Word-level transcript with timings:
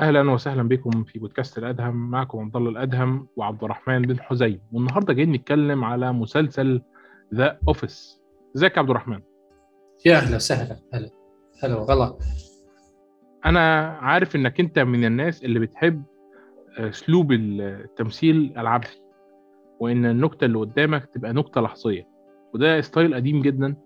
أهلا 0.00 0.30
وسهلا 0.30 0.62
بكم 0.62 1.04
في 1.04 1.18
بودكاست 1.18 1.58
الأدهم. 1.58 2.10
معكم 2.10 2.38
عبد 2.38 2.56
الله 2.56 2.70
الأدهم 2.70 3.26
وعبد 3.36 3.64
الرحمن 3.64 4.02
بن 4.02 4.20
حزين. 4.20 4.60
والنهاردة 4.72 5.14
جايين 5.14 5.32
نتكلم 5.32 5.84
على 5.84 6.12
مسلسل 6.12 6.82
The 7.34 7.58
Office 7.68 8.20
إزيك 8.56 8.74
يا 8.74 8.78
عبد 8.78 8.90
الرحمن؟ 8.90 9.20
يا 10.06 10.16
أهلا 10.16 10.36
وسهلا. 10.36 10.76
هلا. 10.94 11.10
هلا 11.62 11.76
وغلا. 11.76 12.18
أنا 13.46 13.86
عارف 14.00 14.36
إنك 14.36 14.60
أنت 14.60 14.78
من 14.78 15.04
الناس 15.04 15.44
اللي 15.44 15.58
بتحب 15.58 16.02
أسلوب 16.78 17.32
التمثيل 17.32 18.54
العبثي 18.56 19.00
وإن 19.80 20.06
النكتة 20.06 20.44
اللي 20.44 20.58
قدامك 20.58 21.06
تبقى 21.14 21.32
نكتة 21.32 21.60
لحظية 21.60 22.08
وده 22.54 22.80
style 22.80 23.14
قديم 23.14 23.42
جدا. 23.42 23.76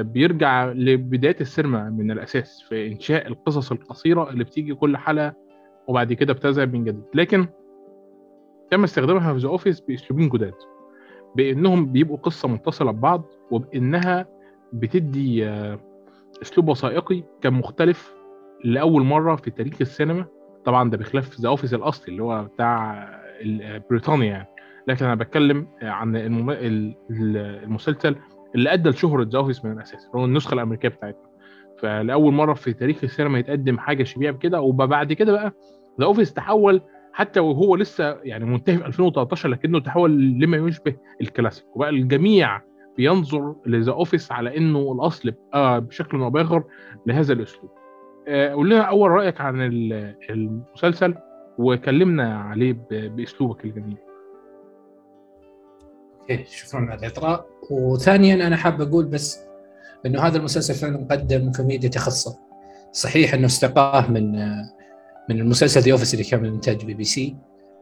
بيرجع 0.00 0.66
لبداية 0.66 1.36
السينما 1.40 1.90
من 1.90 2.10
الأساس 2.10 2.62
في 2.68 2.86
إنشاء 2.92 3.26
القصص 3.28 3.72
القصيرة 3.72 4.30
اللي 4.30 4.44
بتيجي 4.44 4.74
كل 4.74 4.96
حلقة 4.96 5.34
وبعد 5.88 6.12
كده 6.12 6.32
بتذهب 6.32 6.72
من 6.72 6.84
جديد. 6.84 7.04
لكن 7.14 7.46
تم 8.70 8.84
استخدامها 8.84 9.32
في 9.32 9.38
The 9.38 9.48
Office 9.48 9.80
بأسلوبين 9.80 10.28
جداد. 10.28 10.54
بأنهم 11.36 11.92
بيبقوا 11.92 12.16
قصة 12.16 12.48
متصلة 12.48 12.90
ببعض 12.90 13.24
وبأنها 13.50 14.26
بتدي 14.72 15.48
أسلوب 16.42 16.68
وثائقي 16.68 17.22
كان 17.42 17.52
مختلف 17.52 18.14
لأول 18.64 19.02
مرة 19.02 19.36
في 19.36 19.50
تاريخ 19.50 19.74
السينما. 19.80 20.26
طبعا 20.64 20.90
ده 20.90 20.96
بخلاف 20.96 21.40
The 21.40 21.48
Office 21.48 21.74
الأصلي 21.74 22.08
اللي 22.08 22.22
هو 22.22 22.44
بتاع 22.44 23.08
بريطانيا 23.90 24.26
يعني. 24.26 24.48
لكن 24.88 25.04
أنا 25.04 25.14
بتكلم 25.14 25.66
عن 25.82 26.16
المسلسل 27.10 28.16
اللي 28.54 28.72
أدى 28.72 28.88
لشهرة 28.90 29.24
The 29.32 29.38
Office 29.38 29.64
من 29.64 29.72
الأساس 29.72 30.08
هو 30.14 30.24
النسخة 30.24 30.54
الأمريكية 30.54 30.88
بتاعتنا 30.88 31.22
فلأول 31.78 32.32
مرة 32.32 32.54
في 32.54 32.72
تاريخ 32.72 33.04
السينما 33.04 33.38
يتقدم 33.38 33.78
حاجة 33.78 34.02
شبيهة 34.04 34.30
بكده 34.32 34.60
وبعد 34.60 35.12
كده 35.12 35.32
بقى 35.32 35.52
The 36.00 36.06
Office 36.06 36.32
تحول 36.34 36.80
حتى 37.12 37.40
وهو 37.40 37.76
لسه 37.76 38.16
يعني 38.22 38.44
منتهي 38.44 38.78
في 38.78 38.86
2013 38.86 39.48
لكنه 39.48 39.80
تحول 39.80 40.10
لما 40.38 40.56
يشبه 40.56 40.94
الكلاسيك 41.20 41.76
وبقى 41.76 41.88
الجميع 41.90 42.60
بينظر 42.96 43.54
ل 43.66 43.72
The 43.72 43.92
Office 43.92 44.32
على 44.32 44.56
إنه 44.56 44.92
الأصل 44.92 45.32
آه 45.54 45.78
بشكل 45.78 46.20
أو 46.22 46.30
باخر 46.30 46.64
لهذا 47.06 47.32
الأسلوب. 47.32 47.70
آه 48.28 48.48
قول 48.52 48.70
لنا 48.70 48.80
أول 48.82 49.10
رأيك 49.10 49.40
عن 49.40 49.62
المسلسل 50.30 51.14
وكلمنا 51.58 52.38
عليه 52.38 52.76
بأسلوبك 52.90 53.64
الجميل. 53.64 53.96
okay 56.38 56.56
شكرا 56.56 56.80
على 56.80 57.00
الإطراء. 57.00 57.46
وثانيا 57.70 58.34
أنا 58.34 58.56
حاب 58.56 58.80
أقول 58.80 59.04
بس 59.04 59.38
إنه 60.06 60.22
هذا 60.22 60.38
المسلسل 60.38 60.74
فعلا 60.74 61.06
قدم 61.10 61.52
كوميديا 61.52 62.00
خاصه 62.00 62.38
صحيح 62.92 63.34
إنه 63.34 63.46
استقاه 63.46 64.10
من 64.10 64.32
من 65.28 65.40
المسلسل 65.40 65.80
The 65.80 65.92
Office 65.92 66.14
اللي 66.14 66.24
كان 66.24 66.42
من 66.42 66.48
إنتاج 66.48 66.84
بي 66.84 66.94
بي 66.94 67.04
سي. 67.04 67.36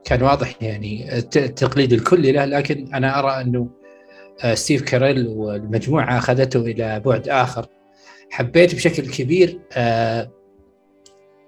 كان 0.05 0.23
واضح 0.23 0.63
يعني 0.63 1.19
التقليد 1.19 1.93
الكلي 1.93 2.33
له 2.33 2.45
لكن 2.45 2.95
أنا 2.95 3.19
أرى 3.19 3.41
إنه 3.41 3.69
ستيف 4.55 4.83
كاريل 4.83 5.29
والمجموعة 5.29 6.19
أخذته 6.19 6.61
إلى 6.61 7.01
بعد 7.01 7.29
آخر. 7.29 7.67
حبيت 8.31 8.75
بشكل 8.75 9.07
كبير 9.07 9.61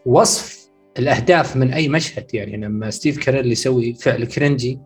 وصف 0.07 0.71
الأهداف 0.99 1.57
من 1.57 1.73
أي 1.73 1.89
مشهد. 1.89 2.35
يعني 2.35 2.57
لما 2.57 2.91
ستيف 2.91 3.19
كاريل 3.19 3.53
يسوي 3.53 3.95
فعل 3.95 4.25
cringy 4.25 4.81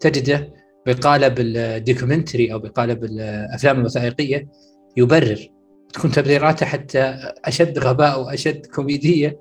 تجده 0.00 0.61
بقالب 0.86 1.34
ال 1.38 1.47
documentary 1.47 2.52
أو 2.52 2.58
بقالب 2.58 3.04
الافلام 3.04 3.80
الوثائقية 3.80 4.48
يبرر. 4.96 5.48
تكون 5.92 6.10
تبريراته 6.10 6.66
حتى 6.66 7.32
أشد 7.44 7.78
غباء 7.78 8.24
واشد 8.24 8.66
كوميدية 8.66 9.40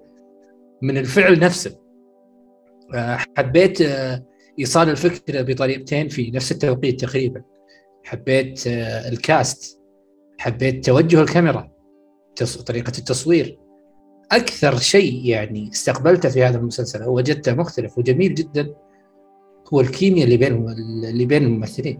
من 0.81 0.97
الفعل 0.97 1.39
نفسه. 1.39 1.77
حبيت 3.37 3.81
إيصال 4.59 4.89
الفكرة 4.89 5.41
بطريقتين 5.41 6.07
في 6.07 6.31
نفس 6.31 6.51
التوقيت 6.51 7.01
تقريبا. 7.01 7.41
حبيت 8.03 8.67
ال 8.67 8.86
cast. 8.86 9.81
حبيت 10.37 10.85
توجه 10.85 11.21
الكاميرا. 11.21 11.71
طريقة 12.65 12.93
التصوير. 12.97 13.57
أكثر 14.31 14.77
شيء 14.77 15.25
يعني 15.25 15.69
استقبلته 15.73 16.29
في 16.29 16.43
هذا 16.43 16.57
المسلسل 16.57 17.01
أو 17.01 17.15
وجدته 17.15 17.53
مختلف 17.53 17.97
وجميل 17.97 18.33
جدا. 18.33 18.73
هو 19.73 19.81
الكيمياء 19.81 20.25
اللي 20.25 20.37
بينهم 20.37 20.67
اللي 21.03 21.25
بين 21.25 21.43
الممثلين. 21.43 21.99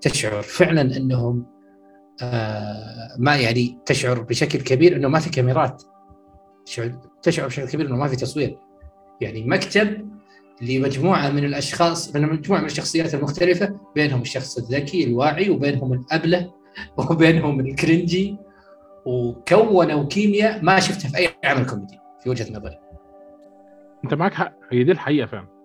تشعر 0.00 0.42
فعلا 0.42 0.96
أنهم 0.96 1.46
آه 2.22 3.16
ما 3.18 3.36
يعني 3.36 3.78
تشعر 3.86 4.20
بشكل 4.20 4.60
كبير 4.60 4.96
إنه 4.96 5.08
ما 5.08 5.18
في 5.18 5.30
كاميرات. 5.30 5.82
تشعر 7.22 7.46
بشكل 7.46 7.68
كبير 7.68 7.86
إنه 7.86 7.96
ما 7.96 8.08
في 8.08 8.16
تصوير. 8.16 8.58
يعني 9.20 9.44
مكتب 9.44 10.08
لمجموعة 10.62 11.30
من 11.30 11.44
الأشخاص 11.44 12.16
من 12.16 12.22
مجموعة 12.22 12.60
من 12.60 12.66
الشخصيات 12.66 13.14
المختلفة 13.14 13.80
بينهم 13.94 14.20
الشخص 14.20 14.58
الذكي 14.58 15.04
الواعي 15.04 15.50
وبينهم 15.50 15.92
الأبلة 15.92 16.52
وبينهم 17.10 17.60
الكرنجي. 17.60 18.36
وكونوا 19.06 20.04
كيمياء 20.04 20.64
ما 20.64 20.80
شفتها 20.80 21.08
في 21.08 21.16
أي 21.16 21.28
عمل 21.44 21.66
كوميدي 21.66 21.98
في 22.22 22.30
وجهة 22.30 22.52
نظري. 22.52 22.78
أنت 24.04 24.14
معك 24.14 24.34
حق. 24.34 24.52
هي 24.72 24.84
دي 24.84 24.92
الحقيقة 24.92 25.26
فعلا. 25.26 25.57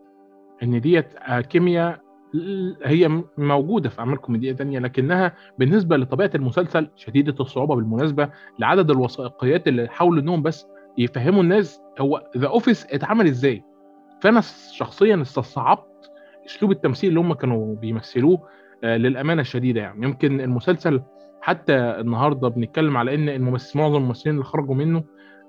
إن 0.64 0.82
ديت 0.82 1.06
كيمياء 1.50 2.04
هي 2.84 3.24
موجودة 3.38 3.90
في 3.90 4.00
اعمال 4.00 4.18
كوميديه 4.18 4.52
تانية 4.52 4.80
لكنها 4.80 5.34
بالنسبة 5.60 5.98
لطبيعة 5.98 6.32
المسلسل 6.36 6.90
شديدة 6.96 7.36
الصعوبة 7.40 7.76
بالمناسبة 7.76 8.30
لعدد 8.60 8.92
الوثائقيات 8.92 9.68
اللي 9.68 9.88
حاولوا 9.90 10.22
إنهم 10.22 10.42
بس 10.42 10.68
يفهموا 10.98 11.44
الناس 11.44 11.82
هو 12.02 12.24
The 12.38 12.48
Office 12.48 12.86
اتعمل 12.92 13.28
إزاي. 13.28 13.64
فأنا 14.22 14.42
شخصيا 14.74 15.22
استصعبت 15.22 16.12
أسلوب 16.46 16.72
التمثيل 16.72 17.10
اللي 17.10 17.20
هم 17.20 17.34
كانوا 17.34 17.76
بيمثلوه 17.76 18.48
للأمانة 18.84 19.42
الشديدة 19.42 19.82
يعني. 19.82 20.06
يمكن 20.06 20.42
المسلسل 20.42 21.02
حتى 21.42 21.76
النهارده 21.76 22.48
بنتكلم 22.48 22.98
على 22.98 23.16
إن 23.16 23.30
الممثل 23.30 23.80
معظم 23.80 23.98
الممثلين 23.98 24.36
اللي 24.36 24.46
خرجوا 24.46 24.76
منه 24.76 25.04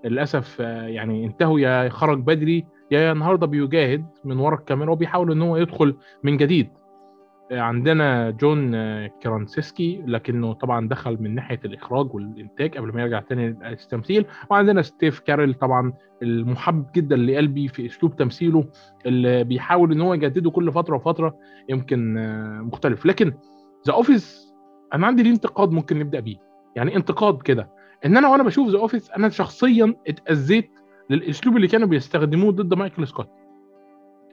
للأسف 0.04 0.60
يعني 0.60 1.24
انتهوا 1.24 1.60
يا 1.60 1.88
خرج 1.88 2.18
بدري 2.18 2.66
يا 2.90 3.12
النهارده 3.12 3.46
بيجاهد 3.46 4.06
من 4.24 4.38
ورا 4.38 4.54
الكاميرا 4.54 4.90
وبيحاول 4.90 5.32
إن 5.32 5.42
هو 5.42 5.56
يدخل 5.56 5.96
من 6.22 6.36
جديد. 6.36 6.68
عندنا 7.52 8.30
جون 8.30 8.72
كرازينسكي 9.06 10.02
لكنه 10.06 10.52
طبعا 10.52 10.88
دخل 10.88 11.22
من 11.22 11.34
ناحية 11.34 11.60
الإخراج 11.64 12.14
والإنتاج 12.14 12.76
قبل 12.76 12.94
ما 12.94 13.02
يرجع 13.02 13.20
تاني 13.20 13.48
للتمثيل. 13.48 14.26
وعندنا 14.50 14.82
ستيف 14.82 15.20
كاريل 15.20 15.54
طبعا 15.54 15.92
المحبب 16.22 16.86
جدا 16.94 17.16
لقلبي 17.16 17.68
في 17.68 17.86
أسلوب 17.86 18.16
تمثيله 18.16 18.64
اللي 19.06 19.44
بيحاول 19.44 19.92
إن 19.92 20.00
هو 20.00 20.14
يجدده 20.14 20.50
كل 20.50 20.72
فترة 20.72 20.96
وفترة 20.96 21.36
يمكن 21.68 22.14
مختلف. 22.62 23.06
لكن 23.06 23.32
The 23.86 23.92
Office 23.92 24.54
أنا 24.94 25.06
عندي 25.06 25.22
ليه 25.22 25.30
انتقاد 25.30 25.70
ممكن 25.70 25.98
نبدأ 25.98 26.20
بيه؟ 26.20 26.36
يعني 26.76 26.96
انتقاد 26.96 27.42
كده. 27.42 27.70
إن 28.06 28.16
أنا 28.16 28.28
وأنا 28.28 28.42
بشوف 28.42 28.68
The 28.68 28.78
Office 28.78 29.10
أنا 29.10 29.28
شخصيا 29.28 29.94
اتأذيت 30.08 30.70
للأسلوب 31.10 31.56
اللي 31.56 31.68
كانوا 31.68 31.88
بيستخدموه 31.88 32.52
ضد 32.52 32.74
مايكل 32.74 33.06
سكوت. 33.06 33.28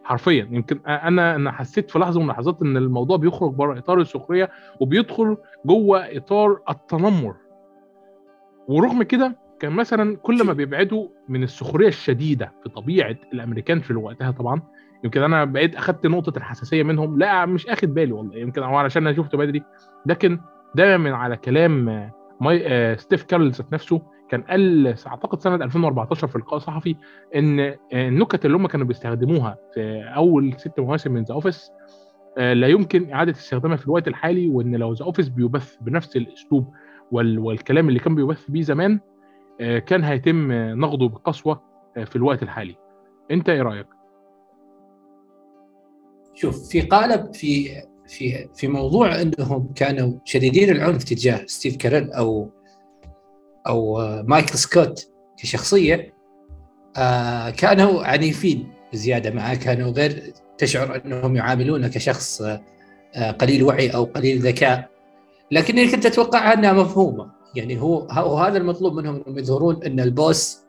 حرفيا 0.03 0.47
يمكن 0.51 0.79
أنا 0.87 1.35
أنا 1.35 1.51
حسيت 1.51 1.91
في 1.91 1.99
لحظة 1.99 2.19
من 2.19 2.25
اللحظات 2.25 2.61
إن 2.61 2.77
الموضوع 2.77 3.17
بيخرج 3.17 3.53
بره 3.53 3.77
إطار 3.77 3.99
السخرية 4.01 4.49
وبيدخل 4.79 5.37
جوه 5.65 6.17
إطار 6.17 6.59
التنمر. 6.69 7.35
ورغم 8.67 9.03
كده 9.03 9.35
كان 9.59 9.71
مثلا 9.71 10.17
كل 10.17 10.43
ما 10.45 10.53
بيبعدوا 10.53 11.07
من 11.29 11.43
السخرية 11.43 11.87
الشديدة 11.87 12.53
في 12.63 12.69
طبيعة 12.69 13.15
الأمريكان 13.33 13.79
في 13.79 13.93
وقتها 13.93 14.31
طبعا 14.31 14.61
يمكن 15.03 15.21
أنا 15.23 15.45
بقيت 15.45 15.75
أخدت 15.75 16.07
نقطة 16.07 16.37
الحساسية 16.37 16.83
منهم 16.83 17.19
لا 17.19 17.45
مش 17.45 17.67
أخد 17.67 17.93
بالي 17.93 18.11
والله 18.11 18.37
يمكن 18.37 18.63
أو 18.63 18.75
علشان 18.75 19.07
أنا 19.07 19.15
شفته 19.17 19.37
بدري. 19.37 19.63
لكن 20.05 20.39
ده 20.75 20.97
من 20.97 21.11
على 21.11 21.37
كلام 21.37 21.85
ماي 22.41 22.63
آه 22.67 22.95
ستيف 22.95 23.23
كارل 23.23 23.51
نفسه 23.71 24.01
كان 24.31 24.41
قال 24.41 24.87
أعتقد 25.07 25.39
سنة 25.41 25.55
2014 25.55 26.27
في 26.27 26.37
لقاء 26.37 26.59
صحفي 26.59 26.95
إن 27.35 27.75
النكت 27.93 28.45
اللي 28.45 28.57
هم 28.57 28.67
كانوا 28.67 28.85
بيستخدموها 28.87 29.57
في 29.73 30.03
أول 30.15 30.53
ست 30.57 30.79
مواسم 30.79 31.11
من 31.11 31.23
The 31.23 31.33
Office 31.33 31.71
لا 32.37 32.67
يمكن 32.67 33.11
إعادة 33.11 33.31
استخدامها 33.31 33.77
في 33.77 33.85
الوقت 33.85 34.07
الحالي 34.07 34.47
وإن 34.47 34.75
لو 34.75 34.93
The 34.93 35.05
Office 35.05 35.29
بيبث 35.29 35.75
بنفس 35.81 36.17
الأسلوب 36.17 36.73
والكلام 37.11 37.87
اللي 37.89 37.99
كان 37.99 38.15
بيبث 38.15 38.51
بيه 38.51 38.61
زمان 38.61 38.99
كان 39.59 40.03
هيتم 40.03 40.51
نقده 40.51 41.07
بقسوة 41.07 41.61
في 42.05 42.15
الوقت 42.15 42.43
الحالي. 42.43 42.75
أنت 43.31 43.49
إيه 43.49 43.61
رأيك؟ 43.61 43.87
شوف 46.33 46.69
في 46.69 46.81
قالب 46.81 47.33
في 47.33 47.69
في 48.07 48.47
في 48.53 48.67
موضوع 48.67 49.21
إنهم 49.21 49.73
كانوا 49.75 50.13
شديدين 50.25 50.69
العنف 50.69 51.03
تجاه 51.03 51.45
ستيف 51.45 51.77
كاريل 51.77 52.11
أو 52.11 52.49
أو 53.67 53.97
مايكل 54.23 54.57
سكوت 54.57 55.07
كشخصية 55.37 56.13
آه 56.97 57.49
كانوا 57.49 58.03
عنيفين 58.03 58.73
بزيادة 58.93 59.31
معه. 59.31 59.55
كانوا 59.55 59.91
غير 59.91 60.33
تشعر 60.57 61.01
أنهم 61.05 61.35
يعاملونه 61.35 61.87
كشخص 61.87 62.41
آه 63.15 63.31
قليل 63.31 63.63
وعي 63.63 63.89
أو 63.89 64.03
قليل 64.03 64.39
ذكاء. 64.39 64.89
لكني 65.51 65.91
كنت 65.91 66.05
أتوقع 66.05 66.53
أنها 66.53 66.73
مفهومة. 66.73 67.31
يعني 67.55 67.81
هو 67.81 68.37
هذا 68.37 68.57
المطلوب 68.57 68.93
منهم 68.93 69.15
أنهم 69.15 69.37
يظهرون 69.39 69.83
أن 69.83 69.99
ال 69.99 70.11
boss 70.11 70.59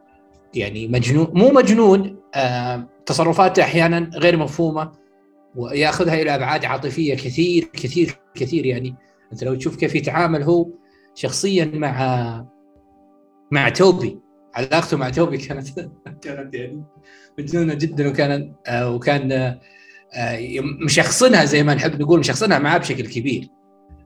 يعني 0.55 0.89
مجنون 0.89 1.29
مو 1.33 1.50
مجنون 1.50 2.17
آه 2.35 2.89
تصرفاته 3.06 3.62
أحيانا 3.62 4.11
غير 4.15 4.37
مفهومة 4.37 4.93
ويأخذها 5.56 6.23
إلى 6.23 6.35
أبعاد 6.35 6.65
عاطفية 6.65 7.15
كثير 7.15 7.65
كثير 7.65 8.19
كثير. 8.35 8.67
يعني 8.67 8.94
أنت 9.33 9.44
لو 9.44 9.55
تشوف 9.55 9.77
كيف 9.77 9.94
يتعامل 9.94 10.43
هو 10.43 10.69
شخصيا 11.15 11.65
مع 11.75 12.44
مع 13.52 13.69
توبي. 13.69 14.19
علاقته 14.54 14.96
مع 14.96 15.10
توبي 15.10 15.38
كانت 15.38 15.69
كانت 16.25 16.54
يعني 16.54 16.84
مجنونة 17.38 17.75
جدا 17.75 18.08
وكان 18.08 18.54
آه 18.66 18.90
وكان 18.90 19.32
آه 19.32 20.38
مشخصنها 20.84 21.44
زي 21.44 21.62
ما 21.62 21.75
نحب 21.75 22.02
نقول 22.02 22.19
مشخصنها 22.19 22.58
معاه 22.58 22.78
بشكل 22.78 23.06
كبير. 23.06 23.49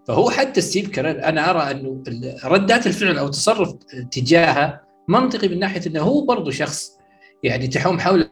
فهو 0.07 0.31
حتى 0.31 0.61
ستيف 0.61 0.89
كارل 0.91 1.17
أنا 1.21 1.51
أرى 1.51 1.71
أنه 1.71 2.03
ردات 2.45 2.87
الفعل 2.87 3.19
أو 3.19 3.27
التصرف 3.27 3.73
تجاهه 4.11 4.81
منطقي 5.09 5.49
من 5.49 5.59
ناحية 5.59 5.81
إنه 5.87 6.01
هو 6.01 6.25
برضه 6.25 6.51
شخص 6.51 6.99
يعني 7.43 7.67
تحوم 7.67 8.01
حول 8.01 8.29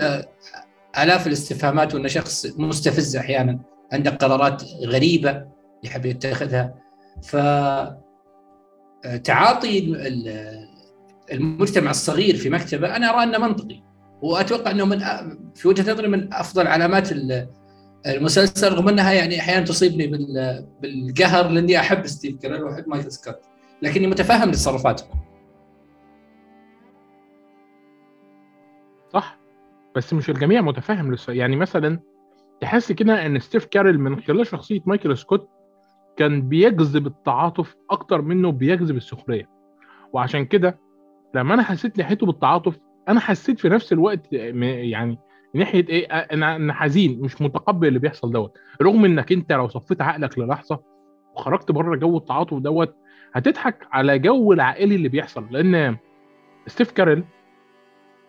آلاف 0.99 1.27
الاستفهامات 1.27 1.95
وأنه 1.95 2.09
شخص 2.09 2.47
مستفز 2.57 3.17
أحيانا 3.17 3.61
عنده 3.93 4.11
قرارات 4.11 4.63
غريبة 4.85 5.45
يحب 5.85 6.07
يتخذها. 6.07 6.75
ف 7.23 7.37
تعاطي 9.25 9.95
المجتمع 11.33 11.91
الصغير 11.91 12.37
في 12.37 12.51
مكتبه 12.51 12.97
أنا 12.97 13.11
أرى 13.11 13.23
أنه 13.23 13.39
منطقي. 13.39 13.83
وأتوقع 14.23 14.71
أنه 14.71 14.85
من 14.85 14.99
في 15.55 15.69
وجهة 15.69 15.93
نظري 15.93 16.09
من 16.09 16.35
أفضل 16.35 16.67
علامات 16.67 17.09
المسلسل 18.07 18.73
رغم 18.73 18.89
أنها 18.89 19.13
يعني 19.13 19.41
أحيانا 19.41 19.65
تصيبني 19.65 20.07
بالقهر 20.83 21.49
لأني 21.49 21.81
أحب 21.81 22.07
ستيف 22.07 22.37
كارل 22.37 22.63
وأحب 22.63 22.89
مايكل 22.89 23.13
سكوت. 23.13 23.39
لكني 23.83 24.07
متفهم 24.07 24.51
لتصرفاته. 24.51 25.05
صح. 29.13 29.39
بس 29.97 30.13
مش 30.13 30.31
الجميع 30.31 30.61
متفهم 30.61 31.15
لسه 31.15 31.33
يعني 31.33 31.57
مثلا 31.57 32.01
تحس 32.61 32.93
كده 32.93 33.27
إن 33.27 33.39
ستيف 33.39 33.65
كارل 33.65 33.99
من 33.99 34.21
خلال 34.21 34.47
شخصية 34.47 34.81
مايكل 34.87 35.19
سكوت 35.19 35.49
كان 36.17 36.49
بيجذب 36.49 37.07
التعاطف 37.07 37.77
أكتر 37.91 38.23
منه 38.23 38.53
بيجذب 38.53 38.97
السخرية. 38.97 39.49
وعشان 40.13 40.45
كده 40.45 40.79
لما 41.35 41.55
أنا 41.55 41.63
حسيت 41.63 41.99
ناحيته 41.99 42.27
بالتعاطف 42.27 42.79
أنا 43.09 43.21
حسيت 43.21 43.61
في 43.61 43.69
نفس 43.69 43.93
الوقت 43.93 44.33
يعني 44.33 45.19
ناحية 45.55 45.89
إيه 45.89 46.07
أنا 46.07 46.57
أنا 46.57 46.73
حزين 46.73 47.21
مش 47.21 47.43
متقبل 47.43 47.89
اللي 47.89 47.99
بيحصل 47.99 48.33
دوت. 48.33 48.59
رغم 48.83 49.05
إنك 49.05 49.33
أنت 49.33 49.53
لو 49.53 49.69
صفيت 49.69 50.03
عقلك 50.03 50.39
للحظة 50.39 50.81
وخرجت 51.35 51.73
بره 51.73 51.97
جو 51.97 52.17
التعاطف 52.17 52.59
دوت 52.59 52.97
هتضحك 53.35 53.87
على 53.93 54.19
جو 54.19 54.53
العائلي 54.53 54.95
اللي 54.95 55.09
بيحصل. 55.09 55.47
لأن 55.51 55.97
ستيف 56.67 56.91
كارل 56.91 57.25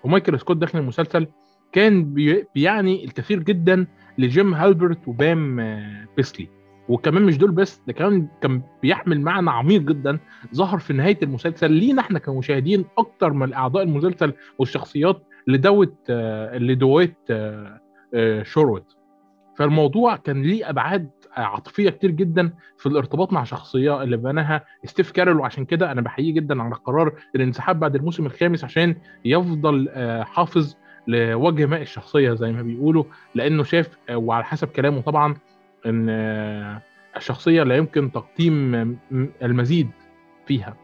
ومايكل 0.03 0.39
سكوت 0.39 0.57
داخل 0.57 0.79
المسلسل 0.79 1.27
كان 1.71 2.13
بيعني 2.55 3.05
الكثير 3.05 3.39
جدا 3.43 3.87
لجيم 4.17 4.53
هالبرت 4.53 5.07
وبام 5.07 5.55
بيسلي. 6.17 6.47
وكمان 6.89 7.23
مش 7.23 7.37
دول 7.37 7.51
بس 7.51 7.81
ده 7.87 7.93
كمان 7.93 8.27
كان 8.41 8.61
بيحمل 8.81 9.21
معنى 9.21 9.49
عميق 9.49 9.81
جدا 9.81 10.19
ظهر 10.55 10.79
في 10.79 10.93
نهاية 10.93 11.17
المسلسل 11.23 11.71
لينا 11.71 12.01
إحنا 12.01 12.19
كمشاهدين 12.19 12.85
أكتر 12.97 13.33
من 13.33 13.53
أعضاء 13.53 13.83
المسلسل 13.83 14.33
والشخصيات 14.59 15.23
لدوت 15.47 16.11
لدويت 16.53 17.15
شروت 18.41 18.95
فالموضوع 19.57 20.15
كان 20.15 20.41
ليه 20.43 20.69
أبعاد 20.69 21.09
عاطفية 21.37 21.89
كتير 21.89 22.11
جدا 22.11 22.53
في 22.77 22.85
الارتباط 22.85 23.33
مع 23.33 23.43
شخصية 23.43 24.03
اللي 24.03 24.17
بناها 24.17 24.65
ستيف 24.85 25.11
كارل 25.11 25.37
وعشان 25.39 25.65
كده 25.65 25.91
أنا 25.91 26.01
بحييه 26.01 26.33
جدا 26.33 26.63
على 26.63 26.75
قرار 26.75 27.13
الانسحاب 27.35 27.79
بعد 27.79 27.95
الموسم 27.95 28.25
الخامس 28.25 28.63
عشان 28.63 28.95
يفضل 29.25 29.89
حافظ 30.25 30.75
لوجه 31.07 31.65
ماء 31.65 31.81
الشخصية 31.81 32.33
زي 32.33 32.51
ما 32.51 32.61
بيقولوا 32.61 33.03
لأنه 33.35 33.63
شاف 33.63 33.97
وعلى 34.11 34.43
حسب 34.45 34.67
كلامه 34.67 35.01
طبعا 35.01 35.35
إن 35.85 36.09
الشخصية 37.17 37.63
لا 37.63 37.77
يمكن 37.77 38.11
تقديم 38.11 38.75
المزيد 39.41 39.89
فيها. 40.47 40.77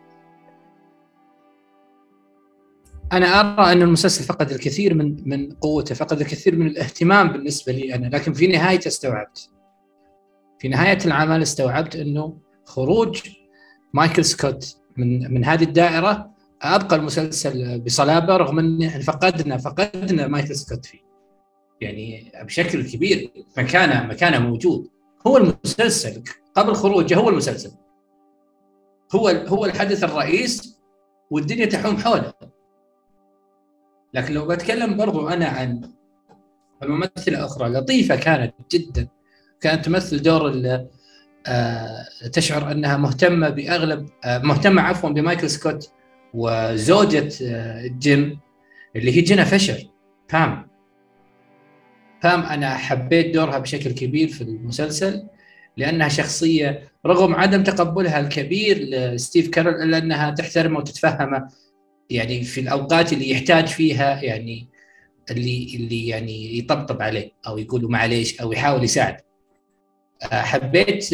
أنا 3.14 3.40
أرى 3.40 3.72
أن 3.72 3.82
المسلسل 3.82 4.24
فقد 4.24 4.52
الكثير 4.52 4.94
من 4.94 5.30
من 5.30 5.52
قوته 5.52 5.96
فقد 5.96 6.22
الكثير 6.22 6.56
من 6.56 6.68
الاهتمام 6.68 7.28
بالنسبة 7.28 7.74
لي 7.74 7.96
أنا 7.96 8.08
لكن 8.08 8.34
في 8.34 8.48
نهايته 8.48 8.88
استوعبت. 8.88 9.50
في 10.60 10.68
نهاية 10.68 10.98
العمل 11.06 11.42
استوعبت 11.42 11.96
إنه 11.96 12.38
خروج 12.66 13.22
مايكل 13.94 14.26
سكوت 14.26 14.78
من 14.98 15.34
من 15.34 15.46
هذه 15.46 15.64
الدائرة 15.64 16.32
أبقى 16.62 16.96
المسلسل 16.96 17.82
بصلابة 17.82 18.38
رغم 18.38 18.60
إن 18.60 18.90
فقدنا 19.02 19.58
فقدنا 19.58 20.28
مايكل 20.28 20.56
سكوت 20.56 20.86
فيه. 20.86 21.11
يعني 21.82 22.32
بشكل 22.44 22.92
كبير 22.92 23.32
مكانه 23.58 24.08
مكانه 24.08 24.40
موجود. 24.40 24.88
هو 25.28 25.38
المسلسل 25.38 26.24
قبل 26.56 26.74
خروجه 26.74 27.16
هو 27.16 27.30
المسلسل. 27.30 27.72
هو 29.16 29.28
هو 29.28 29.66
الحدث 29.66 30.04
الرئيس 30.04 30.80
والدنيا 31.32 31.66
تحوم 31.66 31.98
حوله. 31.98 32.34
لكن 34.14 34.34
لو 34.34 34.48
بتكلم 34.48 34.98
برضو 34.98 35.28
أنا 35.28 35.46
عن 35.46 35.92
الممثلة 36.84 37.46
أخرى 37.46 37.70
لطيفة 37.70 38.16
كانت 38.16 38.54
جدا. 38.72 39.08
كانت 39.62 39.86
تمثل 39.86 40.22
دور 40.22 40.52
آه 41.48 42.06
تشعر 42.34 42.72
أنها 42.72 42.98
مهتمة 42.98 43.50
بأغلب 43.50 44.10
آه 44.24 44.38
مهتمة 44.38 44.82
عفوا 44.82 45.10
بمايكل 45.10 45.50
سكوت 45.50 45.92
وزوجة 46.34 47.30
آه 47.44 47.88
جيم 47.88 48.40
اللي 48.96 49.18
هي 49.18 49.22
جينا 49.22 49.44
فيشر 49.44 49.90
بام 50.34 50.71
بام 52.24 52.42
أنا 52.42 52.78
حبيت 52.78 53.34
دورها 53.34 53.60
بشكل 53.60 53.92
كبير 53.92 54.28
في 54.28 54.42
المسلسل 54.42 55.28
لأنها 55.78 56.08
شخصية 56.08 56.92
رغم 57.06 57.36
عدم 57.36 57.64
تقبلها 57.64 58.20
الكبير 58.20 58.78
لستيف 58.78 59.50
كارل 59.50 59.82
إلا 59.84 59.98
أنها 59.98 60.32
تحترمه 60.32 60.80
وتتفهمه 60.80 61.48
يعني 62.10 62.44
في 62.44 62.60
الأوقات 62.62 63.14
اللي 63.14 63.30
يحتاج 63.30 63.68
فيها 63.68 64.22
يعني 64.24 64.70
اللي 65.32 65.76
اللي 65.76 66.08
يعني 66.08 66.58
يطبطب 66.58 67.02
عليه 67.02 67.32
أو 67.48 67.58
يقول 67.58 67.92
معليش 67.92 68.42
أو 68.42 68.52
يحاول 68.52 68.84
يساعد. 68.84 69.18
حبيت 70.24 71.06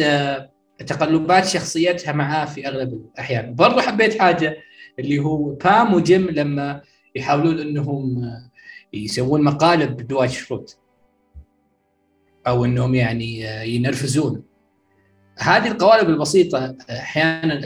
تقلبات 0.86 1.46
شخصيتها 1.46 2.12
معاه 2.12 2.44
في 2.44 2.68
أغلب 2.68 2.92
الأحيان. 2.92 3.54
برضو 3.54 3.80
حبيت 3.80 4.18
حاجة 4.18 4.56
اللي 4.98 5.18
هو 5.18 5.54
بام 5.54 5.94
وجيم 5.94 6.30
لما 6.30 6.80
يحاولون 7.16 7.58
إنهم 7.58 8.30
يسوون 8.92 9.42
مقالب 9.42 9.96
دوايت 10.06 10.30
شروت 10.30 10.78
أو 12.46 12.64
إنهم 12.64 12.94
يعني 12.94 13.40
ينرفزون. 13.74 14.42
هذه 15.38 15.68
القوالب 15.68 16.08
البسيطة 16.08 16.76
أحيانا 16.90 17.60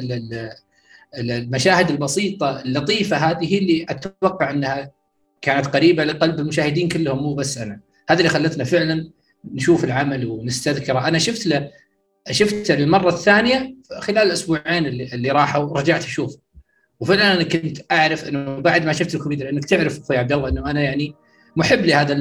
المشاهد 1.18 1.90
البسيطة 1.90 2.60
اللطيفة 2.60 3.16
هذه 3.16 3.54
هي 3.54 3.58
اللي 3.58 3.86
أتوقع 3.88 4.50
أنها 4.50 4.90
كانت 5.42 5.66
قريبة 5.66 6.04
لقلب 6.04 6.40
المشاهدين 6.40 6.88
كلهم 6.88 7.22
مو 7.22 7.34
بس 7.34 7.58
أنا. 7.58 7.80
هذا 8.08 8.18
اللي 8.18 8.28
خلتنا 8.28 8.64
فعلا 8.64 9.10
نشوف 9.52 9.84
العمل 9.84 10.26
ونستذكره. 10.26 11.08
أنا 11.08 11.18
شفت 11.18 11.46
له 11.46 11.70
شفته 12.30 12.74
للمره 12.74 13.08
الثانية 13.08 13.74
خلال 13.98 14.26
الأسبوعين 14.26 14.86
اللي, 14.86 15.04
اللي 15.04 15.30
راحوا 15.30 15.78
رجعت 15.78 16.04
أشوف 16.04 16.36
وفعلا 17.00 17.34
أنا 17.34 17.42
كنت 17.42 17.78
أعرف 17.92 18.28
إنه 18.28 18.58
بعد 18.58 18.84
ما 18.84 18.92
شفت 18.92 19.14
الكوميديا 19.14 19.44
لأنك 19.44 19.64
تعرف 19.64 20.00
أخوي 20.00 20.16
عبد 20.16 20.32
الله 20.32 20.48
إنه 20.48 20.70
أنا 20.70 20.80
يعني 20.80 21.14
محب 21.56 21.80
لهذا 21.80 22.14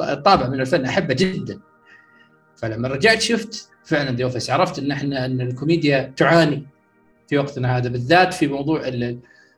الطابع 0.00 0.48
من 0.48 0.60
الفن 0.60 0.84
أحبه 0.84 1.14
جدا. 1.14 1.60
فلما 2.58 2.88
رجعت 2.88 3.20
شفت 3.20 3.70
فعلا 3.84 4.16
The 4.16 4.24
Office 4.24 4.50
عرفت 4.50 4.78
إن 4.78 4.90
إحنا 4.90 5.24
إن 5.24 5.40
الكوميديا 5.40 6.12
تعاني 6.16 6.66
في 7.28 7.38
وقتنا 7.38 7.76
هذا 7.76 7.88
بالذات 7.88 8.34
في 8.34 8.46
موضوع 8.46 8.82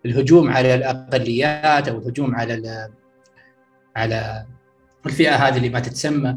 الهجوم 0.06 0.50
على 0.50 0.74
الأقليات 0.74 1.88
أو 1.88 1.98
الهجوم 1.98 2.34
على 2.34 2.88
على 3.96 4.46
الفئة 5.06 5.34
هذه 5.34 5.56
اللي 5.56 5.68
ما 5.68 5.80
تتسمى. 5.80 6.36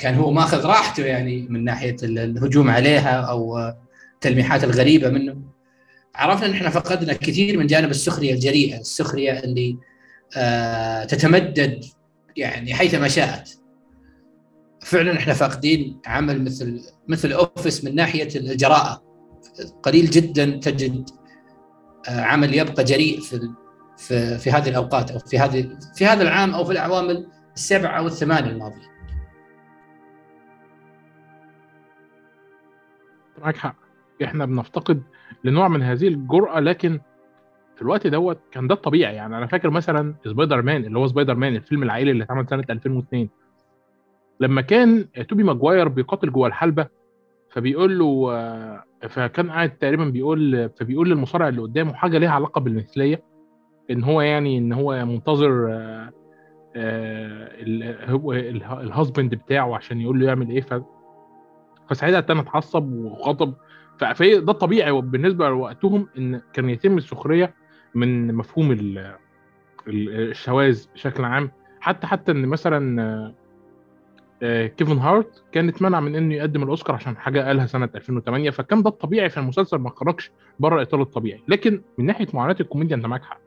كان 0.00 0.14
هو 0.14 0.30
ماخذ 0.30 0.66
راحته 0.66 1.04
يعني 1.06 1.46
من 1.50 1.64
ناحية 1.64 1.96
الهجوم 2.02 2.70
عليها 2.70 3.20
أو 3.20 3.58
التلميحات 4.14 4.64
الغريبة 4.64 5.08
منه. 5.08 5.36
عرفنا 6.14 6.46
إن 6.46 6.52
إحنا 6.52 6.70
فقدنا 6.70 7.12
كثير 7.12 7.58
من 7.58 7.66
جانب 7.66 7.90
السخرية 7.90 8.34
الجريئة 8.34 8.80
السخرية 8.80 9.38
اللي 9.38 9.76
تتمدد 11.06 11.84
يعني 12.36 12.74
حيثما 12.74 13.08
شاءت. 13.08 13.58
فعلا 14.84 15.18
إحنا 15.18 15.32
فاقدين 15.34 16.00
عمل 16.06 16.44
مثل 16.44 16.80
مثل 17.08 17.32
أوفيس 17.32 17.84
من 17.84 17.94
ناحية 17.94 18.28
الجراءه 18.36 19.02
قليل 19.82 20.10
جدا 20.10 20.44
تجد 20.50 21.10
عمل 22.08 22.54
يبقى 22.54 22.84
جريء 22.84 23.20
في 23.20 23.40
في 23.98 24.38
في 24.38 24.50
هذه 24.50 24.68
الأوقات 24.68 25.10
أو 25.10 25.18
في 25.18 25.38
هذه 25.38 25.78
في 25.96 26.06
هذا 26.06 26.22
العام 26.22 26.54
أو 26.54 26.64
في 26.64 26.72
الاعوام 26.72 27.26
السبع 27.56 27.98
أو 27.98 28.06
الثمانيه 28.06 28.50
الماضيه. 28.50 28.94
معك 33.42 33.56
حق. 33.56 33.76
إحنا 34.24 34.46
بنفتقد 34.46 35.02
لنوع 35.44 35.68
من 35.68 35.82
هذه 35.82 36.08
الجرأة 36.08 36.60
لكن 36.60 37.00
في 37.76 37.82
الوقت 37.82 38.06
دوت 38.06 38.38
كان 38.52 38.66
ده 38.66 38.74
الطبيعي. 38.74 39.14
يعني 39.14 39.38
أنا 39.38 39.46
فاكر 39.46 39.70
مثلا 39.70 40.14
سبايدر 40.24 40.62
مان 40.62 40.84
اللي 40.84 40.98
هو 40.98 41.06
سبايدر 41.06 41.34
مان 41.34 41.56
الفيلم 41.56 41.82
العائلي 41.82 42.10
اللي 42.10 42.24
اتعمل 42.24 42.48
سنة 42.48 42.64
2002 42.70 43.28
لما 44.40 44.60
كان 44.60 45.06
توبي 45.28 45.42
ماجواير 45.42 45.88
بيقاتل 45.88 46.32
جوه 46.32 46.46
الحلبة 46.48 46.86
فبيقول 47.50 47.98
له 47.98 48.28
آه، 48.32 48.84
فكان 49.08 49.50
قاعد 49.50 49.70
تقريبا 49.78 50.04
بيقول 50.04 50.70
فبيقول 50.80 51.08
للمصارع 51.10 51.48
اللي 51.48 51.60
قدامه 51.62 51.94
حاجة 51.94 52.18
ليها 52.18 52.30
علاقة 52.30 52.60
بالمثلية 52.60 53.22
إن 53.90 54.04
هو 54.04 54.20
يعني 54.20 54.58
إن 54.58 54.72
هو 54.72 55.04
منتظر 55.04 55.66
آه، 55.70 56.10
آه، 56.76 57.48
الهازبند 58.82 59.34
بتاعه 59.34 59.74
عشان 59.76 60.00
يقول 60.00 60.20
له 60.20 60.26
يعمل 60.26 60.50
إيه 60.50 60.64
فساعتها 61.90 62.18
التاني 62.18 62.40
اتعصب 62.40 62.92
وغضب. 62.92 63.54
ف- 63.98 64.04
فهي 64.04 64.40
ده 64.40 64.52
الطبيعي 64.52 64.92
بالنسبة 65.00 65.48
لوقتهم 65.48 66.08
إن 66.18 66.40
كان 66.52 66.70
يتم 66.70 66.96
السخرية 66.98 67.54
من 67.94 68.34
مفهوم 68.34 68.72
ال- 68.72 68.98
ال- 69.88 70.30
الشواذ 70.30 70.84
بشكل 70.94 71.24
عام. 71.24 71.50
حتى 71.80 72.06
حتى 72.06 72.32
إن 72.32 72.46
مثلا 72.46 73.34
كيفن 74.76 74.98
هارت 74.98 75.44
كان 75.52 75.68
اتمنع 75.68 76.00
من 76.00 76.16
إنه 76.16 76.34
يقدم 76.34 76.62
الأوسكار 76.62 76.96
عشان 76.96 77.16
حاجة 77.16 77.46
قالها 77.46 77.66
سنة 77.66 77.88
2008 77.94 78.50
فكان 78.50 78.82
ده 78.82 78.90
الطبيعي 78.90 79.28
في 79.30 79.36
المسلسل 79.40 79.76
ما 79.78 79.90
خرجش 79.90 80.30
بره 80.60 80.82
إطار 80.82 81.02
الطبيعي. 81.02 81.42
لكن 81.48 81.82
من 81.98 82.06
ناحية 82.06 82.26
معاناة 82.34 82.56
الكوميديا 82.60 82.96
أنت 82.96 83.06
معاك 83.06 83.22
حق. 83.24 83.40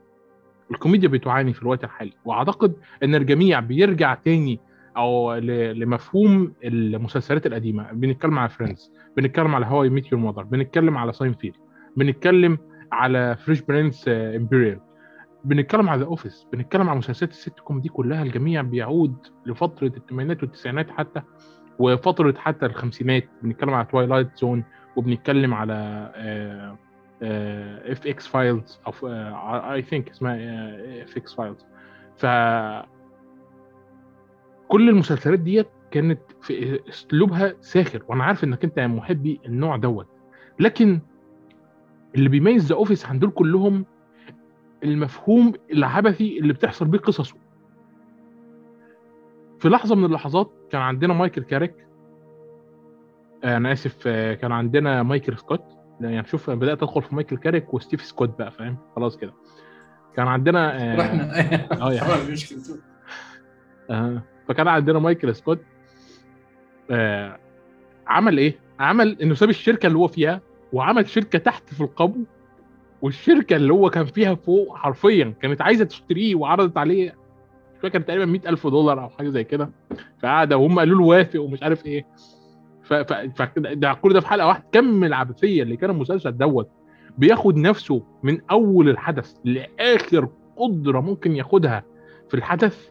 الكوميديا 0.72 1.10
بتعاني 1.10 1.54
في 1.54 1.62
الوقت 1.62 1.84
الحالي 1.84 2.13
وأعتقد 2.25 2.74
إن 3.04 3.16
الجميع 3.16 3.60
بيرجع 3.60 4.13
تاني 4.13 4.60
أو 4.98 5.34
لمفهوم 5.74 6.54
المسلسلات 6.63 7.46
القديمة. 7.46 7.92
بنتكلم 7.92 8.39
على 8.39 8.50
Friends 8.50 8.92
بنتكلم 9.18 9.56
على 9.56 9.66
How 9.66 9.90
I 9.90 9.95
Met 9.95 10.12
Your 10.12 10.22
Mother 10.22 10.44
بنتكلم 10.44 10.98
على 10.98 11.13
ساينفيلد 11.13 11.56
بنتكلم 11.98 12.58
على 12.92 13.36
Fresh 13.46 13.62
Prince 13.62 14.06
of 14.08 14.24
Bel-Air 14.24 14.80
بنتكلم 15.48 15.89
على 15.89 16.06
Office 16.06 16.48
بنتكلم 16.54 16.89
على 16.89 16.98
مسلسلات 16.98 17.32
الست 17.32 17.60
كوم 17.60 17.82
دي 17.82 17.89
كلها 17.89 18.24
الجميع 18.24 18.62
بيعود 18.62 19.16
لفترة 19.46 19.88
الثمانينات 19.98 20.44
والتسعينات 20.44 20.92
حتى 20.92 21.22
وفترة 21.80 22.34
حتى 22.38 22.66
الخمسينات. 22.66 23.30
بنتكلم 23.42 23.74
على 23.74 23.86
Twilight 23.86 24.38
Zone 24.38 24.64
وبنتكلم 24.96 25.54
على 25.54 25.74
اف 27.92 28.08
X-Files 28.08 28.80
أو 28.88 28.94
I 29.74 29.82
think 29.82 30.10
اسمها 30.10 30.36
اف 31.04 31.18
X-Files 31.18 31.66
ف 32.18 32.25
كل 34.68 34.89
المسلسلات 34.89 35.39
ديت 35.39 35.68
كانت 35.92 36.20
في 36.42 36.80
أسلوبها 36.89 37.54
ساخر 37.62 38.04
وأنا 38.08 38.24
عارف 38.24 38.44
إنك 38.44 38.63
أنت 38.63 38.80
محبي 38.80 39.39
النوع 39.46 39.77
دوت. 39.77 40.08
لكن 40.60 41.00
اللي 42.16 42.30
بيميز 42.30 42.66
The 42.68 42.76
Office 42.76 43.06
عن 43.06 43.20
دول 43.20 43.30
كلهم 43.32 43.86
المفهوم 44.84 45.54
العبثي 45.72 46.40
اللي 46.40 46.54
بتحصل 46.54 46.86
بيه 46.86 47.00
قصصه. 47.00 47.36
في 49.60 49.70
لحظة 49.70 49.96
من 49.96 50.06
اللحظات 50.06 50.52
كان 50.72 50.82
عندنا 50.82 51.14
مايكل 51.14 51.44
كاريك. 51.44 51.88
آه، 53.44 53.58
أنا 53.58 53.72
آسف 53.72 54.04
آه، 54.08 54.34
كان 54.34 54.52
عندنا 54.52 55.04
مايكل 55.04 55.38
سكوت. 55.38 55.64
يعني 56.02 56.28
شوف 56.28 56.50
بدأت 56.50 56.84
أدخل 56.84 57.02
في 57.02 57.16
مايكل 57.16 57.38
كاريك 57.38 57.74
وستيف 57.74 58.02
سكوت 58.02 58.38
بقى 58.40 58.52
فاهم؟ 58.52 58.78
خلاص 58.96 59.18
كده. 59.18 59.34
كان 60.16 60.28
عندنا 60.28 60.96
رحنا. 61.00 61.40
آه 61.82 61.94
يعني. 61.94 62.36
آه. 63.90 64.24
فكان 64.48 64.68
عندنا 64.68 65.00
مايكل 65.00 65.36
سكوت. 65.36 65.60
آه. 66.92 67.40
عمل 68.08 68.38
إيه؟ 68.38 68.60
عمل 68.80 69.22
إنه 69.22 69.34
ساب 69.34 69.50
الشركة 69.50 69.88
اللي 69.88 69.98
هو 69.98 70.08
فيها 70.08 70.42
وعمل 70.74 71.08
شركة 71.10 71.40
تحت 71.40 71.74
في 71.74 71.82
القبو 71.82 72.24
والشركة 73.01 73.56
اللي 73.56 73.74
هو 73.74 73.89
كان 73.89 74.06
فيها 74.06 74.36
فوق 74.36 74.75
حرفيا 74.77 75.34
كانت 75.42 75.62
عايزة 75.62 75.86
تشتريه 75.86 76.36
وعرضت 76.36 76.77
عليه 76.77 77.16
مش 77.75 77.82
فاكر 77.82 78.01
تقريبا 78.01 78.25
100000 78.25 78.68
دولار 78.68 79.04
أو 79.04 79.10
حاجة 79.10 79.30
زي 79.30 79.44
كده. 79.44 79.70
فقعد 80.24 80.54
وهم 80.54 80.80
قالوا 80.80 81.00
له 81.00 81.06
وافق 81.06 81.42
ومش 81.42 81.63
عارف 81.63 81.86
إيه. 81.86 82.06
ف... 82.84 82.94
ف... 82.94 83.60
ده 83.60 83.94
كل 83.94 84.13
ده 84.13 84.20
في 84.20 84.27
حلقة 84.27 84.48
واحدة. 84.48 84.63
كم 84.72 85.04
العبثية 85.04 85.63
اللي 85.63 85.77
كان 85.77 85.89
المسلسل 85.89 86.38
دوت 86.38 86.70
بياخد 87.18 87.58
نفسه 87.58 88.04
من 88.24 88.42
أول 88.51 88.89
الحدث 88.89 89.34
لآخر 89.46 90.27
قدرة 90.58 91.00
ممكن 91.00 91.36
ياخدها 91.36 91.84
في 92.30 92.34
الحدث 92.38 92.89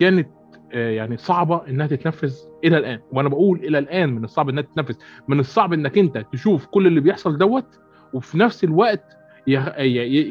كانت 0.00 0.28
آه، 0.72 0.90
يعني 0.90 1.16
صعبة 1.16 1.62
إنها 1.68 1.86
تتنفذ 1.86 2.34
إلى 2.64 2.78
الآن. 2.78 3.00
وأنا 3.12 3.28
بقول 3.28 3.58
إلى 3.58 3.78
الآن 3.78 4.14
من 4.14 4.24
الصعب 4.24 4.48
إنها 4.48 4.62
تتنفذ 4.62 4.94
من 5.28 5.40
الصعب 5.40 5.72
إنك 5.72 5.98
أنت 5.98 6.24
تشوف 6.32 6.66
كل 6.66 6.86
اللي 6.86 7.00
بيحصل 7.00 7.38
دوت 7.38 7.80
وفي 8.12 8.38
نفس 8.38 8.64
الوقت. 8.64 9.04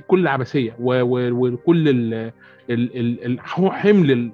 كل 0.07 0.19
العبثيه. 0.19 0.75
وكل. 0.79 2.31
حمل. 3.69 4.31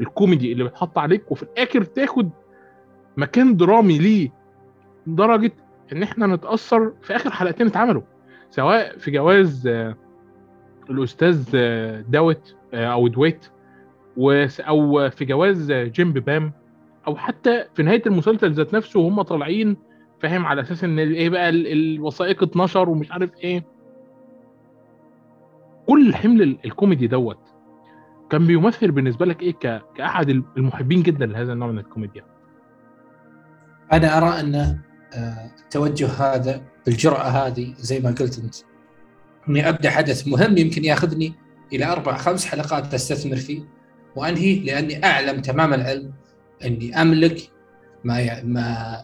الكوميدي 0.00 0.52
اللي 0.52 0.64
بيتحط 0.64 0.98
عليك 0.98 1.30
وفي 1.32 1.42
الآخر 1.42 1.84
تاخد 1.84 2.30
مكان 3.16 3.56
درامي 3.56 3.98
ليه 3.98 4.32
لدرجة 5.06 5.52
إن 5.92 6.02
إحنا 6.02 6.26
نتأثر 6.26 6.92
في 7.02 7.16
آخر 7.16 7.30
حلقتين 7.30 7.66
اتعملوا 7.66 8.02
سواء 8.50 8.98
في 8.98 9.10
جواز 9.10 9.66
آه، 9.66 9.96
الأستاذ 10.90 11.48
آه، 11.54 12.00
داوت 12.00 12.56
آه، 12.74 12.86
أو 12.86 13.08
دويت 13.08 13.46
أو 14.60 15.10
في 15.10 15.24
جواز 15.24 15.72
جيم 15.72 16.12
وبام 16.12 16.52
أو 17.06 17.16
حتى 17.16 17.64
في 17.74 17.82
نهاية 17.82 18.02
المسلسل 18.06 18.52
ذات 18.52 18.74
نفسه 18.74 19.00
وهم 19.00 19.22
طالعين 19.22 19.76
فاهم 20.22 20.46
على 20.46 20.60
أساس 20.60 20.84
إن 20.84 20.98
إيه 20.98 21.28
بقى 21.30 21.48
ال- 21.48 21.66
الوثائق 21.72 22.42
12 22.42 22.88
ومش 22.88 23.12
عارف 23.12 23.30
إيه. 23.44 23.64
كل 25.86 26.14
حمل 26.14 26.42
ال- 26.42 26.58
الكوميدي 26.64 27.06
دوت 27.06 27.38
كان 28.30 28.46
بيمثل 28.46 28.90
بالنسبة 28.90 29.26
لك 29.26 29.42
إيه 29.42 29.52
كأحد 29.96 30.28
المحبين 30.30 31.02
جدا 31.02 31.26
لهذا 31.26 31.52
النوع 31.52 31.68
من 31.70 31.78
الكوميديا؟ 31.78 32.24
أنا 33.92 34.18
أرى 34.18 34.40
أن 34.40 34.54
آه، 35.14 35.50
التوجه 35.64 36.06
هذا 36.06 36.62
بالجرأة 36.86 37.22
هذه 37.28 37.74
زي 37.78 38.00
ما 38.00 38.10
قلت 38.10 38.38
أنت. 38.38 38.54
إني 39.48 39.68
أبدأ 39.68 39.90
حدث 39.90 40.28
مهم 40.28 40.58
يمكن 40.58 40.84
ياخذني 40.84 41.34
إلى 41.72 41.84
أربع 41.92 42.16
خمس 42.16 42.46
حلقات 42.46 42.94
أستثمر 42.94 43.36
فيه 43.36 43.62
وانهي 44.16 44.58
لأني 44.60 45.04
أعلم 45.04 45.40
تمام 45.40 45.74
العلم 45.74 46.12
إني 46.64 47.02
أملك 47.02 47.38
ما 48.04 48.42
ما 48.44 48.96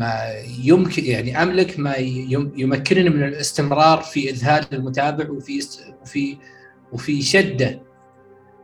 ما 0.00 0.14
يمكن 0.64 1.04
يعني 1.04 1.42
أملك 1.42 1.78
ما 1.80 1.94
يم- 1.96 2.52
يمكنني 2.56 3.10
من 3.10 3.22
الاستمرار 3.22 4.00
في 4.00 4.30
اذهال 4.30 4.64
المتابع 4.72 5.30
وفي 5.30 5.60
وفي 6.02 6.36
وفي 6.92 7.22
شدة. 7.22 7.82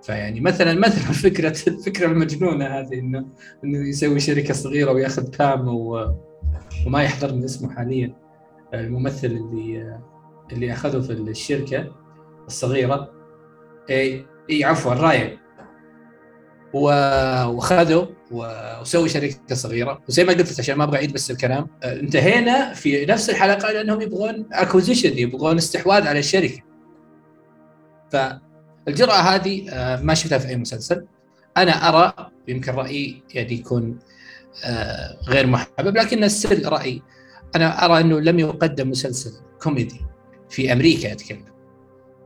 فيعني 0.03 0.41
مثلا 0.41 0.75
مثلا 0.75 1.13
فكره 1.31 1.57
الفكرة 1.69 2.07
المجنونه 2.07 2.65
هذه 2.67 2.95
انه 2.99 3.27
إنه 3.65 3.89
يسوي 3.89 4.21
شركة 4.21 4.55
صغيرة 4.55 4.93
ويأخذ 4.93 5.31
بام. 5.39 5.69
وما 5.69 7.03
يحضرني 7.03 7.45
اسمه 7.45 7.75
حاليا. 7.75 8.15
الممثل 8.75 9.27
اللي 9.27 9.99
اللي 10.53 10.73
أخذه 10.73 11.01
في 11.01 11.13
الشركة 11.13 11.93
الصغيرة. 12.47 13.11
اي 13.91 14.27
اي 14.51 14.65
عفوا 14.65 14.95
راين 14.95 15.39
و- 16.73 18.16
وخذه 18.31 18.79
و- 18.79 18.81
وسوي 18.81 19.09
شركة 19.09 19.55
صغيرة. 19.55 20.01
وزي 20.09 20.25
ما 20.25 20.33
قلت 20.33 20.61
عشان 20.61 20.77
ما 20.77 20.85
أبغى 20.85 20.97
أعيد 20.97 21.13
بس 21.13 21.31
الكلام 21.31 21.67
آه، 21.83 22.01
انتهينا 22.01 22.75
في 22.75 23.07
نفس 23.07 23.31
الحلقة 23.31 23.73
لأنهم 23.73 24.01
يبغون 24.01 24.47
acquisition 24.53 25.19
يبغون 25.19 25.57
استحواذ 25.57 26.07
على 26.07 26.19
الشركة. 26.19 26.63
فالجرأة 28.13 29.15
هذه 29.21 29.71
آه، 29.71 30.03
ما 30.03 30.15
شفتها 30.15 30.39
في 30.39 30.49
أي 30.49 30.57
مسلسل. 30.57 31.07
أنا 31.57 31.89
أرى 31.89 32.31
يمكن 32.49 32.73
رأيي 32.73 33.23
يعني 33.35 33.53
يكون 33.53 33.99
آه، 34.65 35.17
غير 35.29 35.47
محبب 35.47 35.97
لكن 35.97 36.25
السل 36.25 36.69
رأيي 36.69 37.03
أنا 37.57 37.85
أرى 37.85 38.01
إنه 38.01 38.21
لم 38.21 38.39
يقدم 38.39 38.91
مسلسل 38.91 39.33
كوميدي 39.63 40.01
في 40.51 40.73
أمريكا 40.73 41.13
أتكلم. 41.13 41.45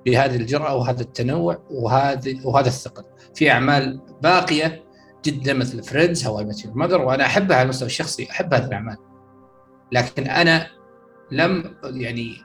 بهذه 0.06 0.36
الجرأة 0.36 0.74
وهذا 0.74 1.00
التنوع 1.00 1.62
وهذه 1.70 2.46
وهذا 2.46 2.68
الثقل. 2.68 3.04
في 3.34 3.50
أعمال 3.50 4.00
باقية 4.22 4.82
جدا 5.24 5.52
مثل 5.54 5.82
Friends 5.82 6.26
How 6.26 6.44
I 6.44 6.48
Met 6.48 6.59
Your 6.59 6.74
Mother 6.74 7.00
وأنا 7.00 7.26
أحبها 7.26 7.56
على 7.56 7.64
المستوى 7.64 7.86
الشخصي 7.86 8.30
أحب 8.30 8.54
هذه 8.54 8.64
الأعمال 8.64 8.96
لكن 9.92 10.26
أنا 10.26 10.66
لم 11.32 11.74
يعني 11.84 12.36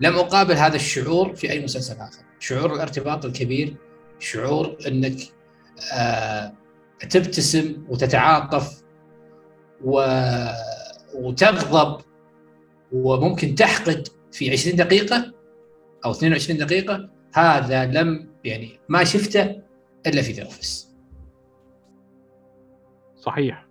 لم 0.00 0.14
أقابل 0.16 0.54
هذا 0.54 0.76
الشعور 0.76 1.34
في 1.34 1.50
أي 1.50 1.64
مسلسل 1.64 1.94
آخر. 1.94 2.22
شعور 2.38 2.74
الارتباط 2.74 3.24
الكبير 3.24 3.76
شعور 4.18 4.76
أنك 4.86 5.16
آه 5.94 6.52
تبتسم 7.10 7.86
وتتعاطف 7.88 8.82
و... 9.84 10.16
وتغضب 11.14 12.00
وممكن 12.92 13.54
تحقد 13.54 14.08
في 14.32 14.50
20 14.50 14.76
دقيقة 14.76 15.32
أو 16.04 16.10
22 16.10 16.58
دقيقة 16.58 17.10
هذا 17.34 17.84
لم 17.84 18.28
يعني 18.44 18.80
ما 18.88 19.04
شفته 19.04 19.62
إلا 20.06 20.22
في 20.22 20.32
The 20.32 20.42
Office 20.42 20.91
صحيح. 23.22 23.66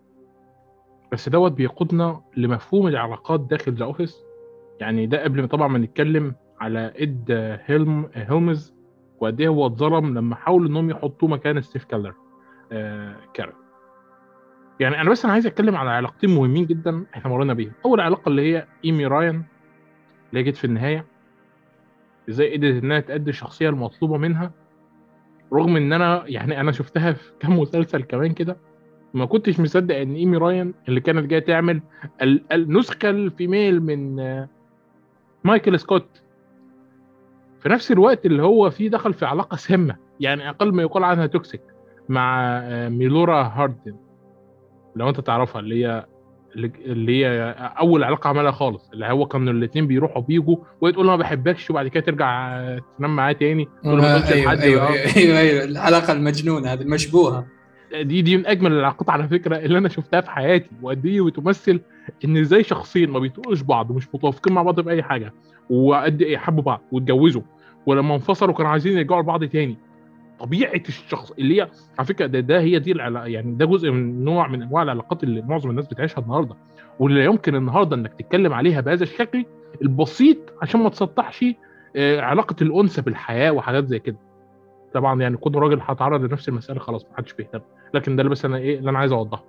بس 1.11 1.29
دوت 1.29 1.51
بيقودنا 1.51 2.21
لمفهوم 2.37 2.87
العلاقات 2.87 3.39
داخل 3.39 3.73
The 3.73 3.85
Office 3.85 4.23
يعني 4.79 5.05
ده 5.05 5.23
قبل 5.23 5.41
ما 5.41 5.47
طبعا 5.47 5.67
ما 5.67 5.77
نتكلم 5.79 6.35
على 6.59 6.93
إد 6.97 7.31
هيلم 7.65 8.09
هيلمز 8.13 8.73
وقد 9.19 9.41
إيه 9.41 9.47
هو 9.47 9.65
اتظلم 9.67 10.13
لما 10.17 10.35
حاولوا 10.35 10.67
إنهم 10.69 10.89
يحطوه 10.89 11.29
مكان 11.29 11.61
ستيف 11.61 11.85
كالر 11.85 12.13
آه 12.71 13.15
كاريل 13.33 13.53
يعني 14.79 15.01
أنا 15.01 15.09
بس 15.11 15.25
أنا 15.25 15.33
عايز 15.33 15.47
أتكلم 15.47 15.75
على 15.75 15.89
علاقتين 15.89 16.35
مهمين 16.35 16.65
جدا 16.65 17.05
إحنا 17.15 17.31
مرينا 17.31 17.53
بيهم. 17.53 17.71
أول 17.85 17.99
علاقة 18.01 18.29
اللي 18.29 18.53
هي 18.53 18.67
إيمي 18.85 19.05
راين 19.05 19.43
اللي 20.33 20.43
جت 20.43 20.55
في 20.57 20.65
النهاية. 20.65 21.05
إزاي 22.29 22.57
قدرت 22.57 22.83
إنها 22.83 22.99
تأدي 22.99 23.29
الشخصية 23.29 23.69
المطلوبة 23.69 24.17
منها 24.17 24.51
رغم 25.53 25.75
إن 25.77 25.93
أنا 25.93 26.23
يعني 26.25 26.59
أنا 26.61 26.71
شفتها 26.71 27.13
في 27.13 27.31
كام 27.39 27.59
مسلسل 27.59 28.03
كمان 28.03 28.33
كده. 28.33 28.57
ما 29.13 29.25
كنتش 29.25 29.59
مصدق 29.59 29.95
إن 29.95 30.15
إيمي 30.15 30.37
راين 30.37 30.73
اللي 30.87 30.99
كانت 31.01 31.25
جاية 31.25 31.39
تعمل 31.39 31.81
ال- 32.21 32.43
النسخه 32.51 33.09
ال 33.09 33.20
female 33.20 33.83
من 33.83 34.19
آه، 34.19 34.49
مايكل 35.43 35.79
سكوت. 35.79 36.07
في 37.59 37.69
نفس 37.69 37.91
الوقت 37.91 38.25
اللي 38.25 38.43
هو 38.43 38.69
فيه 38.69 38.89
دخل 38.89 39.13
في 39.13 39.25
علاقة 39.25 39.55
سامة 39.57 39.95
يعني 40.19 40.49
أقل 40.49 40.71
ما 40.73 40.81
يقال 40.81 41.03
عنها 41.03 41.25
toxic 41.25 41.61
مع 42.09 42.41
آه، 42.63 42.89
ميلورا 42.89 43.43
هاردن. 43.43 43.95
لو 44.95 45.09
أنت 45.09 45.19
تعرفها 45.19 45.59
اللي 45.59 45.85
هي 45.85 46.05
اللي 46.55 47.25
هي 47.25 47.51
أول 47.59 48.03
علاقة 48.03 48.27
عملها 48.27 48.51
خالص 48.51 48.89
اللي 48.93 49.05
هو 49.05 49.25
كانوا 49.25 49.53
الاثنين 49.53 49.87
بيروحوا 49.87 50.21
بيجوا 50.21 50.57
وهي 50.81 50.91
تقول 50.93 51.05
له 51.05 51.11
ما 51.11 51.17
بحبكش 51.17 51.69
وبعد 51.69 51.87
كده 51.87 52.03
ترجع 52.03 52.59
آه، 52.59 52.79
تنام 52.97 53.15
معاه 53.15 53.31
تاني. 53.33 53.67
تقول 53.83 53.97
له 53.97 54.01
ما 54.01 54.19
تقولش 54.19 54.33
أيوه 54.33 54.51
أيوه 54.61 54.87
أيوة, 55.17 55.39
أيوة 55.39 55.63
العلاقة 55.63 56.13
المجنونة 56.13 56.73
هذه 56.73 56.81
المشبوهه 56.81 57.45
دي 58.01 58.21
دي 58.21 58.37
من 58.37 58.45
أجمل 58.45 58.71
العلاقات 58.71 59.09
على 59.09 59.27
فكرة 59.27 59.57
اللي 59.57 59.77
أنا 59.77 59.89
شفتها 59.89 60.21
في 60.21 60.31
حياتي. 60.31 60.69
وقد 60.81 61.05
إيه 61.05 61.21
بتمثل 61.21 61.79
إن 62.25 62.37
إزاي 62.37 62.63
شخصين 62.63 63.09
ما 63.09 63.19
بيطيقوش 63.19 63.61
بعض 63.61 63.91
ومش 63.91 64.07
متوافقين 64.15 64.53
مع 64.53 64.61
بعض 64.63 64.81
في 64.81 64.89
أي 64.89 65.03
حاجة 65.03 65.33
وقد 65.69 66.21
إيه 66.21 66.37
حبوا 66.37 66.63
بعض 66.63 66.81
واتجوزوا 66.91 67.41
ولما 67.85 68.13
انفصلوا 68.15 68.53
كانوا 68.53 68.71
عايزين 68.71 68.97
يرجعوا 68.97 69.21
لبعض 69.21 69.43
تاني. 69.43 69.77
طبيعة 70.39 70.81
الشخص 70.89 71.31
اللي 71.31 71.57
هي 71.61 71.67
على 71.99 72.07
فكرة 72.07 72.25
ده, 72.25 72.39
ده 72.39 72.59
هي 72.59 72.79
دي 72.79 72.91
العلا... 72.91 73.25
يعني 73.25 73.55
ده 73.55 73.65
جزء 73.65 73.91
من 73.91 74.23
نوع 74.23 74.47
من 74.47 74.61
أنواع 74.61 74.83
العلاقات 74.83 75.23
اللي 75.23 75.41
معظم 75.41 75.69
الناس 75.69 75.87
بتعيشها 75.87 76.21
النهارده. 76.21 76.55
واللي 76.99 77.25
يمكن 77.25 77.55
النهارده 77.55 77.95
إنك 77.95 78.13
تتكلم 78.13 78.53
عليها 78.53 78.81
بهذا 78.81 79.03
الشكل 79.03 79.45
البسيط 79.81 80.37
عشان 80.61 80.81
ما 80.81 80.89
تسطحش 80.89 81.45
آه، 81.95 82.21
علاقة 82.21 82.55
الأنثى 82.61 83.01
بالحياة 83.01 83.51
وحاجات 83.51 83.85
زي 83.87 83.99
كده. 83.99 84.17
طبعا 84.93 85.21
يعني 85.21 85.37
كل 85.37 85.55
راجل 85.55 85.79
هتعرض 85.81 86.23
لنفس 86.23 86.49
المسألة 86.49 86.79
خلاص 86.79 87.05
ما 87.05 87.17
حدش 87.17 87.33
بيهتم. 87.33 87.59
لكن 87.93 88.15
ده 88.15 88.21
اللي 88.21 88.31
بس 88.31 88.45
أنا 88.45 88.57
إيه 88.57 88.79
اللي 88.79 88.89
أنا 88.89 88.99
عايز 88.99 89.11
أوضحه. 89.11 89.43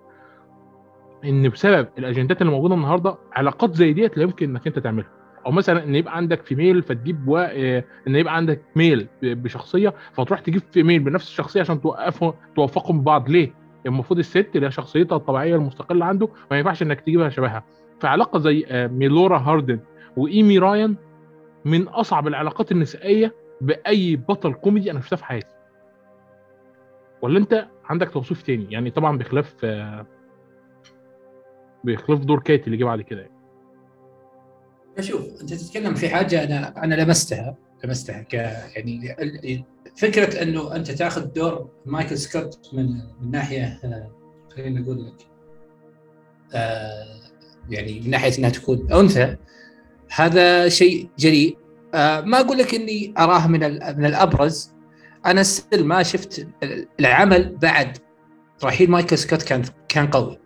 إن 1.24 1.48
بسبب 1.48 1.88
الأجندات 1.98 2.40
اللي 2.42 2.52
موجودة 2.52 2.74
النهارده 2.74 3.14
علاقات 3.32 3.74
زي 3.74 3.92
ديت 3.92 4.16
لا 4.16 4.22
يمكن 4.22 4.50
إنك 4.50 4.66
أنت 4.66 4.78
تعملها. 4.78 5.10
أو 5.46 5.50
مثلا 5.50 5.84
إن 5.84 5.94
يبقى 5.94 6.16
عندك 6.16 6.42
female 6.42 6.82
فتجيب 6.82 7.28
و... 7.28 7.36
آه، 7.38 7.84
إن 8.08 8.16
يبقى 8.16 8.36
عندك 8.36 8.62
male 8.76 9.08
بشخصية 9.22 9.94
فتروح 10.12 10.40
تجيب 10.40 10.62
female 10.72 11.02
بنفس 11.02 11.28
الشخصية 11.28 11.60
عشان 11.60 11.80
توقفهم 11.80 12.32
توفقهم 12.56 13.00
ببعض. 13.00 13.28
ليه؟ 13.30 13.54
المفروض 13.86 14.18
الست 14.18 14.50
اللي 14.54 14.66
هي 14.66 14.70
شخصيتها 14.70 15.16
الطبيعية 15.16 15.56
المستقلة 15.56 16.04
عنده 16.06 16.28
ما 16.50 16.58
ينفعش 16.58 16.82
إنك 16.82 17.00
تجيبها 17.00 17.28
شبهها. 17.28 17.64
فعلاقه 18.00 18.38
زي 18.38 18.64
آه، 18.68 18.86
ميلورا 18.86 19.38
هاردن 19.38 19.80
وإيمي 20.16 20.58
راين 20.58 20.96
من 21.64 21.88
أصعب 21.88 22.26
العلاقات 22.28 22.72
النسائية 22.72 23.34
بأي 23.62 24.16
بطل 24.16 24.54
كوميدي 24.54 24.90
أنا 24.90 25.00
شفتها 25.00 25.16
في 25.16 25.24
حياتي. 25.24 25.54
ولا 27.22 27.38
أنت 27.38 27.68
عندك 27.84 28.10
توصيف 28.10 28.42
تاني؟ 28.42 28.66
يعني 28.70 28.90
طبعا 28.90 29.18
بخلاف 29.18 29.66
بخلاف 31.84 32.20
دور 32.20 32.40
كاتي 32.40 32.66
اللي 32.66 32.76
جه 32.76 32.84
بعد 32.84 33.00
كده 33.00 33.20
يعني. 33.20 33.42
شوف 35.00 35.40
أنت 35.40 35.54
تتكلم 35.54 35.94
في 35.94 36.08
حاجة 36.08 36.44
أنا 36.44 36.84
أنا 36.84 36.94
لمستها 36.94 37.56
لمستها 37.84 38.22
ك 38.22 38.34
يعني 38.34 39.64
فكرة 39.96 40.42
إنه 40.42 40.76
أنت 40.76 40.90
تأخذ 40.90 41.24
دور 41.24 41.70
مايكل 41.86 42.18
سكوت 42.18 42.70
من 42.72 42.86
من 43.20 43.30
ناحية 43.30 43.80
خلينا 44.56 44.80
نقول 44.80 45.06
لك 45.06 45.26
آه، 46.54 47.20
يعني 47.70 48.00
من 48.00 48.10
ناحية 48.10 48.38
إنها 48.38 48.50
تكون 48.50 48.92
أنثى 48.92 49.36
هذا 50.14 50.68
شيء 50.68 51.08
جريء. 51.18 51.61
ما 51.94 52.40
أقول 52.40 52.58
لك 52.58 52.74
إني 52.74 53.14
أراه 53.18 53.46
من 53.48 53.60
من 53.98 54.04
الأبرز 54.04 54.72
أنا 55.26 55.42
still 55.42 55.86
ما 55.86 56.02
شفت 56.02 56.46
العمل 57.00 57.56
بعد 57.56 57.98
رحيل 58.64 58.90
مايكل 58.90 59.18
سكوت 59.18 59.42
كان 59.42 59.62
كان 59.88 60.06
قوي 60.06 60.38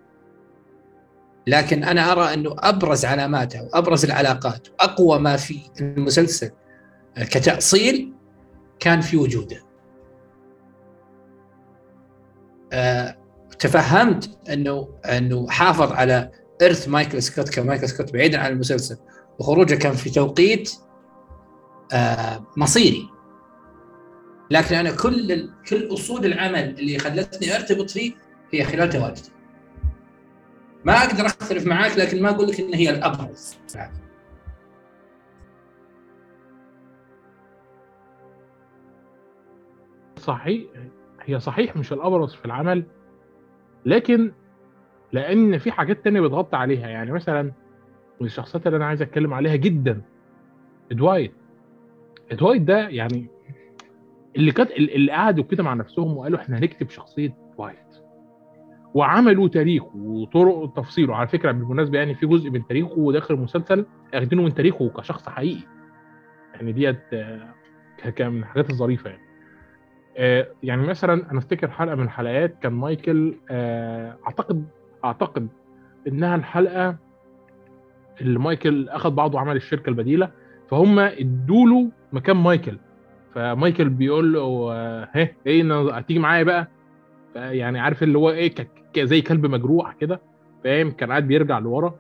لكن 1.47 1.85
أنا 1.85 2.13
أرى 2.13 2.35
إنه 2.35 2.57
أبرز 2.59 3.05
علاماته 3.05 3.63
وأبرز 3.63 4.05
العلاقات 4.05 4.69
وأقوى 4.69 5.19
ما 5.19 5.37
في 5.37 5.61
المسلسل 5.81 6.51
كتأصيل 7.17 8.13
كان 8.81 9.01
في 9.01 9.17
وجوده. 9.17 9.63
أه 12.73 13.17
تفهمت 13.59 14.39
انه 14.51 14.89
إنه 15.05 15.49
حافظ 15.49 15.93
على 15.93 16.31
إرث 16.63 16.89
مايكل 16.89 17.23
سكوت 17.23 17.49
كمايكل 17.49 17.89
سكوت 17.89 18.13
بعيدا 18.13 18.39
عن 18.39 18.53
المسلسل 18.53 18.97
وخروجه 19.39 19.75
كان 19.75 19.93
في 19.93 20.11
توقيت 20.11 20.73
مصيري. 22.57 23.09
لكن 24.51 24.75
أنا 24.75 24.97
كل 24.97 25.49
كل 25.71 25.93
اصول 25.93 26.25
العمل 26.27 26.79
اللي 26.79 26.99
خلتني 26.99 27.57
أرتبط 27.57 27.91
فيه 27.91 28.13
هي 28.53 28.65
خلال 28.65 28.91
تواجده. 28.91 29.29
ما 30.85 30.93
أقدر 30.93 31.27
أختلف 31.27 31.67
معاك 31.67 31.99
لكن 31.99 32.23
ما 32.23 32.31
أقول 32.31 32.49
لك 32.49 32.61
إن 32.61 32.75
هي 32.75 32.91
الأبرز 32.91 33.57
صحيح 40.17 40.63
هي 41.23 41.41
صحيح 41.41 41.77
مش 41.77 41.93
الأبرز 41.93 42.35
في 42.35 42.45
العمل 42.45 42.85
لكن 43.87 44.33
لأن 45.13 45.59
في 45.59 45.73
حاجات 45.73 46.05
تانية 46.05 46.21
بتغطي 46.21 46.57
عليها 46.57 46.89
يعني 46.89 47.13
مثلا 47.13 47.43
من 48.21 48.27
الشخصيات 48.27 48.67
اللي 48.67 48.77
أنا 48.77 48.87
عايز 48.87 49.03
أتكلم 49.03 49.35
عليها 49.35 49.57
جدا 49.57 50.03
دوايت 50.93 51.35
دوايت 52.33 52.63
ده 52.63 52.89
يعني 52.89 53.29
اللي 54.37 54.53
كانت 54.53 54.71
اللي 54.71 55.13
قعدوا 55.13 55.45
كده 55.45 55.63
مع 55.63 55.75
نفسهم 55.75 56.17
وقالوا 56.17 56.39
إحنا 56.39 56.59
هنكتب 56.59 56.91
شخصية 56.91 57.37
دوايت 57.59 57.77
وعملوا 58.95 59.49
تاريخه 59.49 59.97
وطرق 59.97 60.73
تفصيله 60.77 61.17
على 61.17 61.29
فكرة 61.29 61.53
بالمناسبة 61.53 61.99
يعني 61.99 62.15
في 62.15 62.27
جزء 62.27 62.51
من 62.51 62.67
تاريخه 62.67 63.13
داخل 63.13 63.35
المسلسل 63.35 63.87
أخدينه 64.15 64.43
من 64.43 64.55
تاريخه 64.55 64.89
كشخص 64.89 65.29
حقيقي. 65.29 65.61
يعني 66.55 66.73
ديت 66.73 67.01
آه، 67.13 67.55
كان 68.17 68.33
من 68.33 68.41
الحاجات 68.41 68.71
الظريفة 68.71 69.11
يعني. 69.11 69.23
آه، 70.17 70.49
يعني 70.63 70.83
مثلا 70.87 71.31
أنا 71.31 71.39
أفتكر 71.39 71.71
حلقة 71.71 71.95
من 71.95 72.03
الحلقات 72.05 72.59
كان 72.63 72.73
مايكل 72.73 73.35
آه، 73.51 74.19
اعتقد 74.27 74.65
أعتقد 75.05 75.49
إنها 76.09 76.37
الحلقة 76.37 76.97
اللي 78.21 78.39
مايكل 78.39 78.89
اخذ 78.89 79.11
بعضه 79.11 79.37
وعمل 79.37 79.57
الشركة 79.57 79.91
البديلة. 79.91 80.31
فهم 80.69 80.99
ادوا 80.99 81.67
له 81.67 81.91
مكان 82.13 82.37
مايكل. 82.37 82.79
فمايكل 83.35 83.89
بيقول 83.89 84.33
له 84.33 84.69
آه، 84.73 85.09
ها 85.15 85.29
إيه 85.47 85.91
هتيجي 85.91 86.19
معايا 86.19 86.43
بقى؟ 86.43 86.69
يعني 87.35 87.79
عارف 87.81 88.03
اللي 88.03 88.19
هو 88.19 88.31
إيه 88.31 88.55
زي 88.99 89.21
كلب 89.21 89.47
مجروح 89.47 89.95
كده 89.95 90.21
فاهم؟ 90.65 90.91
كان 90.91 91.11
قاعد 91.11 91.27
بيرجع 91.27 91.59
لورا. 91.59 91.95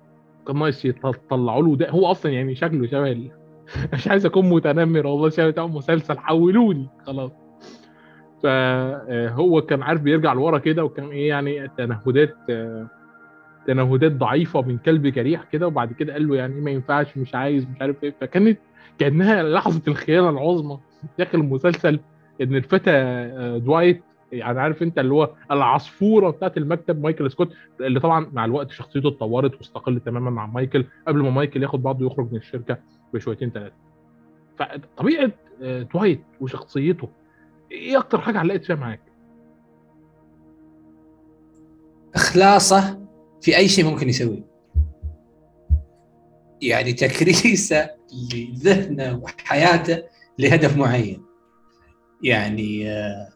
كان 0.46 0.58
ناقص 0.58 0.84
يطلعوا 0.84 1.62
له 1.62 1.76
ده. 1.76 1.90
هو 1.90 2.10
أصلا 2.10 2.32
يعني 2.32 2.54
شكله 2.54 2.86
شبه 2.86 3.30
مش 3.92 4.08
عايز 4.08 4.26
أكون 4.26 4.48
متنمر 4.48 5.06
والله 5.06 5.28
شبه 5.28 5.50
بتاع 5.50 5.66
مسلسل 5.66 6.18
حولوني. 6.18 6.88
خلاص. 7.06 7.32
فهو 8.42 9.62
كان 9.62 9.82
عارف 9.82 10.00
بيرجع 10.00 10.32
لورا 10.32 10.58
كده 10.58 10.84
وكان 10.84 11.08
إيه 11.08 11.28
يعني 11.28 11.68
تنهدات 11.68 12.36
آه، 12.50 12.86
تنهدات 13.66 14.12
ضعيفة 14.12 14.62
من 14.62 14.78
كلب 14.78 15.06
جريح 15.06 15.44
كده 15.52 15.66
وبعد 15.66 15.92
كده 15.92 16.12
قال 16.12 16.28
له 16.28 16.36
يعني 16.36 16.60
ما 16.60 16.70
ينفعش 16.70 17.16
مش 17.16 17.34
عايز 17.34 17.64
مش 17.64 17.82
عارف 17.82 18.04
إيه. 18.04 18.14
فكانت 18.20 18.58
كأنها 18.98 19.42
لحظة 19.42 19.82
الخيانة 19.88 20.28
العظمى. 20.30 20.78
داخل 21.18 21.38
المسلسل 21.38 22.00
إن 22.40 22.54
الفتى 22.56 22.90
آه، 22.90 23.58
دوايت 23.58 24.02
يعني 24.32 24.60
عارف 24.60 24.82
أنت 24.82 24.98
اللي 24.98 25.14
هو 25.14 25.30
العصفورة 25.50 26.30
بتاعت 26.30 26.56
المكتب 26.56 27.02
مايكل 27.02 27.30
سكوت 27.30 27.52
اللي 27.80 28.00
طبعا 28.00 28.30
مع 28.32 28.44
الوقت 28.44 28.70
شخصيته 28.70 29.08
اتطورت 29.08 29.54
واستقل 29.56 30.00
تماما 30.00 30.30
مع 30.30 30.46
مايكل 30.46 30.84
قبل 31.08 31.22
ما 31.22 31.30
مايكل 31.30 31.62
ياخد 31.62 31.82
بعضه 31.82 32.06
يخرج 32.06 32.32
من 32.32 32.38
الشركة 32.38 32.78
بشويتين 33.14 33.50
ثلاثة 33.50 33.74
فطبيعة 34.58 35.32
آه، 35.62 35.82
دوايت 35.82 36.20
وشخصيته 36.40 37.08
إيه 37.72 37.98
أكتر 37.98 38.20
حاجة 38.20 38.38
علقت 38.38 38.64
فيها 38.64 38.76
معاك؟ 38.76 39.00
إخلاصه 42.14 43.06
في 43.40 43.56
أي 43.56 43.68
شيء 43.68 43.84
ممكن 43.84 44.08
يسويه. 44.08 44.44
يعني 46.62 46.92
تكريسه 46.92 47.90
لذهنه 48.12 49.20
وحياته 49.22 50.02
لهدف 50.38 50.76
معين. 50.76 51.22
يعني 52.22 52.90
آه، 52.90 53.28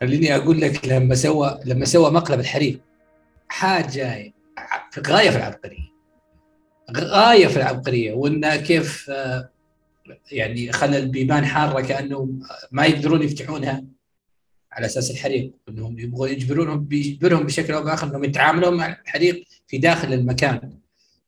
خليني 0.00 0.36
أقول 0.36 0.60
لك 0.60 0.88
لما 0.88 1.14
سوى 1.14 1.60
لما 1.64 1.84
سوى 1.84 2.10
مقلب 2.10 2.40
الحريق 2.40 2.80
حاجة 3.48 4.32
في 4.90 5.00
غاية 5.06 5.30
في 5.30 5.36
العبقرية. 5.36 5.92
غاية 6.96 7.46
في 7.46 7.56
العبقرية. 7.56 8.12
وانها 8.12 8.56
كيف 8.56 9.10
آه، 9.10 9.50
يعني 10.32 10.72
خلى 10.72 10.98
البيبان 10.98 11.44
حارة 11.44 11.80
كانه 11.80 12.28
ما 12.70 12.86
يقدرون 12.86 13.22
يفتحونها 13.22 13.84
على 14.72 14.86
أساس 14.86 15.10
الحريق 15.10 15.52
إنهم 15.68 15.98
يبغوا 15.98 16.28
يجبرونهم 16.28 16.84
بيجبرهم 16.84 17.46
بشكل 17.46 17.72
أو 17.72 17.84
بآخر 17.84 18.06
إنهم 18.06 18.24
يتعاملون 18.24 18.76
مع 18.76 18.96
الحريق 19.02 19.44
في 19.66 19.78
داخل 19.78 20.12
المكان. 20.12 20.75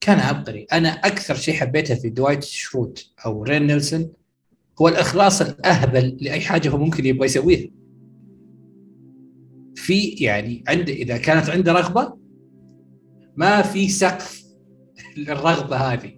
كان 0.08 0.20
عبقري. 0.20 0.66
أنا 0.72 0.88
أكثر 0.88 1.34
شيء 1.34 1.54
حبيته 1.54 1.94
في 1.94 2.10
دوايت 2.10 2.44
شروت 2.44 3.06
أو 3.26 3.42
رين 3.42 3.66
ويلسون 3.66 4.12
هو 4.80 4.88
الإخلاص 4.88 5.40
الأهبل 5.40 6.16
لأي 6.20 6.40
حاجة 6.40 6.68
هو 6.68 6.78
ممكن 6.78 7.06
يبغى 7.06 7.26
يسويها. 7.26 7.70
في 9.74 10.08
يعني 10.08 10.64
عنده 10.68 10.92
إذا 10.92 11.16
كانت 11.16 11.50
عنده 11.50 11.72
رغبة 11.72 12.18
ما 13.36 13.62
في 13.62 13.88
سقف 13.88 14.44
للرغبة 15.16 15.76
هذه. 15.76 16.12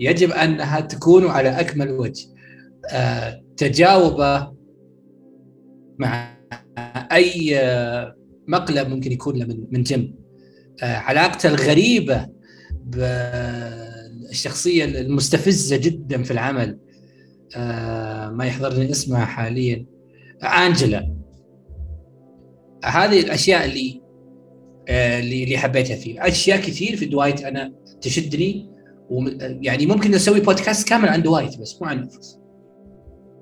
يجب 0.00 0.30
أنها 0.30 0.80
تكون 0.80 1.26
على 1.26 1.48
أكمل 1.48 1.90
وجه. 1.90 2.26
آه 2.92 3.42
تجاوبة 3.56 4.52
مع 5.98 6.38
أي 7.12 7.58
آه، 7.58 8.16
مقلب 8.46 8.88
ممكن 8.88 9.12
يكون 9.12 9.36
له 9.36 9.46
من 9.46 9.66
من 9.70 9.82
جنب. 9.82 10.14
آه 10.82 10.96
علاقته 10.96 11.48
الغريبة 11.48 12.37
بالشخصيه 12.84 14.84
المستفزة 14.84 15.76
جدا 15.76 16.22
في 16.22 16.30
العمل. 16.30 16.78
آه 17.56 18.30
ما 18.30 18.44
يحضرني 18.44 18.90
اسمها 18.90 19.24
حاليا. 19.24 19.86
أنجلا. 20.42 21.14
هذه 22.84 23.20
الأشياء 23.20 23.64
اللي 23.64 24.02
آه 24.88 25.20
اللي 25.20 25.58
حبيتها 25.58 25.96
فيه. 25.96 26.26
أشياء 26.26 26.58
كثير 26.58 26.96
في 26.96 27.06
دوايت 27.06 27.44
أنا 27.44 27.72
تشدني 28.00 28.70
يعني 29.40 29.86
ممكن 29.86 30.10
نسوي 30.10 30.40
بودكاست 30.40 30.88
كامل 30.88 31.08
عن 31.08 31.22
دوايت 31.22 31.60
بس 31.60 31.82
مو 31.82 31.88
عن 31.88 32.02
نفس. 32.02 32.38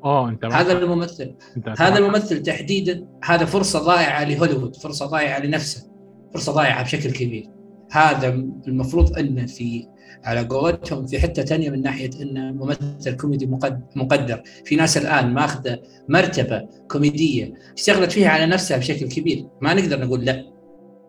آه 0.04 0.28
أنت 0.28 0.44
هذا 0.44 0.72
الممثل. 0.72 1.34
أنت 1.56 1.80
هذا 1.80 1.98
الممثل 1.98 2.42
تحديدا 2.42 3.06
هذا 3.24 3.44
فرصة 3.44 3.78
ضائعة 3.78 4.24
لهوليوود 4.24 4.76
فرصة 4.76 5.06
ضائعة 5.06 5.44
لنفسه 5.44 5.90
فرصة 6.34 6.52
ضائعة 6.52 6.82
بشكل 6.82 7.10
كبير. 7.10 7.55
هذا 7.90 8.28
المفروض 8.68 9.18
أنه 9.18 9.46
في 9.46 9.88
على 10.24 10.40
قولتهم 10.40 11.06
في 11.06 11.20
حتة 11.20 11.42
ثانية 11.42 11.70
من 11.70 11.82
ناحية 11.82 12.10
انه 12.22 12.52
ممثل 12.52 13.16
كوميدي 13.16 13.46
مقدر. 13.96 14.42
في 14.64 14.76
ناس 14.76 14.96
الآن 14.96 15.34
ماخذة 15.34 15.78
مرتبة 16.08 16.68
كوميدية 16.90 17.54
اشتغلت 17.76 18.12
فيها 18.12 18.28
على 18.28 18.46
نفسها 18.46 18.76
بشكل 18.76 19.08
كبير. 19.08 19.46
ما 19.60 19.74
نقدر 19.74 20.06
نقول 20.06 20.24
لا. 20.24 20.44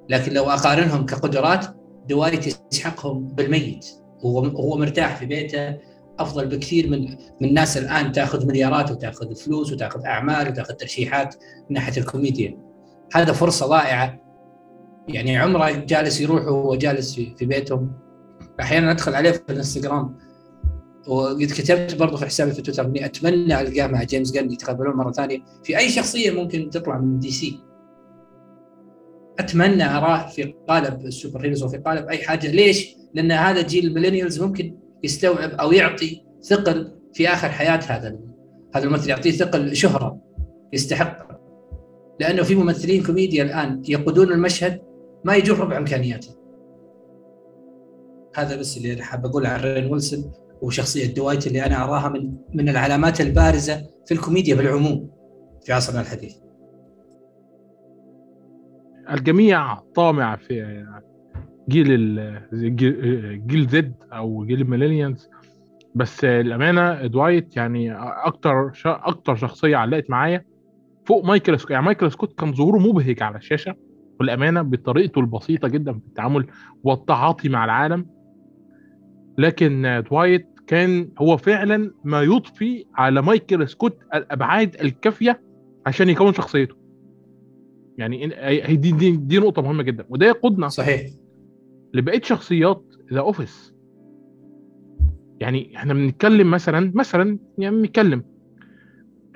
لكن 0.09 0.33
لو 0.33 0.43
أقارنهم 0.43 1.05
كقدرات 1.05 1.65
دوايت 2.09 2.57
يسحقهم 2.73 3.27
بالميت. 3.27 3.85
وهو 4.23 4.39
هو 4.45 4.77
مرتاح 4.77 5.15
في 5.15 5.25
بيته 5.25 5.77
أفضل 6.19 6.47
بكثير 6.47 6.89
من 6.89 7.01
من 7.41 7.47
الناس 7.49 7.77
الآن 7.77 8.11
تأخذ 8.11 8.47
مليارات 8.47 8.91
وتأخذ 8.91 9.35
فلوس 9.35 9.71
وتأخذ 9.71 10.05
أعمال 10.05 10.47
وتأخذ 10.47 10.73
ترشيحات 10.73 11.35
من 11.69 11.73
ناحية 11.73 12.01
الكوميديا. 12.01 12.57
هذا 13.13 13.33
فرصة 13.33 13.65
ضائعه 13.65 14.26
يعني 15.07 15.37
عمره 15.37 15.71
جالس 15.71 16.21
يروح 16.21 16.45
وهو 16.45 16.75
جالس 16.75 17.15
في, 17.15 17.45
بيتهم 17.45 17.91
أحيانا 18.59 18.91
أدخل 18.91 19.15
عليه 19.15 19.31
في 19.31 19.41
الإنستغرام. 19.49 20.15
وقد 21.07 21.43
كتبت 21.45 21.95
برضه 21.95 22.17
في 22.17 22.25
حسابي 22.25 22.51
في 22.51 22.61
تويتر 22.61 22.85
إني 22.85 23.05
أتمنى 23.05 23.61
ألقاه 23.61 23.87
مع 23.87 24.03
جيمس 24.03 24.31
جن 24.31 24.51
يتقابلون 24.51 24.95
مرة 24.95 25.11
ثانية. 25.11 25.39
في 25.63 25.77
أي 25.77 25.89
شخصية 25.89 26.31
ممكن 26.31 26.69
تطلع 26.69 26.97
من 26.97 27.19
DC؟ 27.19 27.59
أتمنى 29.39 29.97
أراه 29.97 30.27
في 30.27 30.53
قالب 30.67 31.05
ال 31.05 31.45
superheroes 31.45 31.63
وفي 31.63 31.77
قالب 31.77 32.07
أي 32.07 32.17
حاجة. 32.17 32.51
ليش؟ 32.51 32.95
لأن 33.13 33.31
هذا 33.31 33.61
جيل 33.61 33.87
ال 33.87 33.92
millennials 33.92 34.41
ممكن 34.43 34.75
يستوعب 35.03 35.49
أو 35.49 35.71
يعطي 35.71 36.21
ثقل 36.43 36.91
في 37.13 37.27
آخر 37.27 37.49
حياة 37.49 37.79
هذا 37.87 38.19
هذا 38.75 38.85
الممثل 38.85 39.09
يعطيه 39.09 39.31
ثقل 39.31 39.75
شهرة 39.75 40.21
يستحق. 40.73 41.27
لأنه 42.19 42.43
في 42.43 42.55
ممثلين 42.55 43.03
كوميديا 43.03 43.43
الآن 43.43 43.81
يقودون 43.87 44.31
المشهد 44.31 44.81
ما 45.25 45.35
يجون 45.35 45.59
ربع 45.59 45.77
إمكانياته. 45.77 46.37
هذا 48.35 48.59
بس 48.59 48.77
اللي 48.77 48.93
أنا 48.93 49.03
حاب 49.03 49.25
أقوله 49.25 49.49
عن 49.49 49.59
رين 49.59 49.91
ويلسون 49.91 50.31
وشخصية 50.61 51.13
دوايت 51.13 51.47
اللي 51.47 51.65
أنا 51.65 51.83
أراها 51.83 52.09
من 52.09 52.33
من 52.53 52.69
العلامات 52.69 53.21
البارزة 53.21 53.89
في 54.05 54.13
الكوميديا 54.13 54.55
بالعموم 54.55 55.09
في 55.65 55.73
عصرنا 55.73 56.01
الحديث. 56.01 56.35
الجميع 59.11 59.75
طامع 59.75 60.35
في 60.35 60.85
جيل 61.69 61.97
جيل 63.47 63.67
Z 63.67 63.93
أو 64.13 64.45
جيل 64.45 64.61
ال 64.61 64.67
millennials 64.67 65.29
بس 65.95 66.23
الأمانة 66.25 67.07
دوايت 67.07 67.57
يعني 67.57 67.93
أكتر 68.25 68.71
أكتر 68.85 69.35
شخصية 69.35 69.75
علقت 69.77 70.09
معايا. 70.09 70.45
فوق 71.05 71.25
مايكل 71.25 71.59
سكوت 71.59 71.71
يعني 71.71 71.85
مايكل 71.85 72.11
سكوت 72.11 72.39
كان 72.39 72.53
ظهوره 72.53 72.77
مبهج 72.77 73.23
على 73.23 73.37
الشاشة. 73.37 73.75
والأمانة 74.19 74.61
بطريقته 74.61 75.19
البسيطة 75.19 75.67
جدا 75.67 75.93
في 75.93 75.99
التعامل 76.07 76.47
والتعاطي 76.83 77.49
مع 77.49 77.65
العالم. 77.65 78.05
لكن 79.37 80.03
دوايت 80.11 80.47
كان 80.67 81.09
هو 81.19 81.37
فعلا 81.37 81.91
ما 82.03 82.21
يضفي 82.21 82.85
على 82.95 83.21
مايكل 83.21 83.69
سكوت 83.69 83.97
الأبعاد 84.15 84.75
الكافية 84.81 85.41
عشان 85.85 86.09
يكون 86.09 86.33
شخصيته. 86.33 86.75
يعني 87.97 88.27
دي, 88.75 88.91
دي 88.91 89.11
دي 89.17 89.39
نقطة 89.39 89.61
مهمة 89.61 89.83
جدا. 89.83 90.05
وده 90.09 90.25
يقودنا 90.25 90.67
صحيح. 90.67 91.11
لبقية 91.93 92.21
شخصيات 92.21 92.83
The 93.13 93.19
Office 93.19 93.73
يعني 95.39 95.75
إحنا 95.75 95.93
بنتكلم 95.93 96.51
مثلا 96.51 96.91
مثلا 96.95 97.39
يعني 97.57 97.75
بنتكلم 97.75 98.23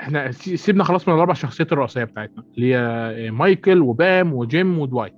إحنا 0.02 0.32
سيبنا 0.32 0.84
خلاص 0.84 1.08
من 1.08 1.14
الأربع 1.14 1.34
شخصيات 1.34 1.72
الرئيسية 1.72 2.04
بتاعتنا 2.04 2.44
اللي 2.58 2.76
هي 2.76 3.32
مايكل 3.32 3.82
وبام 3.82 4.34
وجيم 4.34 4.80
ودوايت. 4.80 5.14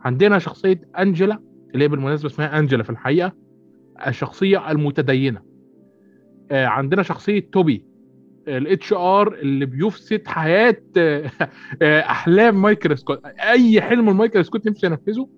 عندنا 0.00 0.38
شخصية 0.38 0.80
أنجلا 0.98 1.38
اللي 1.74 1.84
هي 1.84 1.88
بالمناسبة 1.88 2.28
اسمها 2.28 2.58
أنجلا 2.58 2.82
في 2.82 2.90
الحقيقة 2.90 3.32
الشخصية 4.06 4.70
المتدينة. 4.70 5.42
آه، 6.50 6.66
عندنا 6.66 7.02
شخصية 7.02 7.50
توبي 7.52 7.84
ال 8.48 8.92
HR 8.92 9.34
اللي 9.34 9.66
بيفسد 9.66 10.22
حياة 10.26 10.76
آه، 10.96 11.30
أحلام 11.82 12.62
مايكل 12.62 12.98
سكوت. 12.98 13.20
أي 13.26 13.80
حلم 13.80 14.16
مايكل 14.16 14.44
سكوت 14.44 14.66
نفسه 14.66 14.88
ينفذه 14.88 15.28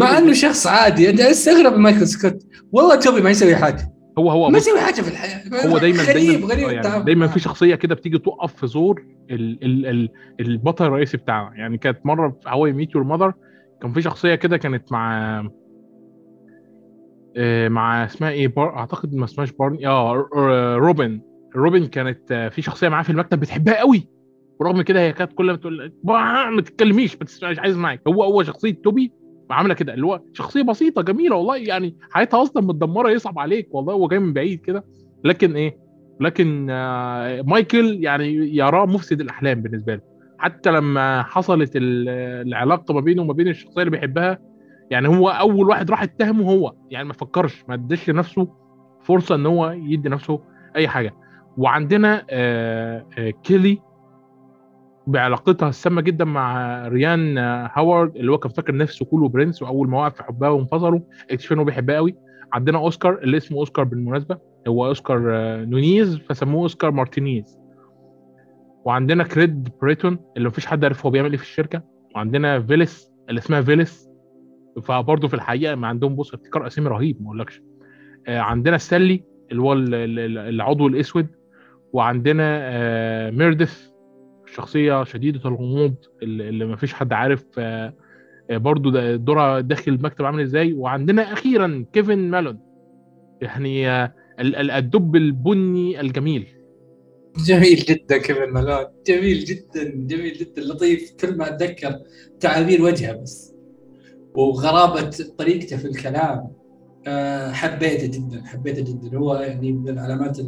مع 0.00 0.18
إنه 0.18 0.32
شخص 0.32 0.66
عادي 0.66 1.10
انت 1.10 1.20
أستغرب 1.20 1.78
مايكل 1.78 2.06
سكوت. 2.06 2.46
والله 2.72 2.96
توبي 2.96 3.20
ما 3.20 3.30
يسوي 3.30 3.56
حاجة. 3.56 3.99
هو 4.20 4.30
هو 4.30 4.50
ما 4.50 4.58
يسوي 4.58 4.80
حاجة 4.80 5.02
في 5.02 5.08
الحياة. 5.10 5.66
هو 5.68 5.78
دايما 5.78 6.02
غريب 6.02 6.14
دايما 6.26 6.46
غريب 6.46 6.68
يعني 6.84 7.04
دايما 7.04 7.26
في 7.26 7.40
شخصية 7.40 7.74
كده 7.74 7.94
بتيجي 7.94 8.18
تقف 8.18 8.54
في 8.54 8.66
زور 8.66 9.04
ال 9.30 9.64
ال 9.64 9.86
ال 9.86 10.08
البطل 10.40 10.86
الرئيسي 10.86 11.16
بتاعنا 11.16 11.56
يعني 11.56 11.78
كانت 11.78 12.06
مرة 12.06 12.28
في 12.42 12.48
How 12.50 12.72
I 12.72 12.77
Met 12.77 12.94
Your 12.94 13.04
Mother 13.04 13.32
كان 13.82 13.92
في 13.92 14.02
شخصية 14.02 14.34
كده 14.34 14.56
كانت 14.56 14.92
مع 14.92 15.44
آه، 17.36 17.68
مع 17.68 18.04
اسمها 18.04 18.30
إيه 18.30 18.48
بار... 18.48 18.76
اعتقد 18.76 19.14
ما 19.14 19.24
اسمهاش 19.24 19.52
بارني 19.52 19.86
آه 19.86 20.28
روبن. 20.76 21.20
روبن 21.56 21.86
كانت 21.86 22.32
آه، 22.32 22.48
في 22.48 22.62
شخصية 22.62 22.88
معاه 22.88 23.02
في 23.02 23.10
المكتب 23.10 23.40
بتحبها 23.40 23.78
قوي. 23.78 24.08
ورغم 24.60 24.82
كده 24.82 25.00
هي 25.00 25.12
كانت 25.12 25.32
كل 25.32 25.46
ما 25.50 25.56
تقول 25.56 25.92
ما 26.04 26.62
تتكلميش 26.62 27.16
ما 27.16 27.50
مش 27.50 27.58
عايز 27.58 27.76
معاك. 27.76 28.02
هو 28.08 28.24
هو 28.24 28.42
شخصية 28.42 28.82
توبي 28.84 29.12
عاملة 29.52 29.74
كده 29.74 29.94
اللي 29.94 30.06
هو 30.06 30.20
شخصية 30.32 30.62
بسيطة 30.62 31.02
جميلة 31.02 31.36
والله 31.36 31.56
يعني 31.56 31.96
حياتها 32.10 32.42
أصلا 32.42 32.62
متدمرة 32.62 33.10
يصعب 33.10 33.38
عليك 33.38 33.68
والله 33.74 33.92
هو 33.94 34.08
جاي 34.08 34.18
من 34.18 34.32
بعيد 34.32 34.60
كده. 34.60 34.84
لكن 35.24 35.56
إيه؟ 35.56 35.76
لكن 36.20 36.66
آه 36.70 37.42
مايكل 37.42 38.04
يعني 38.04 38.56
يراه 38.56 38.86
مفسد 38.86 39.20
الأحلام 39.20 39.62
بالنسبة 39.62 39.94
له. 39.94 40.00
حتى 40.38 40.70
لما 40.70 41.22
حصلت 41.22 41.70
العلاقة 41.76 42.94
ما 42.94 43.00
بينه 43.00 43.22
وما 43.22 43.32
بين 43.32 43.48
الشخصية 43.48 43.80
اللي 43.80 43.90
بيحبها 43.90 44.38
يعني 44.90 45.08
هو 45.08 45.28
أول 45.28 45.68
واحد 45.68 45.90
راح 45.90 46.02
اتهمه 46.02 46.50
هو 46.50 46.74
يعني 46.90 47.08
ما 47.08 47.12
فكرش 47.12 47.64
ما 47.68 47.74
اداش 47.74 48.10
لنفسه 48.10 48.48
فرصة 49.02 49.34
إن 49.34 49.46
هو 49.46 49.70
يدي 49.70 50.08
نفسه 50.08 50.40
أي 50.76 50.88
حاجة. 50.88 51.14
وعندنا 51.56 52.26
آه 52.30 53.06
آه 53.18 53.30
كيلي 53.30 53.78
بعلاقتها 55.06 55.68
السامة 55.68 56.00
جدا 56.00 56.24
مع 56.24 56.78
ريان 56.88 57.38
هاورد 57.38 58.16
اللي 58.16 58.32
هو 58.32 58.38
كان 58.38 58.52
فاكر 58.52 58.76
نفسه 58.76 59.04
كله 59.04 59.28
برنس 59.28 59.62
وأول 59.62 59.88
ما 59.88 59.98
وقع 59.98 60.08
في 60.08 60.22
حبها 60.24 60.48
وانفصلوا. 60.48 61.00
اكتشف 61.30 61.52
انه 61.52 61.64
بيحبها 61.64 61.96
قوي. 61.96 62.16
عندنا 62.52 62.78
أوسكار 62.78 63.18
اللي 63.18 63.36
اسمه 63.36 63.58
أوسكار 63.58 63.84
بالمناسبة. 63.84 64.38
هو 64.68 64.86
أوسكار 64.86 65.20
نونيز 65.64 66.16
فسموه 66.16 66.62
أوسكار 66.62 66.90
مارتينيز. 66.90 67.58
وعندنا 68.84 69.24
كريد 69.24 69.68
بريتون 69.82 70.18
اللي 70.36 70.48
مفيش 70.48 70.66
حد 70.66 70.84
عارف 70.84 71.06
هو 71.06 71.10
بيعمل 71.10 71.30
إيه 71.30 71.36
في 71.36 71.42
الشركة. 71.42 71.82
وعندنا 72.14 72.60
فيلس 72.60 73.12
اللي 73.28 73.38
اسمها 73.38 73.60
فيلس 73.60 74.10
فبرضه 74.82 75.28
في 75.28 75.34
الحقيقة 75.34 75.74
ما 75.74 75.88
عندهم 75.88 76.16
بص 76.16 76.34
ابتكار 76.34 76.66
أسامي 76.66 76.88
رهيب 76.88 77.22
ما 77.22 77.26
أقولكش. 77.26 77.62
آه، 78.28 78.38
عندنا 78.38 78.78
سالي 78.78 79.24
اللي 79.50 79.62
هو 79.62 79.72
العضو 79.72 80.88
الأسود. 80.88 81.26
وعندنا 81.92 82.58
آه، 82.62 83.30
ميردث 83.30 83.89
شخصية 84.54 85.04
شديدة 85.04 85.40
الغموض 85.48 85.94
اللي 86.22 86.64
ما 86.64 86.76
فيش 86.76 86.94
حد 86.94 87.12
عارف 87.12 87.44
آه، 87.58 87.94
آه، 88.50 88.56
برضو 88.56 88.90
دورها 89.16 89.60
داخل 89.60 89.92
المكتب 89.92 90.24
عامل 90.24 90.42
إزاي. 90.42 90.72
وعندنا 90.72 91.32
أخيرا 91.32 91.84
كيفن 91.92 92.18
مالون 92.18 92.58
يعني 93.42 93.88
آه، 93.90 94.14
ال- 94.40 94.56
ال- 94.56 94.70
الدب 94.70 95.16
البني 95.16 96.00
الجميل. 96.00 96.46
جميل 97.46 97.76
جدا 97.76 98.18
كيفن 98.18 98.50
مالون 98.52 98.84
جميل 99.06 99.44
جدا 99.44 99.84
جميل 99.94 100.32
جدا 100.32 100.62
لطيف 100.62 101.12
كل 101.20 101.36
ما 101.36 101.48
أتذكر 101.48 101.94
تعابير 102.40 102.82
وجهه 102.82 103.12
بس. 103.22 103.54
وغرابة 104.34 105.10
طريقته 105.38 105.76
في 105.76 105.84
الكلام 105.84 106.50
حبيته 107.52 108.06
جدا 108.06 108.42
حبيته 108.44 108.82
جدا. 108.82 109.18
هو 109.18 109.34
يعني 109.34 109.72
من 109.72 109.88
العلامات 109.88 110.38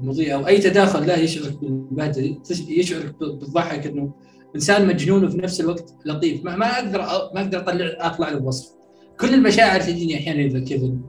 المضيئه 0.00 0.34
واي 0.36 0.58
تداخل 0.58 1.06
لا 1.06 1.16
يشعرك 1.16 1.60
بالبهجة 1.60 2.36
يشعرك 2.68 3.18
بالضحك 3.20 3.86
إنه 3.86 4.14
إنسان 4.54 4.86
مجنون 4.86 5.24
وفي 5.24 5.38
نفس 5.38 5.60
الوقت 5.60 5.94
لطيف. 6.04 6.44
ما, 6.44 6.78
أقدر 6.78 6.98
ما 7.34 7.40
أقدر 7.40 7.58
اطلع 7.58 7.90
أطلع 7.98 8.28
له 8.28 8.42
وصف. 8.42 8.72
كل 9.20 9.34
المشاعر 9.34 9.80
تجيني 9.80 10.16
أحيانا 10.16 10.42
إذا 10.42 10.60
كيفن 10.60 11.00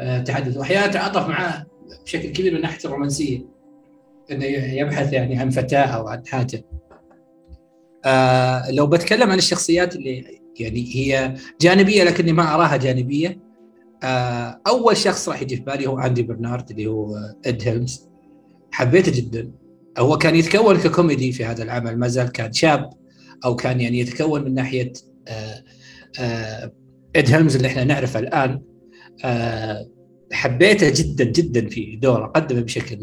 آه، 0.00 0.18
تحدث. 0.18 0.56
وأحيانا 0.56 0.84
أتعاطف 0.84 1.28
معاه 1.28 1.66
بشكل 2.04 2.28
كبير 2.28 2.54
من 2.54 2.60
ناحية 2.60 2.84
الرومانسية. 2.84 3.46
إنه 4.30 4.44
يبحث 4.44 5.12
يعني 5.12 5.38
عن 5.38 5.50
فتاة 5.50 5.84
أو 5.84 6.08
عن 6.08 6.26
حاجة. 6.26 6.64
آه 8.04 8.70
لو 8.70 8.86
بتكلم 8.86 9.30
عن 9.30 9.38
الشخصيات 9.38 9.96
اللي 9.96 10.42
يعني 10.60 10.96
هي 10.96 11.34
جانبية 11.60 12.04
لكني 12.04 12.32
ما 12.32 12.54
أراها 12.54 12.76
جانبية 12.76 13.40
آه 14.02 14.60
أول 14.66 14.96
شخص 14.96 15.28
راح 15.28 15.42
يجي 15.42 15.56
في 15.56 15.62
بالي 15.62 15.86
هو 15.86 15.98
اندي 15.98 16.22
برنارد 16.22 16.70
اللي 16.70 16.86
هو 16.86 17.16
اد 17.46 17.62
هيلمز 17.68 18.11
حبيته 18.72 19.12
جدا. 19.12 19.50
هو 19.98 20.18
كان 20.18 20.34
يتكون 20.34 20.78
ككوميدي 20.78 21.32
في 21.32 21.44
هذا 21.44 21.62
العمل 21.62 21.98
ما 21.98 22.08
زال 22.08 22.32
كان 22.32 22.52
شاب 22.52 22.90
أو 23.44 23.56
كان 23.56 23.80
يعني 23.80 23.98
يتكون 23.98 24.44
من 24.44 24.54
ناحية 24.54 24.92
آه 25.28 25.64
آه 26.20 26.72
إد 27.16 27.30
هيلمز 27.30 27.56
اللي 27.56 27.68
إحنا 27.68 27.84
نعرفه 27.84 28.20
الآن. 28.20 28.62
آه 29.24 29.88
حبيته 30.32 30.90
جدا 30.90 31.24
جدا 31.24 31.68
في 31.68 31.96
دوره 31.96 32.26
قدمه 32.26 32.60
بشكل 32.60 32.98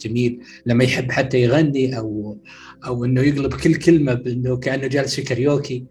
جميل. 0.00 0.40
لما 0.66 0.84
يحب 0.84 1.12
حتى 1.12 1.40
يغني 1.40 1.98
أو 1.98 2.38
أو 2.86 3.04
إنه 3.04 3.20
يقلب 3.20 3.54
كل 3.54 3.74
كلمة 3.74 4.14
بإنه 4.14 4.56
كأنه 4.56 4.86
جالس 4.86 5.14
في 5.14 5.22
كاريوكي. 5.22 5.84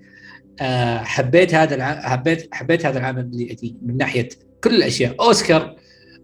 حبيت 0.99 1.53
هذا 1.53 1.75
الع... 1.75 2.01
حبيت 2.01 2.47
حبيت 2.51 2.85
هذا 2.85 2.99
العمل 2.99 3.55
من 3.81 3.97
ناحية 3.97 4.29
كل 4.63 4.75
الأشياء. 4.75 5.15
أوسكار 5.19 5.75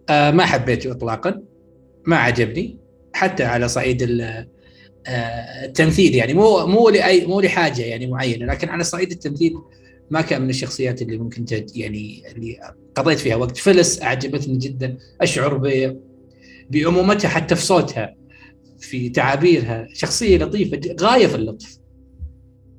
ما 0.10 0.46
حبيته 0.46 0.92
اطلاقا 0.92 1.42
ما 2.06 2.16
عجبني. 2.16 2.85
حتى 3.16 3.44
على 3.44 3.68
صعيد 3.68 4.02
آه، 5.08 5.66
التمثيل 5.66 6.16
يعني. 6.16 6.34
مو 6.34 6.66
مو 6.68 6.90
لاي 6.90 7.26
مو 7.26 7.42
لحاجة 7.42 7.82
يعني 7.82 8.08
معينة 8.08 8.46
لكن 8.46 8.70
على 8.70 8.84
صعيد 8.84 9.12
التمثيل 9.12 9.54
ما 10.12 10.22
كان 10.22 10.42
من 10.42 10.50
الشخصيات 10.50 11.02
اللي 11.02 11.18
ممكن 11.18 11.46
تج 11.46 11.78
يعني 11.78 12.24
اللي 12.32 12.60
قضيت 12.96 13.20
فيها 13.20 13.36
وقت. 13.36 13.58
فلس 13.58 14.02
أعجبتني 14.02 14.58
جدا 14.58 14.98
أشعر 15.22 15.58
بأمومتها 16.70 17.30
حتى 17.30 17.56
في 17.56 17.62
صوتها 17.62 18.16
في 18.80 19.10
تعابيرها. 19.10 19.88
شخصية 19.94 20.38
لطيفة 20.38 20.96
غاية 21.02 21.28
في 21.28 21.36
اللطف 21.36 21.78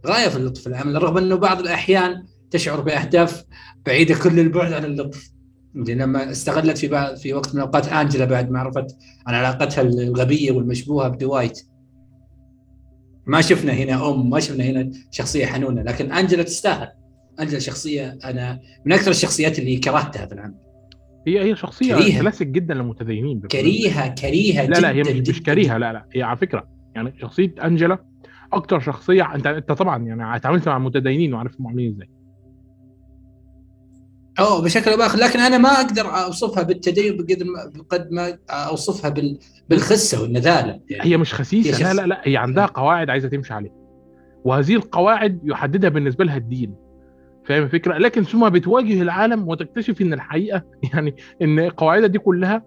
غاية 0.06 0.28
في 0.28 0.36
اللطف. 0.36 0.66
العمل 0.66 1.02
رغم 1.02 1.18
إنه 1.18 1.34
بعض 1.34 1.60
الأحيان 1.60 2.26
تشعر 2.50 2.80
بأهداف 2.80 3.44
بعيدة 3.86 4.14
كل 4.14 4.40
البعد 4.40 4.72
عن 4.72 4.84
اللطف. 4.84 5.35
لما 5.76 6.30
استغلت 6.30 6.78
في 6.78 6.88
بعض 6.88 7.14
في 7.16 7.34
وقت 7.34 7.54
من 7.54 7.60
الأوقات 7.60 7.88
آنجلا 7.88 8.24
بعد 8.24 8.50
ما 8.50 8.58
عرفت 8.58 8.96
عن 9.26 9.34
علاقتها 9.34 9.82
الغبية 9.82 10.52
والمشبوهة 10.52 11.08
بدوايت 11.08 11.60
ما 13.26 13.40
شفنا 13.40 13.72
هنا 13.72 14.10
أم 14.10 14.30
ما 14.30 14.40
شفنا 14.40 14.64
هنا 14.64 14.90
شخصية 15.10 15.46
حنونة 15.46 15.82
لكن 15.82 16.12
آنجلا 16.12 16.42
تستاهل 16.42 16.88
آنجلا 17.40 17.58
شخصية 17.58 18.18
أنا 18.24 18.60
من 18.86 18.92
أكثر 18.92 19.10
الشخصيات 19.10 19.58
اللي 19.58 19.76
كرهتها 19.76 20.26
في 20.26 20.32
العمل 20.34 20.54
هي 21.26 21.50
هي 21.50 21.56
شخصية 21.56 21.94
كريهة. 21.94 22.20
كلاسيك 22.20 22.48
جدا 22.48 22.74
للمتدينين. 22.74 23.40
كريهة 23.40 24.08
كريهة 24.14 24.66
لا 24.66 24.80
لا 24.80 24.90
هي 24.90 25.02
جداً 25.02 25.12
مش, 25.12 25.28
مش 25.28 25.40
جداً. 25.40 25.52
كريهة 25.52 25.78
لا 25.78 25.92
لا 25.92 26.06
هي 26.14 26.22
على 26.22 26.36
فكرة 26.36 26.68
يعني 26.94 27.12
شخصية 27.20 27.54
آنجلا 27.64 27.98
أكتر 28.52 28.80
شخصية 28.80 29.34
انت 29.34 29.46
أنت 29.46 29.72
طبعا 29.72 30.04
يعني 30.04 30.36
اتعاملت 30.36 30.68
مع 30.68 30.76
المتدينين 30.76 31.34
وعارف 31.34 31.56
عاملين 31.66 31.92
إزاي 31.94 32.08
أوه 34.38 34.62
بشكل 34.62 34.90
أو 34.90 34.96
بآخر. 34.96 35.18
لكن 35.18 35.40
أنا 35.40 35.58
ما 35.58 35.68
أقدر 35.68 36.02
أوصفها 36.06 36.62
بالتدين 36.62 37.16
بقدر 37.16 37.44
ما 37.44 37.72
بقد 37.74 38.12
ما 38.12 38.38
أوصفها 38.50 39.10
بال 39.10 39.38
بالخسة 39.68 40.22
والنذاله 40.22 40.80
يعني 40.90 41.10
هي 41.10 41.16
مش 41.16 41.34
خسيسة. 41.34 41.88
هي 41.88 41.94
لا 41.94 42.00
لا 42.00 42.06
لا 42.06 42.20
هي 42.24 42.36
عندها 42.36 42.66
قواعد 42.66 43.10
عايزة 43.10 43.28
تمشي 43.28 43.54
عليها. 43.54 43.72
وهذه 44.44 44.74
القواعد 44.74 45.40
يحددها 45.44 45.90
بالنسبة 45.90 46.24
لها 46.24 46.36
الدين. 46.36 46.74
فاهم 47.44 47.62
الفكرة؟ 47.62 47.98
لكن 47.98 48.24
ثم 48.24 48.48
بتواجه 48.48 49.02
العالم 49.02 49.48
وتكتشف 49.48 50.00
إن 50.00 50.12
الحقيقة 50.12 50.62
يعني 50.94 51.16
إن 51.42 51.60
قواعدها 51.70 52.06
دي 52.06 52.18
كلها 52.18 52.62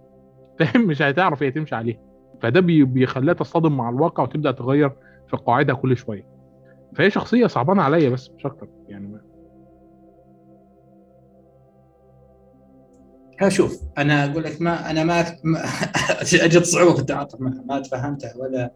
فاهم 0.60 0.88
مش 0.88 1.02
هتعرف 1.02 1.44
هي 1.44 1.52
تمشي 1.52 1.76
عليها. 1.76 1.98
فده 2.42 2.60
بي- 2.60 2.84
بيخليها 2.84 3.34
تصطدم 3.34 3.78
مع 3.78 3.90
الواقع 3.90 4.24
وتبدأ 4.24 4.52
تغير 4.52 4.90
في 5.30 5.38
قواعدها 5.38 5.76
كل 5.76 5.98
شوية. 5.98 6.26
فهي 6.96 7.10
شخصية 7.10 7.48
صعبانة 7.48 7.82
عليا 7.82 8.10
بس 8.10 8.30
مش 8.38 8.46
أكتر 8.46 8.68
يعني 8.88 9.18
شوف 13.48 13.82
أنا 13.98 14.26
أقول 14.26 14.44
لك 14.44 14.62
ما 14.62 14.90
أنا 14.92 15.04
ما, 15.04 15.36
ما 15.44 15.64
أجد 16.34 16.64
صعوبة 16.64 16.94
في 16.94 17.00
التعاطف 17.02 17.42
معها 17.42 17.64
ما 17.70 17.80
تفهمتها 17.80 18.34
ولا 18.38 18.72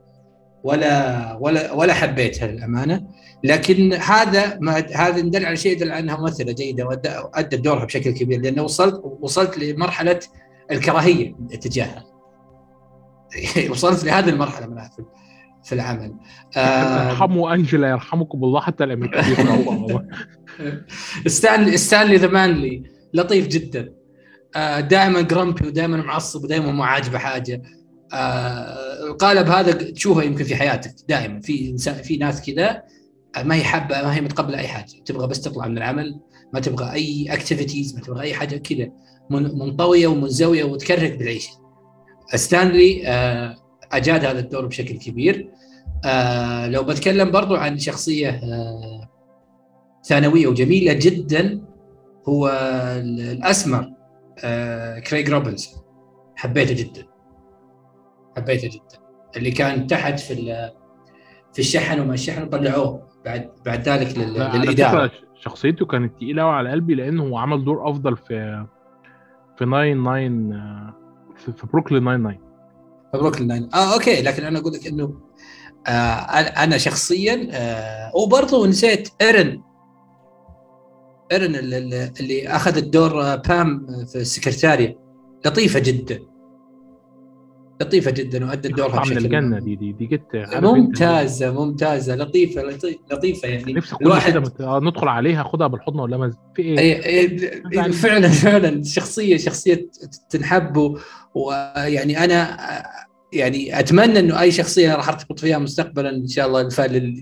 ولا 0.63 1.37
ولا 1.41 1.71
ولا 1.73 1.93
حبيتها 1.93 2.47
للأمانة. 2.47 3.07
لكن 3.43 3.93
هذا 3.93 4.57
ما 4.61 4.71
هذا 4.95 5.17
يدل 5.17 5.45
على 5.45 5.55
شيء 5.55 5.71
يدل 5.71 5.91
على 5.91 5.99
أنها 5.99 6.17
ممثله 6.17 6.51
جيدة 6.51 6.85
وأدى- 6.89 7.29
ادت 7.35 7.55
دورها 7.55 7.85
بشكل 7.85 8.11
كبير 8.11 8.41
لأنه 8.41 8.63
وصلت 8.63 9.01
وصلت 9.21 9.57
لمرحلة 9.57 10.19
الكراهية 10.71 11.35
تجاهها. 11.61 12.05
وصلت 13.71 14.03
لهذه 14.03 14.29
المرحلة 14.29 14.67
من 14.67 14.75
في- 14.81 15.05
في 15.63 15.75
العمل. 15.75 16.13
آه، 16.57 17.11
ارحموا 17.11 17.53
أنجلا 17.53 17.89
يرحمكم 17.89 18.43
الله 18.43 18.61
حتى 18.61 18.83
الامريكان 18.83 19.23
ستانلي 21.27 21.77
ستانلي 21.77 22.15
the 22.15 22.27
manly 22.27 22.83
لطيف 23.13 23.47
جدا. 23.47 23.81
آه، 23.81 24.02
دائما 24.79 25.21
grumpy 25.21 25.67
ودائما 25.67 25.97
معصب 25.97 26.43
ودائما 26.43 26.71
ما 26.71 26.85
عاجبه 26.85 27.17
حاجة. 27.17 27.61
آه، 28.13 29.07
القالب 29.07 29.47
هذا 29.47 29.71
تشوفه 29.71 30.23
يمكن 30.23 30.43
في 30.43 30.55
حياتك 30.55 30.95
دائما 31.09 31.39
في 31.41 31.69
انسان 31.69 31.93
في 31.95 32.17
ناس 32.17 32.41
كذا 32.51 32.81
آه، 33.37 33.43
ما 33.43 33.55
هي 33.55 33.63
حابه 33.63 34.01
ما 34.01 34.15
هي 34.15 34.21
متقبلة 34.21 34.57
أي 34.57 34.67
حاجة. 34.67 34.93
تبغى 35.05 35.27
بس 35.27 35.41
تطلع 35.41 35.67
من 35.67 35.77
العمل 35.77 36.19
ما 36.53 36.59
تبغى 36.59 36.91
أي 36.93 37.25
activities 37.29 37.95
ما 37.95 38.01
تبغى 38.01 38.21
أي 38.21 38.33
حاجة 38.33 38.57
كذا. 38.57 38.89
من- 39.29 39.57
منطوية 39.59 40.07
ومنزويه 40.07 40.63
وتكرهك 40.63 41.17
بالعيشه 41.17 41.51
ستانلي 42.35 43.07
آه، 43.07 43.55
أجاد 43.91 44.25
هذا 44.25 44.39
الدور 44.39 44.65
بشكل 44.65 44.97
كبير. 44.97 45.49
آه، 46.05 46.67
لو 46.67 46.83
بتكلم 46.83 47.31
برضو 47.31 47.55
عن 47.55 47.79
شخصية 47.79 48.29
آه، 48.29 49.09
ثانوية 50.05 50.47
وجميلة 50.47 50.93
جدا 50.93 51.61
هو 52.29 52.47
ال- 52.97 53.19
الأسمر. 53.31 53.93
آه، 54.43 54.99
كريغ 54.99 55.29
روبنز. 55.33 55.75
حبيته 56.35 56.73
جدا. 56.73 57.07
حبيته 58.37 58.67
جدا. 58.67 59.03
اللي 59.37 59.51
كان 59.51 59.87
تحت 59.87 60.19
في 60.19 60.35
في 61.53 61.59
الشحن 61.59 61.99
وما 61.99 62.13
الشحن 62.13 62.43
وطلعوه 62.43 63.07
بعد 63.25 63.49
بعد 63.65 63.89
ذلك 63.89 64.17
لل- 64.17 64.33
للإدارة. 64.33 65.11
شخصيته 65.35 65.85
كانت 65.85 66.15
تقيلة 66.17 66.41
قوي 66.41 66.51
على 66.51 66.71
قلبي 66.71 66.95
لأنه 66.95 67.23
هو 67.23 67.37
عمل 67.37 67.65
دور 67.65 67.89
أفضل 67.89 68.17
في 68.17 68.65
في 69.57 69.65
99 69.65 70.53
آه، 70.53 70.93
في 71.35 71.51
في 71.51 71.67
بروكلين 71.67 72.01
99 72.03 72.39
Brooklyn 73.15 73.41
Nine 73.41 73.69
آه 73.73 73.93
okay. 73.93 74.21
لكن 74.21 74.43
أنا 74.43 74.59
أقول 74.59 74.73
لك 74.73 74.87
إنه 74.87 75.21
آه 75.87 75.89
أنا 76.63 76.77
شخصيا 76.77 77.47
آه 77.51 78.11
وبرضه 78.15 78.67
نسيت 78.67 79.09
إيرن. 79.21 79.61
إيرن 81.33 81.55
اللي, 81.55 82.47
اخذت 82.47 82.83
دور 82.83 83.21
آه، 83.21 83.35
بام 83.35 83.87
في 84.05 84.15
السكرتاريه 84.15 84.97
لطيفة 85.45 85.79
جدا. 85.79 86.19
لطيفة 87.81 88.11
جدا 88.11 88.45
وأدت 88.45 88.67
دورها 88.67 88.87
قطعة 88.91 89.03
من 89.05 89.09
بشكل 89.15 89.25
الجنة 89.25 89.59
دي 89.59 89.75
دي 89.75 89.91
دي 89.91 90.05
جت 90.05 90.25
ممتازة 90.55 91.51
ممتازة 91.65 92.15
لطيفة 92.15 92.61
لطي- 92.61 93.13
لطيفة 93.13 93.47
يعني. 93.47 93.73
نفسي 93.73 93.95
كل 93.95 94.05
الواحد- 94.05 94.61
آه، 94.61 94.79
ندخل 94.79 95.07
عليها 95.07 95.43
خدها 95.43 95.67
بالحضن 95.67 95.99
ولا 95.99 96.17
مز... 96.17 96.33
في 96.55 96.61
إيه؟ 96.61 97.01
أي- 97.01 97.39
أي- 97.75 97.91
فعلا 97.91 98.27
فعلا 98.27 98.83
شخصية 98.83 99.37
شخصية 99.37 99.89
تنحب 100.29 100.95
ويعني 101.35 102.23
أنا 102.23 102.57
يعني 103.33 103.79
أتمنى 103.79 104.19
إنه 104.19 104.41
أي 104.41 104.51
شخصية 104.51 104.95
راح 104.95 105.09
أرتبط 105.09 105.39
فيها 105.39 105.57
مستقبلا 105.57 106.09
إن 106.09 106.27
شاء 106.27 106.47
الله 106.47 106.61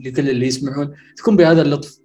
لكل 0.05 0.29
اللي 0.29 0.47
يسمعون 0.47 0.89
تكون 1.17 1.35
بهذا 1.35 1.61
اللطف. 1.61 1.97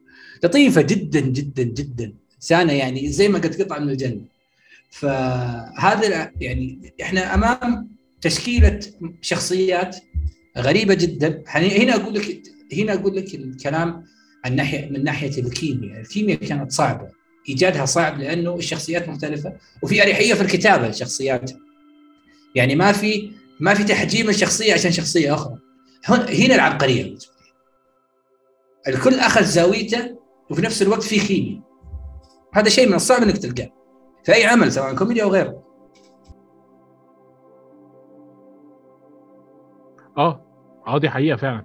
لطيفة 0.45 0.83
جدا 0.83 1.21
جدا 1.21 1.63
جدا. 1.63 2.13
إنسانة 2.37 2.73
يعني 2.73 3.13
زي 3.13 3.29
ما 3.29 3.39
قد 3.39 3.63
قطعة 3.63 3.79
من 3.79 3.91
الجنة. 3.91 4.21
فهذا 4.91 6.33
يعني 6.41 6.93
إحنا 7.03 7.35
أمام 7.35 7.89
تشكيلة 8.21 8.81
شخصيات 9.21 9.97
غريبة 10.59 10.95
جدا. 10.95 11.43
يعني 11.47 11.79
هنا 11.79 11.95
أقول 11.95 12.15
لك 12.15 12.43
هنا 12.73 12.95
أقول 12.95 13.17
لك 13.17 13.35
الكلام 13.35 14.05
عن 14.45 14.57
ناحية 14.57 14.89
من 14.91 15.05
ناحية 15.05 15.43
الكيمياء، 15.43 16.01
الكيمياء 16.01 16.39
كانت 16.39 16.73
صعبة، 16.73 17.09
إيجادها 17.49 17.85
صعب 17.85 18.21
لأنه 18.21 18.55
الشخصيات 18.55 19.09
مختلفة 19.09 19.53
وفي 19.83 20.03
أريحية 20.03 20.35
في 20.35 20.43
الكتابة 20.43 20.87
الشخصيات. 20.89 21.51
يعني 22.55 22.75
ما 22.75 22.93
في 22.93 23.31
ما 23.61 23.75
في 23.75 23.85
تحجيم 23.85 24.29
الشخصية 24.29 24.75
عشان 24.75 24.93
شخصية 24.93 25.35
أخرى. 25.35 25.59
هنا 26.09 26.55
العبقرية. 26.55 27.15
الكل 28.89 29.15
أخذ 29.15 29.45
زاويته 29.45 30.26
وفي 30.51 30.63
نفس 30.63 30.83
الوقت 30.83 31.03
في 31.03 31.19
خيمي 31.19 31.63
هذا 32.55 32.69
شيء 32.69 32.89
من 32.89 32.95
الصعب 32.95 33.23
إنك 33.23 33.37
تلقاه. 33.37 33.71
في 34.25 34.35
أي 34.35 34.45
عمل 34.45 34.73
سواء 34.73 34.95
كوميدي 34.95 35.23
أو 35.23 35.29
غيره. 35.29 35.63
آه 40.19 40.47
آه 40.87 40.99
دي 40.99 41.11
حقيقة 41.11 41.37
فعلا. 41.37 41.65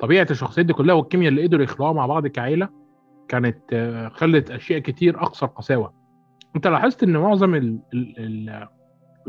طبيعة 0.00 0.26
الشخصيات 0.30 0.66
دي 0.66 0.72
كلها 0.72 0.94
والكيمياء 0.94 1.28
اللي 1.30 1.42
قدروا 1.42 1.64
يخلقوها 1.64 1.92
مع 1.92 2.06
بعض 2.06 2.26
كعيلة 2.26 2.68
كانت 3.28 3.58
آه، 3.72 4.08
خلت 4.08 4.50
أشياء 4.50 4.78
كتير 4.78 5.22
أكثر 5.22 5.46
قساوة. 5.46 5.94
أنت 6.56 6.66
لاحظت 6.66 7.02
إن 7.02 7.16
معظم 7.16 7.80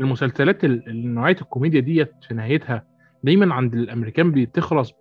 المسلسلات 0.00 0.58
نوعية 0.88 1.36
الكوميديا 1.40 1.80
ديت 1.80 2.12
في 2.28 2.34
نهايتها 2.34 2.86
دايما 3.24 3.54
عند 3.54 3.74
الأمريكان 3.74 4.30
بتخلص 4.32 4.92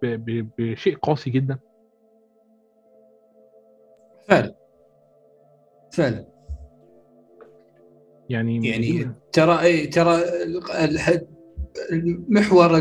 بشيء 0.58 0.98
قاسي 0.98 1.30
جدا؟ 1.30 1.60
فعلا. 4.32 4.56
فعلا. 5.92 6.26
يعني 8.30 8.68
يعني 8.68 9.12
ترى 9.34 9.62
اي 9.62 9.88
ترى 9.88 10.22
محور 12.30 12.78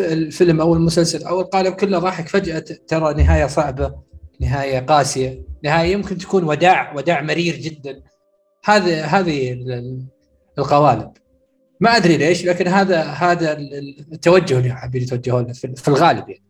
الفيلم 0.00 0.60
أو 0.60 0.74
المسلسل 0.74 1.24
أو 1.24 1.40
القالب 1.40 1.74
كله 1.74 1.98
ضاحك 1.98 2.28
فجأة 2.28 2.64
ترى 2.88 3.14
نهاية 3.14 3.46
صعبة 3.46 3.94
نهاية 4.40 4.78
قاسية 4.78 5.42
نهاية 5.64 5.92
يمكن 5.92 6.18
تكون 6.18 6.44
وداع 6.44 6.94
وداع 6.96 7.22
مرير 7.22 7.56
جدا. 7.56 8.02
هذه 8.64 9.04
هذه 9.04 9.52
القوالب. 10.58 11.12
ما 11.80 11.90
أدري 11.90 12.16
ليش 12.16 12.44
لكن 12.44 12.68
هذا 12.68 13.02
هذا 13.02 13.58
التوجه 14.12 14.58
اللي 14.58 14.72
حابين 14.72 15.02
يتوجهون 15.02 15.52
في 15.52 15.88
الغالب 15.88 16.28
يعني. 16.28 16.44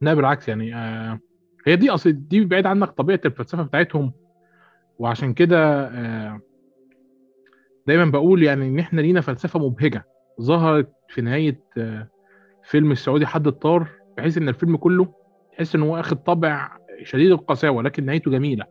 لا 0.00 0.14
بالعكس 0.14 0.48
يعني 0.48 0.74
آه 0.74 1.20
هي 1.66 1.76
دي 1.76 1.90
أصل 1.90 2.12
دي 2.12 2.44
بعيد 2.44 2.66
عنك 2.66 2.90
طبيعة 2.90 3.20
الفلسفة 3.24 3.62
بتاعتهم. 3.62 4.12
وعشان 4.98 5.34
كده 5.34 5.88
آه 5.88 6.40
دايما 7.86 8.04
بقول 8.04 8.42
يعني 8.42 8.68
إن 8.68 8.78
إحنا 8.78 9.00
لينا 9.00 9.20
فلسفة 9.20 9.58
مبهجة 9.58 10.04
ظهرت 10.40 10.92
في 11.08 11.20
نهاية 11.22 11.60
آه 11.78 12.08
فيلم 12.64 12.92
السعودي 12.92 13.26
حد 13.26 13.46
الطار 13.46 13.88
بحيث 14.16 14.38
إن 14.38 14.48
الفيلم 14.48 14.76
كله 14.76 15.14
تحس 15.52 15.74
إن 15.74 15.82
هو 15.82 16.00
اخد 16.00 16.16
طابع 16.22 16.76
شديد 17.02 17.30
القساوة 17.30 17.82
لكن 17.82 18.04
نهايته 18.06 18.30
جميلة. 18.30 18.64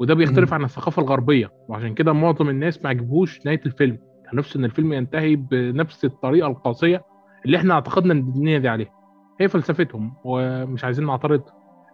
وده 0.00 0.14
بيختلف 0.14 0.52
عن 0.52 0.64
الثقافة 0.64 1.02
الغربية. 1.02 1.50
وعشان 1.68 1.94
كده 1.94 2.12
معظم 2.12 2.48
الناس 2.48 2.82
ما 2.82 2.90
عجبوش 2.90 3.46
نهاية 3.46 3.60
الفيلم. 3.66 3.96
كان 4.26 4.36
نفسه 4.38 4.58
إن 4.58 4.64
الفيلم 4.64 4.92
ينتهي 4.92 5.36
بنفس 5.36 6.04
الطريقة 6.04 6.48
القاسية 6.48 7.02
اللي 7.46 7.56
إحنا 7.56 7.74
أعتقدنا 7.74 8.12
إن 8.12 8.18
الدنيا 8.18 8.58
دي 8.58 8.68
عليها. 8.68 8.90
هي 9.40 9.48
فلسفتهم 9.48 10.14
ومش 10.24 10.84
عايزين 10.84 11.06
نعترض. 11.06 11.42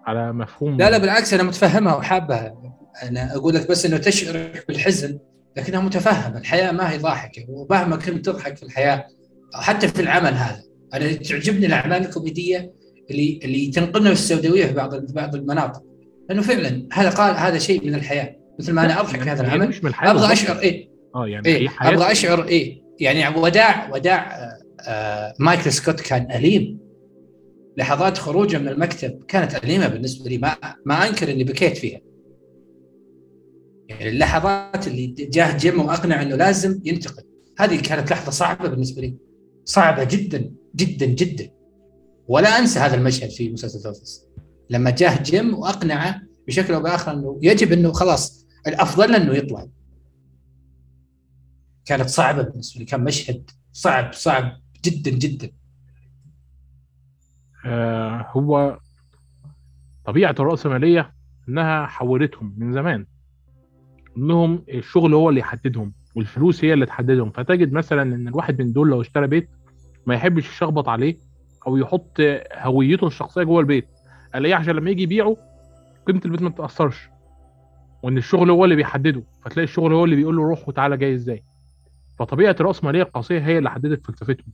على 0.07 0.33
مفهوم 0.33 0.77
لا 0.77 0.91
لا 0.91 0.99
بالعكس 0.99 1.35
أنا 1.35 1.43
متفهمها 1.43 1.95
وحابها. 1.95 2.55
أنا 3.03 3.37
أقول 3.37 3.55
لك 3.55 3.69
بس 3.69 3.87
إنه 3.87 3.97
تشعر 3.97 4.51
بالحزن 4.69 5.19
لكنها 5.57 5.81
متفهمة. 5.81 6.39
الحياة 6.39 6.73
ما 6.73 6.91
هي 6.91 6.99
ضاحكة 6.99 7.45
ومهما 7.49 7.97
كنت 7.97 8.27
تضحك 8.27 8.57
في 8.57 8.63
الحياة 8.63 9.07
حتى 9.55 9.89
في 9.89 10.03
العمل 10.03 10.35
هذا. 10.35 10.63
أنا 10.95 11.13
تعجبني 11.13 11.67
الأعمال 11.67 12.07
الكوميدية 12.07 12.73
اللي 13.11 13.41
اللي 13.45 13.71
تنقلنا 13.71 14.11
السوداوية 14.11 14.67
في 14.67 14.73
بعض 14.73 15.13
بعض 15.13 15.35
المناطق. 15.35 15.83
لأنه 16.29 16.43
فعلا 16.43 16.89
هذا 16.93 17.11
قال 17.11 17.37
هذا 17.37 17.59
شيء 17.59 17.87
من 17.87 17.95
الحياة. 17.95 18.37
مثل 18.59 18.73
ما 18.73 18.85
أنا 18.85 19.01
أضحك 19.01 19.23
في 19.23 19.31
هذا 19.31 19.43
العمل 19.43 19.69
مش 19.69 19.85
من 19.85 19.91
الحياة 19.91 20.11
أبغى 20.11 20.33
أشعر 20.33 20.59
إيه. 20.59 20.89
آه 21.15 21.27
يعني 21.27 21.47
إيه؟ 21.47 21.69
أبغى 21.81 22.13
أشعر 22.13 22.45
إيه. 22.45 22.83
يعني 23.01 23.39
وداع 23.39 23.91
وداع 23.93 24.37
آه, 24.37 24.59
آه، 24.89 25.35
مايكل 25.39 25.73
سكوت 25.73 26.01
كان 26.01 26.33
أليم. 26.33 26.79
لحظات 27.77 28.19
خروجه 28.19 28.59
من 28.59 28.69
المكتب 28.69 29.25
كانت 29.29 29.65
أليمة 29.65 29.89
بالنسبة 29.89 30.31
لي. 30.31 30.39
ما 30.39 30.57
ما 30.87 31.09
أنكر 31.09 31.31
إني 31.31 31.45
بكيت 31.45 31.77
فيها. 31.79 32.01
يعني 33.89 34.09
اللحظات 34.09 34.87
اللي 34.87 35.07
جاه 35.07 35.57
جيم 35.57 35.81
وأقنع 35.81 36.23
إنه 36.23 36.37
لازم 36.37 36.81
ينتقل. 36.85 37.23
هذه 37.59 37.81
كانت 37.81 38.11
لحظة 38.11 38.31
صعبة 38.31 38.69
بالنسبة 38.69 39.03
لي. 39.03 39.17
صعبة 39.65 40.05
جدا 40.05 40.53
جدا 40.77 41.07
جدا. 41.07 41.51
ولا 42.29 42.59
أنسى 42.59 42.79
هذا 42.79 42.95
المشهد 42.95 43.31
في 43.31 43.51
مسلسل 43.51 43.89
Office 43.89 44.27
لما 44.71 44.91
جاه 44.91 45.23
جيم 45.23 45.55
وأقنعه 45.55 46.23
بشكل 46.47 46.75
أو 46.75 46.83
بآخر 46.83 47.13
إنه 47.13 47.39
يجب 47.43 47.73
إنه 47.73 47.93
خلاص 47.93 48.47
الأفضل 48.67 49.15
إنه 49.15 49.35
يطلع. 49.35 49.67
كانت 51.85 52.09
صعبة 52.09 52.43
بالنسبة 52.43 52.79
لي. 52.79 52.85
كان 52.85 53.05
مشهد 53.05 53.51
صعب 53.73 54.13
صعب 54.13 54.63
جدا 54.85 55.11
جدا. 55.11 55.51
هو 58.37 58.79
طبيعة 60.05 60.35
الرأسمالية 60.41 61.13
إنها 61.49 61.87
حولتهم 61.87 62.55
من 62.59 62.73
زمان. 62.73 63.07
إنهم 64.17 64.65
الشغل 64.69 65.15
هو 65.15 65.29
اللي 65.29 65.41
يحددهم 65.41 65.93
والفلوس 66.17 66.65
هي 66.65 66.73
اللي 66.73 66.87
تحددهم. 66.87 67.31
فتجد 67.31 67.73
مثلا 67.73 68.03
إن 68.03 68.29
الواحد 68.29 68.63
من 68.63 68.73
دول 68.73 68.89
لو 68.89 69.01
اشترى 69.01 69.27
بيت 69.27 69.49
ما 70.07 70.15
يحبش 70.15 70.49
يشخبط 70.49 70.89
عليه 70.89 71.17
أو 71.67 71.77
يحط 71.77 72.17
هويته 72.55 73.07
الشخصية 73.07 73.43
جوه 73.43 73.61
البيت. 73.61 73.89
ألاقيه 74.35 74.55
عشان 74.55 74.75
لما 74.75 74.91
يجي 74.91 75.03
يبيعه 75.03 75.37
قيمة 76.07 76.21
البيت 76.25 76.43
ما 76.43 76.51
تتأثرش 76.51 77.09
وإن 78.03 78.19
الشغل 78.19 78.51
هو 78.51 78.65
اللي 78.65 78.77
بيحدده. 78.77 79.23
فتلاقي 79.43 79.65
الشغل 79.65 79.93
هو 79.93 80.05
اللي 80.05 80.17
بيقول 80.17 80.37
له 80.37 80.43
روح 80.43 80.69
وتعالى 80.69 80.97
جاي 80.97 81.15
إزاي. 81.15 81.45
فطبيعة 82.19 82.57
الرأسمالية 82.61 83.03
القاسية 83.03 83.39
هي 83.39 83.59
اللي 83.59 83.71
حددت 83.71 84.07
فلسفتهم. 84.07 84.53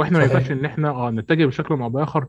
وإحنا 0.00 0.18
ما 0.18 0.24
ينفعش 0.24 0.50
ان 0.50 0.64
إحنا 0.64 0.90
آه 0.90 1.10
نتجه 1.10 1.46
بشكل 1.46 1.74
أو 1.74 1.88
بآخر 1.88 2.26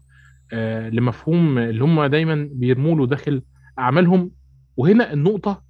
آه 0.54 0.90
لمفهوم 0.90 1.58
اللي 1.58 1.84
هم 1.84 2.06
دايما 2.06 2.50
بيرموا 2.52 2.96
له 2.96 3.08
داخل 3.08 3.42
أعمالهم. 3.80 4.32
وهنا 4.78 5.14
النقطة 5.14 5.64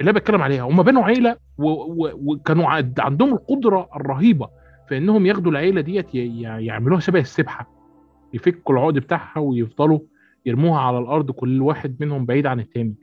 اللي 0.00 0.10
أنا 0.10 0.18
بتكلم 0.18 0.42
عليها 0.42 0.62
هم 0.62 0.82
بنوا 0.82 1.04
عيلة 1.04 1.36
وكانوا 1.58 2.66
عندهم 2.98 3.32
القدرة 3.34 3.88
الرهيبة 3.96 4.48
في 4.88 4.96
إنهم 4.98 5.26
ياخدوا 5.26 5.52
العيلة 5.52 5.80
ديت 5.80 6.14
يعملوها 6.14 7.00
شبه 7.00 7.20
السبحة. 7.20 7.70
يفكوا 8.34 8.74
العقد 8.74 8.94
بتاعها 8.94 9.38
ويفضلوا 9.40 10.00
يرموها 10.46 10.80
على 10.80 10.98
الأرض 10.98 11.30
كل 11.30 11.62
واحد 11.62 11.96
منهم 12.00 12.26
بعيد 12.26 12.46
عن 12.46 12.60
التاني. 12.60 12.94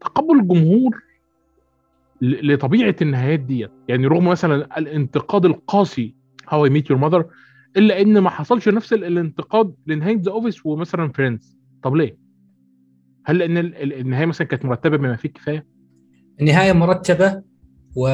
تقبل 0.00 0.40
الجمهور 0.40 1.02
لطبيعة 2.22 2.96
النهايات 3.02 3.40
ديت 3.40 3.70
يعني 3.88 4.06
رغم 4.06 4.28
مثلا 4.28 4.78
الانتقاد 4.78 5.44
القاسي 5.44 6.14
How 6.50 6.64
I 6.64 6.70
Met 6.70 6.90
Your 6.90 6.98
Mother 6.98 7.24
إلا 7.76 8.00
إن 8.00 8.18
ما 8.18 8.30
حصلش 8.30 8.68
نفس 8.68 8.92
الانتقاد 8.92 9.74
لنهاية 9.86 10.20
The 10.20 10.30
Office 10.30 10.66
ومثلا 10.66 11.12
Friends 11.12 11.56
طب 11.82 11.94
ليه؟ 11.94 12.18
هل 13.24 13.38
لأن 13.38 13.58
النهاية 13.82 14.26
مثلا 14.26 14.46
كانت 14.46 14.64
مرتبة 14.64 14.96
بما 14.96 15.16
فيه 15.16 15.28
الكفايه؟ 15.28 15.66
النهاية 16.40 16.72
مرتبة 16.72 17.42
و 17.96 18.08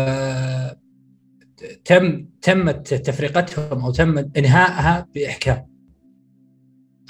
تم 1.84 2.26
تمت 2.42 2.94
تفرقتهم 2.94 3.78
أو 3.84 3.90
تم 3.90 4.18
إنهائها 4.18 5.08
بإحكام 5.14 5.66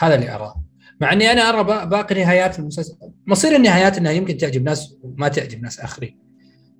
هذا 0.00 0.14
اللي 0.14 0.34
أراه 0.34 0.64
مع 1.00 1.12
إني 1.12 1.32
أنا 1.32 1.40
أرى 1.40 1.86
باقي 1.86 2.14
نهايات 2.14 2.58
المسلسل 2.58 2.94
مصير 3.26 3.56
النهايات 3.56 3.98
إنها 3.98 4.12
يمكن 4.12 4.36
تعجب 4.36 4.62
ناس 4.62 4.96
وما 5.02 5.28
تعجب 5.28 5.62
ناس 5.62 5.80
آخرين 5.80 6.18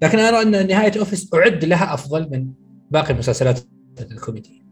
لكن 0.03 0.19
أرى 0.19 0.43
إن 0.43 0.67
نهاية 0.67 0.99
Office 0.99 1.35
أعد 1.35 1.65
لها 1.65 1.95
أفضل 1.95 2.31
من 2.31 2.53
باقي 2.91 3.13
المسلسلات 3.13 3.61
الكوميدي. 4.01 4.63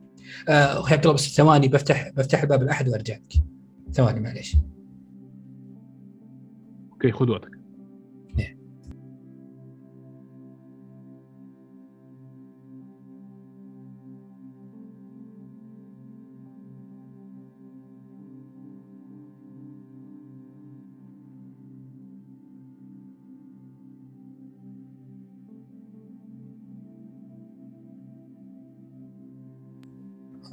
أخي 0.49 0.95
عبد 0.95 1.05
الله 1.05 1.15
بس 1.15 1.37
ثواني 1.37 1.69
بفتح 1.69 2.09
بفتح 2.09 2.43
الباب 2.43 2.63
الأحد 2.63 2.89
وارجع 2.89 3.15
لك 3.15 3.33
ثواني 3.93 4.21
معليش. 4.21 4.57
أوكي 6.93 7.13
خذ 7.13 7.31
وقتك. 7.31 7.64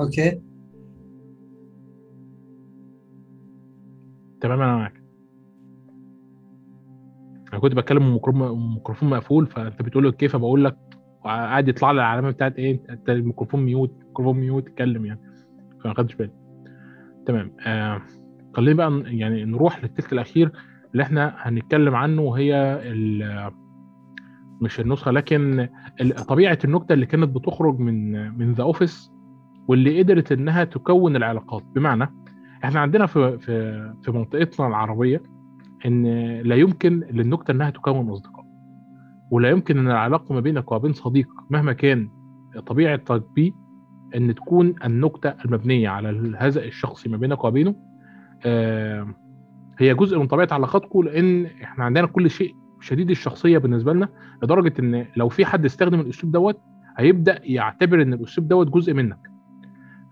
أوكي. 0.01 0.41
تمام 4.41 4.61
أنا 4.61 4.75
معاك 4.75 5.03
أنا 7.53 7.59
كنت 7.61 7.73
بتكلم 7.73 8.03
الميكروفون 8.27 9.09
مقفول 9.09 9.47
فأنت 9.47 9.81
بتقول 9.81 10.03
له 10.03 10.11
كيف 10.11 10.35
بقول 10.35 10.65
لك 10.65 10.77
قاعد 11.23 11.67
يطلع 11.67 11.91
لي 11.91 11.95
العلامة 12.01 12.29
بتاعت 12.31 12.55
إيه؟ 12.55 12.81
أنت 12.89 13.09
الميكروفون 13.09 13.63
mute 13.63 13.91
الميكروفون 14.01 14.37
mute 14.39 14.67
اتكلم 14.67 15.05
يعني. 15.05 15.19
فما 15.83 15.93
خدتش 15.93 16.15
بالي. 16.15 16.31
تمام. 17.25 17.53
آه 17.65 18.01
خلينا 18.53 18.89
بقى 18.89 19.01
يعني 19.17 19.45
نروح 19.45 19.83
للتلت 19.83 20.13
الأخير 20.13 20.51
اللي 20.91 21.03
إحنا 21.03 21.35
هنتكلم 21.37 21.95
عنه 21.95 22.21
وهي 22.21 22.81
مش 24.61 24.79
النسخة 24.79 25.11
لكن 25.11 25.67
طبيعة 26.27 26.57
النكتة 26.65 26.93
اللي 26.93 27.05
كانت 27.05 27.35
بتخرج 27.35 27.79
من 27.79 28.11
من 28.37 28.53
The 28.53 28.63
Office 28.63 29.11
واللي 29.67 29.99
قدرت 30.01 30.31
إنها 30.31 30.63
تكون 30.63 31.15
العلاقات. 31.15 31.63
بمعنى 31.75 32.09
إحنا 32.63 32.79
عندنا 32.79 33.05
في 33.05 33.37
في 33.37 33.93
في 34.03 34.11
منطقتنا 34.11 34.67
العربية 34.67 35.23
إن 35.85 36.05
لا 36.41 36.55
يمكن 36.55 36.99
للنكتة 37.11 37.51
إنها 37.51 37.69
تكون 37.69 38.09
أصدقاء 38.09 38.45
ولا 39.31 39.49
يمكن 39.49 39.77
إن 39.77 39.87
العلاقة 39.87 40.33
ما 40.33 40.39
بينك 40.39 40.71
وبين 40.71 40.93
صديق 40.93 41.27
مهما 41.49 41.73
كان 41.73 42.09
طبيعة 42.67 42.95
تطبيق 42.95 43.53
إن 44.15 44.35
تكون 44.35 44.75
النكتة 44.85 45.33
المبنية 45.45 45.89
على 45.89 46.09
الهزء 46.09 46.67
الشخصي 46.67 47.09
ما 47.09 47.17
بينك 47.17 47.43
وبينه 47.43 47.75
آه 48.45 49.07
هي 49.79 49.93
جزء 49.93 50.19
من 50.19 50.27
طبيعة 50.27 50.47
علاقاتكم 50.51 51.01
لأن 51.03 51.45
إحنا 51.45 51.83
عندنا 51.85 52.07
كل 52.07 52.29
شيء 52.29 52.55
شديد 52.79 53.09
الشخصية 53.09 53.57
بالنسبة 53.57 53.93
لنا 53.93 54.09
لدرجة 54.43 54.73
إن 54.79 55.05
لو 55.15 55.29
في 55.29 55.45
حد 55.45 55.65
استخدم 55.65 55.99
الأسلوب 55.99 56.33
دوت 56.33 56.61
هيبدأ 56.97 57.39
يعتبر 57.43 58.01
إن 58.01 58.13
الأسلوب 58.13 58.47
دوت 58.47 58.67
جزء 58.69 58.93
منك. 58.93 59.30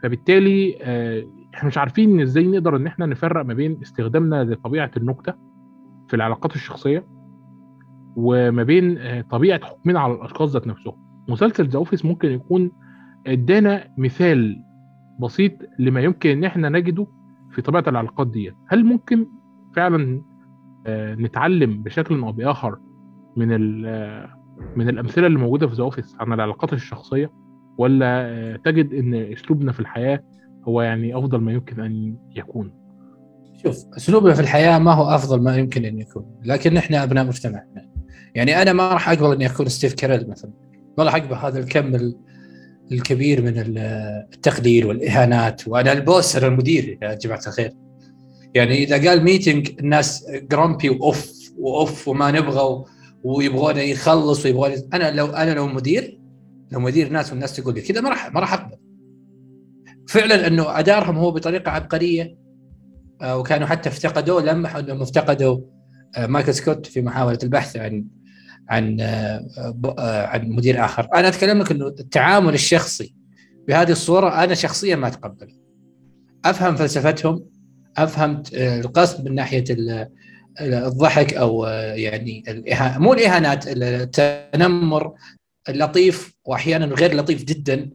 فبالتالي 0.04 0.78
آه 0.82 1.24
إحنا 1.56 1.68
مش 1.68 1.78
عارفين 1.78 2.22
إزاي 2.22 2.48
نقدر 2.48 2.76
إن 2.76 2.88
إحنا 2.88 3.06
نفرق 3.06 3.46
ما 3.46 3.54
بين 3.54 3.80
استخدامنا 3.82 4.44
لطبيعة 4.44 4.92
النكتة 4.98 5.34
في 6.08 6.16
العلاقات 6.16 6.56
الشخصية 6.56 7.06
وما 8.16 8.64
بين 8.64 8.98
آه 8.98 9.22
طبيعة 9.22 9.66
حكمنا 9.66 10.00
على 10.00 10.14
الأشخاص 10.14 10.54
ذات 10.54 10.68
نفسهم. 10.68 10.94
مسلسل 11.30 11.68
The 11.68 11.78
Office 11.78 12.06
ممكن 12.06 12.32
يكون 12.32 12.72
إدانا 13.28 13.88
مثال 13.98 14.64
بسيط 15.20 15.52
لما 15.80 16.02
يمكن 16.02 16.30
إن 16.30 16.44
إحنا 16.44 16.70
نجده 16.70 17.08
في 17.52 17.62
طبيعة 17.62 17.84
العلاقات 17.88 18.28
ديت. 18.28 18.56
هل 18.68 18.86
ممكن 18.86 19.28
فعلا 19.76 20.22
نتعلم 21.20 21.84
بشكل 21.84 22.20
أو 22.20 22.32
بآخر 22.32 22.80
من 23.38 23.48
من 24.76 24.90
الأمثلة 24.90 25.28
اللي 25.28 25.40
موجودة 25.40 25.68
في 25.68 25.76
The 25.76 25.84
Office 25.84 26.16
عن 26.20 26.34
العلاقات 26.34 26.74
الشخصية؟ 26.74 27.32
ولا 27.80 28.60
تجد 28.66 28.94
إن 28.94 29.14
أسلوبنا 29.14 29.72
في 29.72 29.80
الحياة 29.80 30.24
هو 30.68 30.82
يعني 30.82 31.18
أفضل 31.18 31.38
ما 31.38 31.52
يمكن 31.52 31.82
أن 31.82 32.16
يكون؟ 32.36 32.74
شوف 33.64 33.86
أسلوبنا 33.98 34.34
في 34.34 34.42
الحياة 34.42 34.80
ما 34.80 34.94
هو 34.94 35.10
أفضل 35.10 35.42
ما 35.42 35.58
يمكن 35.58 35.86
أن 35.86 36.00
يكون 36.00 36.26
لكن 36.44 36.78
إحنا 36.78 37.04
أبناء 37.04 37.26
مجتمعنا 37.26 37.90
يعني 38.36 38.62
أنا 38.62 38.74
ما 38.74 38.94
راح 38.94 39.10
أقبل 39.10 39.34
إني 39.34 39.46
أكون 39.46 39.70
ستيف 39.70 39.94
كاريل 39.94 40.30
مثلا. 40.30 40.52
ما 40.98 41.04
راح 41.04 41.16
أقبل 41.16 41.36
هذا 41.36 41.60
الكم 41.60 42.14
الكبير 42.92 43.42
من 43.42 43.54
التقليل 43.58 44.86
والإهانات 44.86 45.68
وأنا 45.68 45.92
ال 45.92 46.01
boss 46.01 46.36
المدير 46.36 46.98
يا 47.02 47.14
جماعة 47.14 47.42
الخير. 47.48 47.72
يعني 48.54 48.84
إذا 48.84 49.10
قال 49.10 49.24
meeting 49.24 49.70
الناس 49.80 50.26
grumpy 50.52 50.90
وأوف 50.90 51.52
وأوف 51.58 52.08
وما 52.08 52.32
نبغى 52.32 52.84
ويبغون 53.24 53.78
يخلص 53.78 54.46
ويبغون 54.46 54.72
أنا 54.94 55.12
لو 55.12 55.26
أنا 55.26 55.54
لو 55.54 55.68
مدير 55.68 56.19
لو 56.72 56.80
مدير 56.80 57.10
ناس 57.10 57.32
والناس 57.32 57.56
تقول 57.56 57.76
لي 57.76 57.82
كذا 57.82 58.02
ما 58.02 58.10
راح 58.10 58.34
ما 58.34 58.40
راح 58.40 58.54
أقبل. 58.54 58.78
فعلا 60.08 60.48
إنه 60.48 60.80
أدارهم 60.80 61.18
هو 61.18 61.32
بطريقة 61.32 61.72
عبقرية 61.72 62.38
وكانوا 63.24 63.68
حتى 63.68 63.90
افتقدوه 63.90 64.42
لمحوا 64.42 64.80
انهم 64.80 65.02
افتقدوا 65.02 65.60
مايكل 66.18 66.54
سكوت 66.54 66.86
في 66.86 67.02
محاولة 67.02 67.40
البحث 67.44 67.78
عن 67.78 68.06
عن 68.70 69.02
عن 70.00 70.50
مدير 70.50 70.86
آخر. 70.86 71.08
أنا 71.16 71.28
أتكلم 71.28 71.62
لك 71.62 71.72
إنه 71.72 71.88
التعامل 71.88 72.54
الشخصي 72.54 73.16
بهذه 73.68 73.92
الصورة 73.92 74.44
أنا 74.44 74.54
شخصيا 74.54 74.96
ما 74.96 75.08
أتقبله. 75.08 75.54
أفهم 76.46 76.76
فلسفتهم 76.76 77.46
أفهم 77.98 78.44
القصد 78.54 79.26
من 79.26 79.36
ناحية 79.36 79.64
الضحك 80.62 81.34
أو 81.34 81.66
يعني 81.96 82.44
الإها... 82.48 82.98
مو 82.98 83.14
الإهانات 83.14 83.66
التنمر 83.68 85.14
اللطيف 85.70 86.34
وأحيانا 86.50 86.86
غير 86.86 87.16
لطيف 87.16 87.44
جدا 87.44 87.90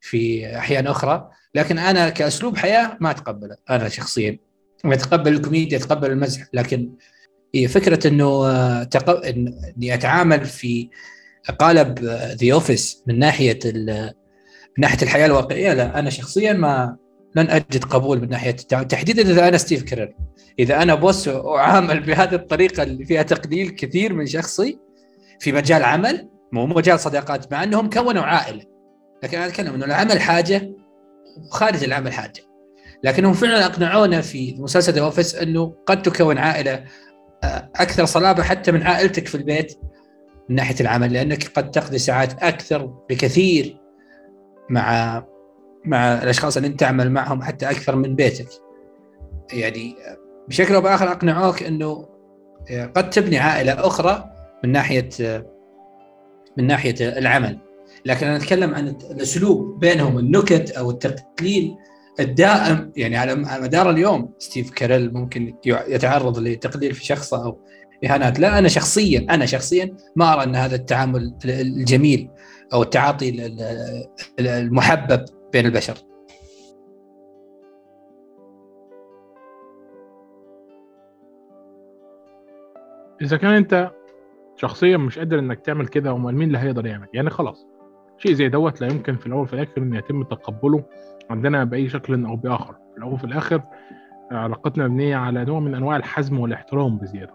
في 0.00 0.46
أحيان 0.58 0.86
أخرى 0.86 1.30
لكن 1.54 1.78
أنا 1.78 2.08
كأسلوب 2.08 2.56
حياة 2.56 2.96
ما 3.00 3.10
أتقبله 3.10 3.56
أنا 3.70 3.88
شخصيا. 3.88 4.38
اتقبل 4.84 5.32
الكوميديا 5.32 5.78
اتقبل 5.78 6.10
المزح 6.10 6.42
لكن 6.52 6.92
هي 7.54 7.68
فكرة 7.68 8.08
إنه 8.08 8.84
تق... 8.84 9.26
إني 9.26 9.94
أتعامل 9.94 10.44
في 10.44 10.88
قالب 11.58 11.98
The 12.42 12.52
Office 12.52 13.02
من 13.06 13.18
ناحية 13.18 13.58
ال... 13.64 14.12
من 14.78 14.82
ناحية 14.82 15.02
الحياة 15.02 15.26
الواقعية 15.26 15.74
لا 15.74 15.98
أنا 15.98 16.10
شخصيا 16.10 16.52
ما 16.52 16.96
لن 17.36 17.50
أجد 17.50 17.84
قبول 17.84 18.20
من 18.20 18.28
ناحية 18.28 18.50
تحديدا 18.88 19.22
إذا 19.22 19.48
أنا 19.48 19.56
ستيف 19.56 19.82
كاريل 19.82 20.14
إذا 20.58 20.82
أنا 20.82 20.94
boss 20.94 21.28
اعامل 21.28 22.00
بهذه 22.00 22.34
الطريقة 22.34 22.82
اللي 22.82 23.04
فيها 23.04 23.22
تقليل 23.22 23.70
كثير 23.70 24.12
من 24.12 24.26
شخصي 24.26 24.78
في 25.40 25.52
مجال 25.52 25.82
عمل 25.82 26.28
مو 26.52 26.66
مجال 26.66 27.00
صداقات 27.00 27.52
مع 27.52 27.62
انهم 27.62 27.90
كونوا 27.90 28.22
عائلة 28.22 28.64
لكن 29.22 29.36
أنا 29.38 29.46
أتكلم 29.46 29.74
إنه 29.74 29.84
العمل 29.84 30.20
حاجة 30.20 30.72
وخارج 31.48 31.84
العمل 31.84 32.12
حاجة 32.12 32.42
لكنهم 33.04 33.32
فعلا 33.32 33.66
أقنعونا 33.66 34.20
في 34.20 34.54
مسلسل 34.58 34.92
The 34.92 35.00
Office 35.00 35.34
إنه 35.34 35.74
قد 35.86 36.02
تكون 36.02 36.38
عائلة 36.38 36.84
أكثر 37.76 38.04
صلابة 38.04 38.42
حتى 38.42 38.72
من 38.72 38.82
عائلتك 38.82 39.26
في 39.26 39.34
البيت 39.34 39.78
من 40.48 40.56
ناحية 40.56 40.74
العمل 40.80 41.12
لأنك 41.12 41.48
قد 41.48 41.70
تقضي 41.70 41.98
ساعات 41.98 42.42
أكثر 42.42 42.86
بكثير 43.10 43.80
مع 44.70 45.24
مع 45.84 46.22
الأشخاص 46.22 46.56
اللي 46.56 46.68
أنت 46.68 46.80
تعمل 46.80 47.12
معهم 47.12 47.42
حتى 47.42 47.70
أكثر 47.70 47.96
من 47.96 48.14
بيتك. 48.14 48.48
يعني 49.52 49.96
بشكل 50.48 50.74
أو 50.74 50.80
بآخر 50.80 51.12
أقنعوك 51.12 51.62
إنه 51.62 52.08
قد 52.94 53.10
تبني 53.10 53.38
عائلة 53.38 53.72
أخرى 53.72 54.30
من 54.64 54.72
ناحية 54.72 55.08
من 56.58 56.66
ناحية 56.66 56.94
العمل. 57.00 57.58
لكن 58.04 58.26
أنا 58.26 58.36
أتكلم 58.36 58.74
عن 58.74 58.88
الأسلوب 58.88 59.80
بينهم 59.80 60.18
النكت 60.18 60.70
أو 60.70 60.90
التقليل 60.90 61.76
الدائم 62.20 62.92
يعني 62.96 63.16
على 63.16 63.34
مدار 63.62 63.90
اليوم. 63.90 64.34
ستيف 64.38 64.70
كاريل 64.70 65.14
ممكن 65.14 65.56
يتعرض 65.66 66.38
لتقليل 66.38 66.94
في 66.94 67.04
شخصه 67.04 67.44
أو 67.44 67.60
إهانات. 68.04 68.40
لا 68.40 68.58
أنا 68.58 68.68
شخصيا 68.68 69.26
أنا 69.30 69.46
شخصيا 69.46 69.96
ما 70.16 70.32
أرى 70.32 70.42
أن 70.42 70.56
هذا 70.56 70.76
التعامل 70.76 71.34
الجميل 71.44 72.30
أو 72.72 72.82
التعاطي 72.82 73.54
المحبب 74.40 75.24
بين 75.52 75.66
البشر. 75.66 75.94
إذا 83.22 83.36
كان 83.36 83.50
أنت 83.50 83.90
شخصيا 84.56 84.96
مش 84.96 85.18
قادر 85.18 85.38
إنك 85.38 85.60
تعمل 85.60 85.86
كده 85.86 86.10
امال 86.10 86.34
مين 86.34 86.48
اللي 86.48 86.58
هيقدر 86.58 86.86
يعمل. 86.86 87.06
يعني 87.14 87.30
خلاص 87.30 87.66
شيء 88.18 88.32
زي 88.32 88.48
دوت 88.48 88.80
لا 88.80 88.86
يمكن 88.86 89.16
في 89.16 89.26
الأول 89.26 89.42
وفي 89.42 89.52
الآخر 89.52 89.78
ان 89.78 89.94
يتم 89.94 90.22
تقبله 90.22 90.84
عندنا 91.30 91.64
بأي 91.64 91.88
شكل 91.88 92.24
أو 92.24 92.36
بآخر. 92.36 92.74
في 92.92 92.98
الأول 92.98 93.12
وفي 93.12 93.24
الآخر 93.24 93.62
علاقتنا 94.30 94.88
مبنية 94.88 95.16
على 95.16 95.44
نوع 95.44 95.60
من 95.60 95.74
أنواع 95.74 95.96
الحزم 95.96 96.38
والاحترام 96.38 96.98
بزيادة. 96.98 97.34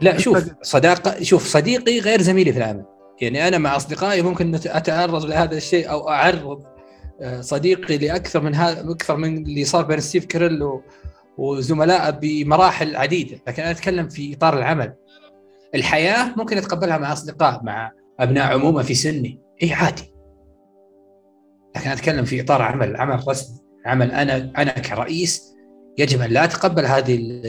لا 0.00 0.18
شوف 0.18 0.50
صداقه 0.62 1.22
شوف 1.22 1.46
صديقي 1.46 2.00
غير 2.00 2.20
زميلي 2.20 2.52
في 2.52 2.58
العمل. 2.58 2.84
يعني 3.20 3.48
أنا 3.48 3.58
مع 3.58 3.76
أصدقائي 3.76 4.22
ممكن 4.22 4.54
أتعرض 4.54 5.24
لهذا 5.24 5.56
الشيء 5.56 5.90
أو 5.90 6.08
أعرض 6.08 6.62
صديقي 7.40 7.98
لأكثر 7.98 8.40
من 8.40 8.54
هذا 8.54 8.90
أكثر 8.90 9.16
من 9.16 9.36
اللي 9.36 9.64
صار 9.64 9.84
بين 9.84 10.00
ستيف 10.00 10.26
كريل 10.26 10.68
وزملائه 11.38 12.10
بمراحل 12.10 12.96
عديدة. 12.96 13.38
لكن 13.48 13.62
أنا 13.62 13.70
أتكلم 13.70 14.08
في 14.08 14.34
إطار 14.34 14.58
العمل. 14.58 14.94
الحياة 15.74 16.34
ممكن 16.36 16.58
اتقبلها 16.58 16.98
مع 16.98 17.12
أصدقاء 17.12 17.64
مع 17.64 17.92
أبناء 18.20 18.52
عمومة 18.52 18.82
في 18.82 18.94
سني. 18.94 19.40
اي 19.62 19.72
عادي. 19.72 20.14
لكن 21.76 21.90
أتكلم 21.90 22.24
في 22.24 22.40
إطار 22.40 22.62
عمل 22.62 22.96
عمل 22.96 23.28
رسمي 23.28 23.58
عمل 23.86 24.10
أنا 24.10 24.52
أنا 24.58 24.70
كرئيس 24.70 25.54
يجب 25.98 26.20
أن 26.20 26.30
لا 26.30 26.44
أتقبل 26.44 26.86
هذه 26.86 27.40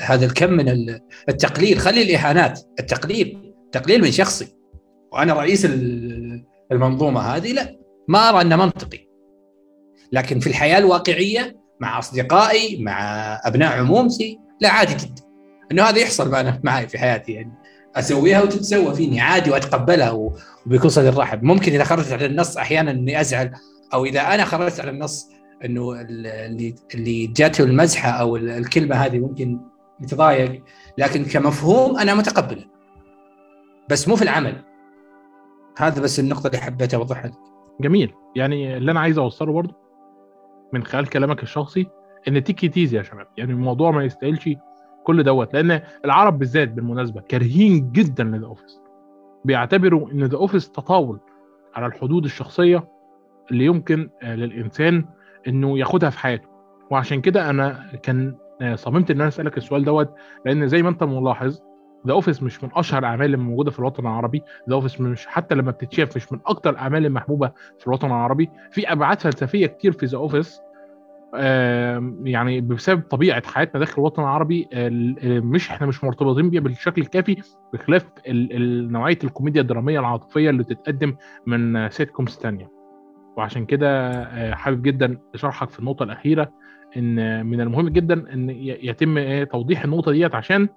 هذا 0.00 0.26
الكم 0.26 0.52
من 0.52 0.68
التقليل. 1.28 1.78
خلي 1.78 2.02
الإهانات 2.02 2.60
التقليل 2.80 3.54
تقليل 3.72 4.02
من 4.02 4.10
شخصي. 4.10 4.56
وأنا 5.12 5.32
رئيس 5.32 5.66
المنظومة 6.72 7.20
هذه 7.20 7.52
لا. 7.52 7.78
ما 8.08 8.28
أرى 8.28 8.40
انه 8.40 8.56
منطقي. 8.56 9.08
لكن 10.12 10.40
في 10.40 10.46
الحياة 10.46 10.78
الواقعية 10.78 11.56
مع 11.80 11.98
أصدقائي 11.98 12.82
مع 12.82 13.00
أبناء 13.44 13.78
عمومتي 13.78 14.38
لا 14.60 14.68
عادي 14.68 14.94
جدا. 14.94 15.22
إنه 15.72 15.82
هذا 15.82 15.98
يحصل 15.98 16.58
معي 16.64 16.88
في 16.88 16.98
حياتي 16.98 17.32
يعني. 17.32 17.52
أسويها 17.96 18.42
وتتسوى 18.42 18.94
فيني 18.94 19.20
عادي 19.20 19.50
وأتقبلها 19.50 20.10
وبكل 20.10 20.90
صدر 20.90 21.16
رحب. 21.18 21.42
ممكن 21.42 21.72
إذا 21.72 21.84
خرجت 21.84 22.12
على 22.12 22.26
النص 22.26 22.56
أحيانا 22.56 22.90
إني 22.90 23.20
أزعل 23.20 23.52
أو 23.94 24.04
إذا 24.04 24.20
أنا 24.20 24.44
خرجت 24.44 24.80
على 24.80 24.90
النص 24.90 25.30
إنه 25.64 26.00
اللي 26.00 26.74
اللي 26.94 27.26
جاته 27.26 27.64
المزحة 27.64 28.10
أو 28.10 28.36
الكلمة 28.36 28.96
هذه 28.96 29.18
ممكن 29.18 29.60
يتضايق 30.00 30.62
لكن 30.98 31.24
كمفهوم 31.24 31.98
أنا 31.98 32.14
متقبله 32.14 32.64
بس 33.90 34.08
مو 34.08 34.16
في 34.16 34.22
العمل. 34.22 34.64
هذا 35.78 36.02
بس 36.02 36.20
النقطة 36.20 36.46
اللي 36.46 36.58
حبيت 36.58 36.94
أوضحها 36.94 37.32
جميل. 37.80 38.12
يعني 38.36 38.76
اللي 38.76 38.90
أنا 38.90 39.00
عايز 39.00 39.18
أوصله 39.18 39.52
برضه 39.52 39.74
من 40.72 40.84
خلال 40.84 41.06
كلامك 41.06 41.42
الشخصي 41.42 41.86
إن 42.28 42.44
take 42.44 42.68
it 42.68 42.77
easy 42.77 42.96
يا 42.96 43.02
شباب. 43.02 43.26
يعني 43.36 43.52
الموضوع 43.52 43.90
ما 43.90 44.04
يستاهلش 44.04 44.48
كل 45.04 45.22
دوت 45.22 45.54
لأن 45.54 45.80
العرب 46.04 46.38
بالذات 46.38 46.68
بالمناسبة 46.68 47.20
كارهين 47.20 47.92
جدا 47.92 48.24
لل 48.24 48.38
Office 48.38 48.80
بيعتبروا 49.44 50.10
إن 50.10 50.24
The 50.24 50.36
Office 50.36 50.70
تطاول 50.70 51.18
على 51.74 51.86
الحدود 51.86 52.24
الشخصية 52.24 52.88
اللي 53.50 53.64
يمكن 53.64 54.10
آه، 54.22 54.34
للإنسان 54.34 55.04
إنه 55.48 55.78
ياخدها 55.78 56.10
في 56.10 56.18
حياته. 56.18 56.48
وعشان 56.90 57.20
كده 57.20 57.50
أنا 57.50 57.86
كان 58.02 58.34
آه، 58.62 58.74
صممت 58.74 59.10
إن 59.10 59.20
أنا 59.20 59.28
أسألك 59.28 59.58
السؤال 59.58 59.84
دوت 59.84 60.14
لأن 60.46 60.68
زي 60.68 60.82
ما 60.82 60.88
أنت 60.88 61.02
ملاحظ 61.04 61.60
The 62.06 62.12
Office 62.12 62.42
مش 62.42 62.64
من 62.64 62.70
أشهر 62.74 62.98
الأعمال 62.98 63.26
اللي 63.26 63.36
موجودة 63.36 63.70
في 63.70 63.78
الوطن 63.78 64.02
العربي. 64.02 64.42
The 64.68 64.74
Office 64.74 65.00
مش 65.00 65.26
حتى 65.26 65.54
لما 65.54 65.70
بتتشاف 65.70 66.16
مش 66.16 66.32
من 66.32 66.38
أكتر 66.46 66.70
الأعمال 66.70 67.06
المحبوبة 67.06 67.52
في 67.78 67.86
الوطن 67.86 68.06
العربي. 68.06 68.50
في 68.70 68.92
أبعاد 68.92 69.20
فلسفية 69.20 69.66
كتير 69.66 69.92
في 69.92 70.06
The 70.06 70.18
Office 70.18 70.60
يعني 72.24 72.60
بسبب 72.60 73.02
طبيعة 73.02 73.42
حياتنا 73.46 73.80
داخل 73.80 73.94
الوطن 73.98 74.22
العربي 74.22 74.68
مش 75.24 75.70
إحنا 75.70 75.86
مش 75.86 76.04
مرتبطين 76.04 76.50
بيها 76.50 76.60
بالشكل 76.60 77.02
الكافي 77.02 77.36
بخلاف 77.72 78.06
نوعية 78.90 79.18
الكوميديا 79.24 79.60
الدرامية 79.62 80.00
العاطفية 80.00 80.50
اللي 80.50 80.64
تتقدم 80.64 81.16
من 81.46 81.88
sitcoms 81.90 82.30
ثانية 82.30 82.70
وعشان 83.36 83.66
كده 83.66 84.10
آه، 84.10 84.54
حابب 84.54 84.82
جدا 84.82 85.18
شرحك 85.34 85.70
في 85.70 85.78
النقطة 85.78 86.02
الأخيرة 86.02 86.52
إن 86.96 87.46
من 87.46 87.60
المهم 87.60 87.88
جدا 87.88 88.32
إن 88.32 88.50
يتم 88.60 89.18
إيه، 89.18 89.44
توضيح 89.44 89.84
النقطة 89.84 90.12
ديت 90.12 90.34
عشان 90.34 90.68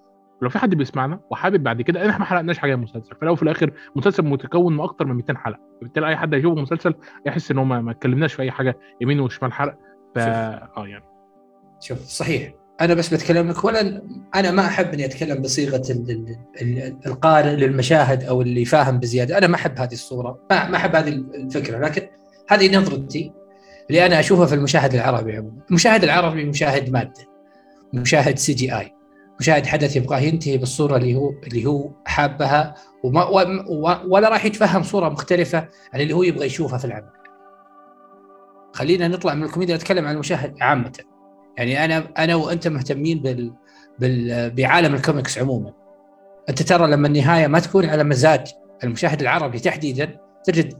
لو 0.42 0.50
في 0.50 0.60
حد 0.60 0.76
بيسمعنا 0.76 1.20
وحابب 1.32 1.64
بعد 1.64 1.82
كده 1.82 2.10
إحنا 2.10 2.20
ما 2.20 2.26
حرقناش 2.26 2.58
حاجة 2.58 2.76
من 2.76 2.84
المسلسل 2.84 3.16
في 3.16 3.22
الأول 3.22 3.34
وفي 3.34 3.44
الآخر 3.44 3.72
مسلسل 3.96 4.26
متكون 4.26 4.74
من 4.74 4.80
أكتر 4.80 5.06
من 5.06 5.16
200 5.16 5.38
حلقة 5.38 5.60
بالتالي 5.82 6.08
أي 6.08 6.16
حد 6.18 6.34
هيشوف 6.34 6.58
المسلسل 6.58 6.94
يحس 7.26 7.52
إن 7.52 7.58
هو 7.58 7.66
ما 7.66 7.92
اتكلمناش 7.92 8.34
في 8.34 8.42
أي 8.42 8.52
حاجة 8.52 8.78
يمين 9.02 9.20
وشمال 9.20 9.54
حرق 9.54 9.78
ف 10.18 10.28
آه 10.78 10.88
يعني 10.88 11.04
شوف 11.80 12.08
صحيح. 12.08 12.54
أنا 12.82 12.94
بس 12.94 13.14
بتكلم 13.14 13.50
لك 13.50 13.64
ولا 13.64 14.02
أنا 14.36 14.52
ما 14.52 14.66
أحب 14.66 14.94
إني 14.94 15.06
أتكلم 15.06 15.42
بصيغة 15.42 15.82
القارئ 17.06 17.56
للمشاهد 17.56 18.24
أو 18.24 18.42
اللي 18.42 18.66
فاهم 18.66 19.00
بزيادة. 19.00 19.38
أنا 19.38 19.48
ما 19.48 19.56
أحب 19.56 19.80
هذه 19.80 19.94
الصورة. 19.94 20.40
ما 20.52 20.70
ما 20.70 20.78
أحب 20.78 20.96
هذه 20.96 21.10
الفكرة. 21.10 21.80
لكن 21.80 22.08
هذه 22.50 22.78
نظرتي 22.78 23.34
اللي 23.90 24.06
أنا 24.06 24.20
أشوفها 24.20 24.46
في 24.46 24.56
المشاهد 24.56 24.94
العربي 24.94 25.38
عموما. 25.38 25.62
المشاهد 25.70 26.04
العربي 26.04 26.46
مشاهد 26.46 26.90
مادة 26.90 27.26
مشاهد 27.94 28.38
CGI 28.38 28.94
مشاهد 29.40 29.66
حدث 29.66 29.96
يبغاه 29.96 30.20
ينتهي 30.20 30.58
بالصورة 30.58 30.98
اللي 30.98 31.16
هو 31.16 31.32
اللي 31.48 31.66
هو 31.66 31.92
حابها 32.06 32.76
وما 33.04 33.24
ولا 34.06 34.30
راح 34.30 34.46
يتفهم 34.46 34.84
صورة 34.84 35.10
مختلفة 35.10 35.68
عن 35.94 36.02
اللي 36.02 36.14
هو 36.14 36.24
يبغى 36.24 36.46
يشوفها 36.46 36.78
في 36.78 36.86
العمل. 36.86 37.10
خلينا 38.78 39.08
نطلع 39.08 39.34
من 39.34 39.44
الكوميديا 39.44 39.76
نتكلم 39.76 40.06
عن 40.06 40.14
المشاهد 40.14 40.56
عامة. 40.62 40.92
يعني 41.58 41.86
أنا 41.86 42.08
أنا 42.18 42.36
وأنت 42.36 42.68
مهتمين 42.68 43.20
بال, 43.20 43.54
بال 44.00 44.50
بعالم 44.52 44.96
الكوميكس 44.96 45.38
عموما. 45.38 45.74
أنت 46.50 46.62
ترى 46.62 46.92
لما 46.92 47.08
النهاية 47.08 47.48
ما 47.48 47.60
تكون 47.60 47.86
على 47.86 48.04
مزاج 48.04 48.48
المشاهد 48.84 49.22
العربي 49.22 49.60
تحديدا 49.60 50.20
تجد 50.44 50.74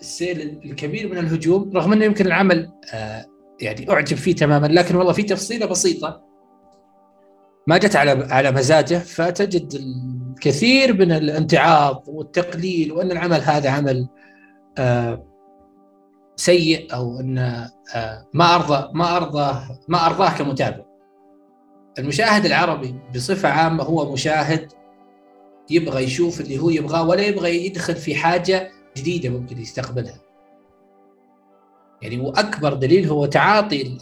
السيل 0.00 0.60
الكبير 0.64 1.12
من 1.12 1.18
الهجوم 1.18 1.70
رغم 1.76 1.92
أنه 1.92 2.04
يمكن 2.04 2.26
العمل 2.26 2.72
آه 2.94 3.24
يعني 3.60 3.90
أعجب 3.90 4.16
فيه 4.16 4.34
تماما 4.34 4.66
لكن 4.66 4.96
والله 4.96 5.12
في 5.12 5.22
تفصيلة 5.22 5.66
بسيطة. 5.66 6.22
ما 7.66 7.78
جت 7.78 7.96
على 7.96 8.26
على 8.30 8.52
مزاجه 8.52 8.98
فتجد 8.98 9.74
الكثير 9.74 10.94
من 10.94 11.12
الامتعاض 11.12 12.04
والتقليل 12.08 12.92
وأن 12.92 13.10
العمل 13.12 13.40
هذا 13.40 13.70
عمل 13.70 14.08
آه 14.78 15.35
سيء 16.36 16.94
أو 16.94 17.20
انه 17.20 17.70
آه، 17.94 18.26
ما 18.34 18.54
أرضى 18.54 18.90
ما 18.94 19.16
أرضى 19.16 19.74
ما 19.88 20.06
أرضاه 20.06 20.38
كمتابع. 20.38 20.84
المشاهد 21.98 22.46
العربي 22.46 22.94
بصفة 23.14 23.48
عامة 23.48 23.84
هو 23.84 24.12
مشاهد 24.12 24.72
يبغى 25.70 26.04
يشوف 26.04 26.40
اللي 26.40 26.58
هو 26.58 26.70
يبغاه 26.70 27.08
ولا 27.08 27.22
يبغى 27.22 27.66
يدخل 27.66 27.96
في 27.96 28.14
حاجة 28.14 28.70
جديدة 28.96 29.28
ممكن 29.28 29.58
يستقبلها. 29.58 30.18
يعني 32.02 32.20
وأكبر 32.20 32.74
دليل 32.74 33.08
هو 33.08 33.26
تعاطي 33.26 33.98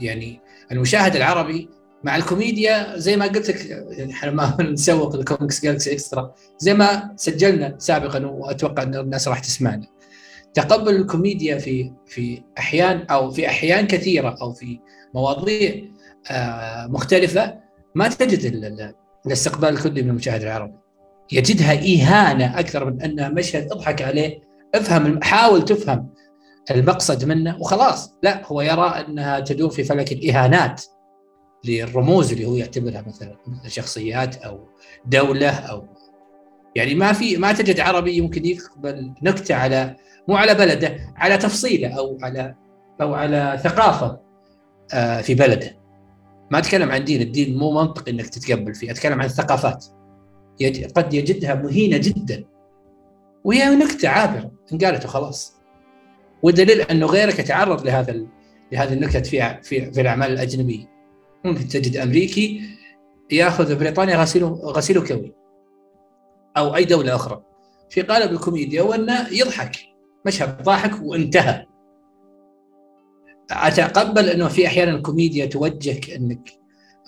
يعني 0.00 0.40
المشاهد 0.72 1.16
العربي 1.16 1.68
مع 2.04 2.16
الكوميديا 2.16 2.98
زي 2.98 3.16
ما 3.16 3.26
قلت 3.26 3.48
لك 3.48 3.66
يعني 3.70 4.12
إحنا 4.12 4.30
ما 4.30 4.56
نسوق 4.72 5.14
ال 5.14 5.21
Comics 5.21 5.62
Galaxy 5.62 5.92
Extra 5.92 6.34
زي 6.58 6.74
ما 6.74 7.12
سجلنا 7.16 7.74
سابقا 7.78 8.26
وأتوقع 8.26 8.82
إن 8.82 8.94
الناس 8.94 9.28
راح 9.28 9.38
تسمعنا. 9.38 9.86
تقبل 10.54 10.96
الكوميديا 10.96 11.58
في 11.58 11.92
في 12.06 12.42
أحيان 12.58 13.06
أو 13.10 13.30
في 13.30 13.46
أحيان 13.46 13.86
كثيرة 13.86 14.36
أو 14.42 14.52
في 14.52 14.78
مواضيع 15.14 15.82
آه، 16.30 16.86
مختلفة 16.86 17.58
ما 17.94 18.08
تجد 18.08 18.44
الاستقبال 19.26 19.68
الكلي 19.68 20.02
من 20.02 20.10
المشاهد 20.10 20.42
العربي 20.42 20.74
يجدها 21.32 21.72
إهانة 21.72 22.58
أكثر 22.58 22.84
من 22.84 23.02
انها 23.02 23.28
مشهد 23.28 23.72
اضحك 23.72 24.02
عليه 24.02 24.40
افهم 24.74 25.22
حاول 25.22 25.64
تفهم 25.64 26.08
المقصد 26.70 27.24
منه 27.24 27.56
وخلاص. 27.60 28.14
لا 28.22 28.46
هو 28.46 28.60
يرى 28.60 28.86
أنها 28.86 29.40
تدور 29.40 29.70
في 29.70 29.84
فلك 29.84 30.12
الإهانات 30.12 30.82
للرموز 31.64 32.32
اللي 32.32 32.44
هو 32.44 32.56
يعتبرها 32.56 33.04
مثلا 33.06 33.36
شخصيات 33.66 34.36
أو 34.36 34.68
دولة 35.06 35.50
أو 35.50 35.86
يعني 36.74 36.94
ما 36.94 37.12
في 37.12 37.36
ما 37.36 37.52
تجد 37.52 37.80
عربي 37.80 38.12
يمكن 38.12 38.46
يقبل 38.46 39.14
نكتة 39.22 39.54
على 39.54 39.96
مو 40.28 40.36
على 40.36 40.54
بلده 40.54 40.98
على 41.16 41.36
تفصيله 41.36 41.88
أو 41.88 42.18
على 42.22 42.54
أو 43.00 43.14
على 43.14 43.60
ثقافة 43.64 44.20
آه، 44.94 45.20
في 45.20 45.34
بلده. 45.34 45.78
ما 46.50 46.58
أتكلم 46.58 46.90
عن 46.90 47.04
دين 47.04 47.20
الدين 47.20 47.58
مو 47.58 47.72
منطقي 47.72 48.12
إنك 48.12 48.28
تتقبل 48.28 48.74
فيه 48.74 48.90
أتكلم 48.90 49.20
عن 49.20 49.26
الثقافات. 49.26 49.86
قد 50.96 51.14
يجدها 51.14 51.54
مهينة 51.54 51.96
جدا. 51.96 52.44
وهي 53.44 53.74
نكتة 53.74 54.08
عابرة 54.08 54.52
انقالت 54.72 55.04
وخلاص. 55.04 55.56
والدليل 56.42 56.80
أنه 56.80 57.06
غيرك 57.06 57.38
يتعرض 57.38 57.86
لهذا 57.86 58.26
لهذه 58.72 58.92
النكت 58.92 59.26
في 59.26 59.58
في 59.62 59.92
في 59.92 60.00
الأعمال 60.00 60.32
الأجنبية. 60.32 60.86
ممكن 61.44 61.68
تجد 61.68 61.96
أمريكي 61.96 62.60
يأخذ 63.30 63.78
بريطانيا 63.78 64.16
غسيل 64.16 64.44
غسيل 64.44 65.06
كوي. 65.06 65.41
أو 66.56 66.76
أي 66.76 66.84
دولة 66.84 67.14
أخرى. 67.14 67.42
في 67.90 68.02
قالب 68.02 68.32
الكوميديا 68.32 68.82
وانه 68.82 69.28
يضحك. 69.28 69.76
مشهد 70.26 70.62
ضاحك 70.62 71.02
وانتهى. 71.02 71.66
أتقبل 73.50 74.28
أنه 74.28 74.48
في 74.48 74.66
أحيانا 74.66 74.90
الكوميديا 74.90 75.46
توجهك 75.46 76.10
أنك 76.10 76.50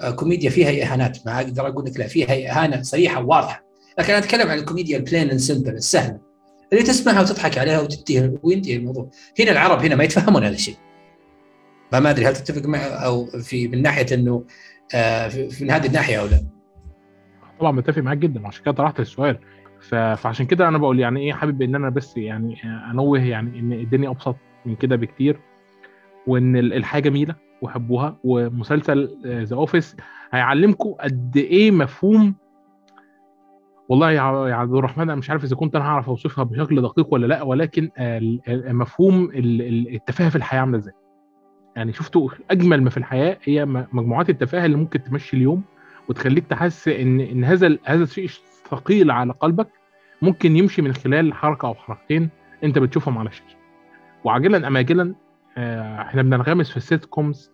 آه، 0.01 0.11
كوميديا 0.11 0.51
فيها 0.51 0.84
إهانات. 0.84 1.26
ما 1.26 1.36
أقدر 1.36 1.68
أقول 1.68 1.84
لك 1.84 2.01
لا 2.01 2.07
فيها 2.07 2.51
إهانة 2.51 2.82
صريحة 2.82 3.24
وواضحة. 3.24 3.64
لكن 3.99 4.12
أنا 4.12 4.24
أتكلم 4.24 4.49
عن 4.49 4.59
الكوميديا 4.59 4.97
ال 4.97 5.02
plain 5.02 5.30
and 5.30 5.41
simple 5.41 5.72
السهلة. 5.72 6.18
اللي 6.72 6.84
تسمعها 6.84 7.20
وتضحك 7.20 7.59
عليها 7.59 7.80
وتنتهي 7.80 8.32
وينتهي 8.42 8.76
الموضوع. 8.76 9.11
هنا 9.40 9.51
العرب 9.51 9.84
هنا 9.84 9.95
ما 9.95 10.05
يتفهمون 10.05 10.45
هذا 10.45 10.55
الشيء. 10.55 10.76
ما 11.92 12.11
أدري 12.11 12.26
هل 12.26 12.36
تتفق 12.36 12.66
معي 12.66 12.86
أو 12.86 13.26
في 13.26 13.68
من 13.68 13.82
ناحية 13.82 14.07
إنه 14.12 14.45
آه 14.95 15.49
من 15.61 15.70
هذه 15.70 15.86
الناحية 15.86 16.20
أو 16.20 16.26
لا. 16.26 16.53
طبعا 17.61 17.72
متفق 17.72 18.02
معاك 18.02 18.18
جدا 18.18 18.46
عشان 18.46 18.64
كده 18.64 18.74
طرحت 18.74 19.00
السؤال. 19.00 19.38
فعشان 20.16 20.46
كده 20.46 20.68
أنا 20.68 20.78
بقول 20.78 21.00
يعني 21.00 21.20
إيه 21.20 21.32
حابب 21.32 21.62
إن 21.62 21.74
أنا 21.74 21.88
بس 21.90 22.16
يعني 22.16 22.57
أنوه 22.90 23.18
يعني 23.20 23.61
إن 23.61 23.72
الدنيا 23.72 24.11
أبسط 24.11 24.36
من 24.66 24.74
كده 24.76 24.96
بكتير 24.96 25.40
وإن 26.26 26.57
الحياة 26.57 27.00
جميلة 27.00 27.34
وحبوها 27.62 28.16
ومسلسل 28.24 29.18
The 29.26 29.57
Office 29.57 29.97
هيعلمكم 30.30 30.92
قد 31.00 31.36
إيه 31.36 31.70
مفهوم. 31.70 32.34
والله 33.88 34.11
يا 34.12 34.20
عبد 34.55 34.74
الرحمن 34.74 35.02
أنا 35.02 35.14
مش 35.14 35.30
عارف 35.30 35.44
إذا 35.44 35.57
كنت 35.57 35.76
أنا 35.76 35.84
هعرف 35.84 36.09
أوصفها 36.09 36.44
بشكل 36.44 36.82
دقيق 36.82 37.14
ولا 37.14 37.26
لأ 37.26 37.42
ولكن 37.42 37.90
مفهوم 38.48 39.30
التفاهة 39.34 40.28
في 40.28 40.36
الحياة 40.36 40.61
عاملة 40.61 40.78
إزاي؟ 40.78 40.94
يعني 41.76 41.92
شفتوا 41.92 42.30
أجمل 42.50 42.82
ما 42.82 42.90
في 42.90 42.96
الحياة 42.96 43.38
هي 43.44 43.64
مجموعات 43.92 44.30
التفاهة 44.30 44.64
اللي 44.66 44.76
ممكن 44.76 45.02
تمشي 45.02 45.36
اليوم 45.36 45.62
وتخليك 46.09 46.46
تحس 46.46 46.88
ان 46.88 47.20
إن 47.20 47.44
هذا 47.44 47.78
هذا 47.84 48.02
الشيء 48.02 48.28
ثقيل 48.70 49.11
على 49.11 49.32
قلبك 49.32 49.68
ممكن 50.22 50.57
يمشي 50.57 50.82
من 50.82 50.92
خلال 50.92 51.34
حركة 51.34 51.66
أو 51.68 51.74
حركتين 51.74 52.28
أنت 52.64 52.78
بتشوفهم 52.78 53.18
على 53.18 53.28
الشاشه 53.28 53.57
وعاجلا 54.24 54.66
أم 54.66 54.76
اجلا 54.76 55.14
آه، 55.59 56.02
إحنا 56.02 56.22
بننغمس 56.22 56.70
في 56.70 56.76
ال 56.76 57.05
sitcoms 57.05 57.53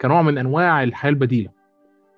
كنوع 0.00 0.22
من 0.22 0.38
أنواع 0.38 0.82
الحياة 0.82 1.10
البديلة. 1.10 1.50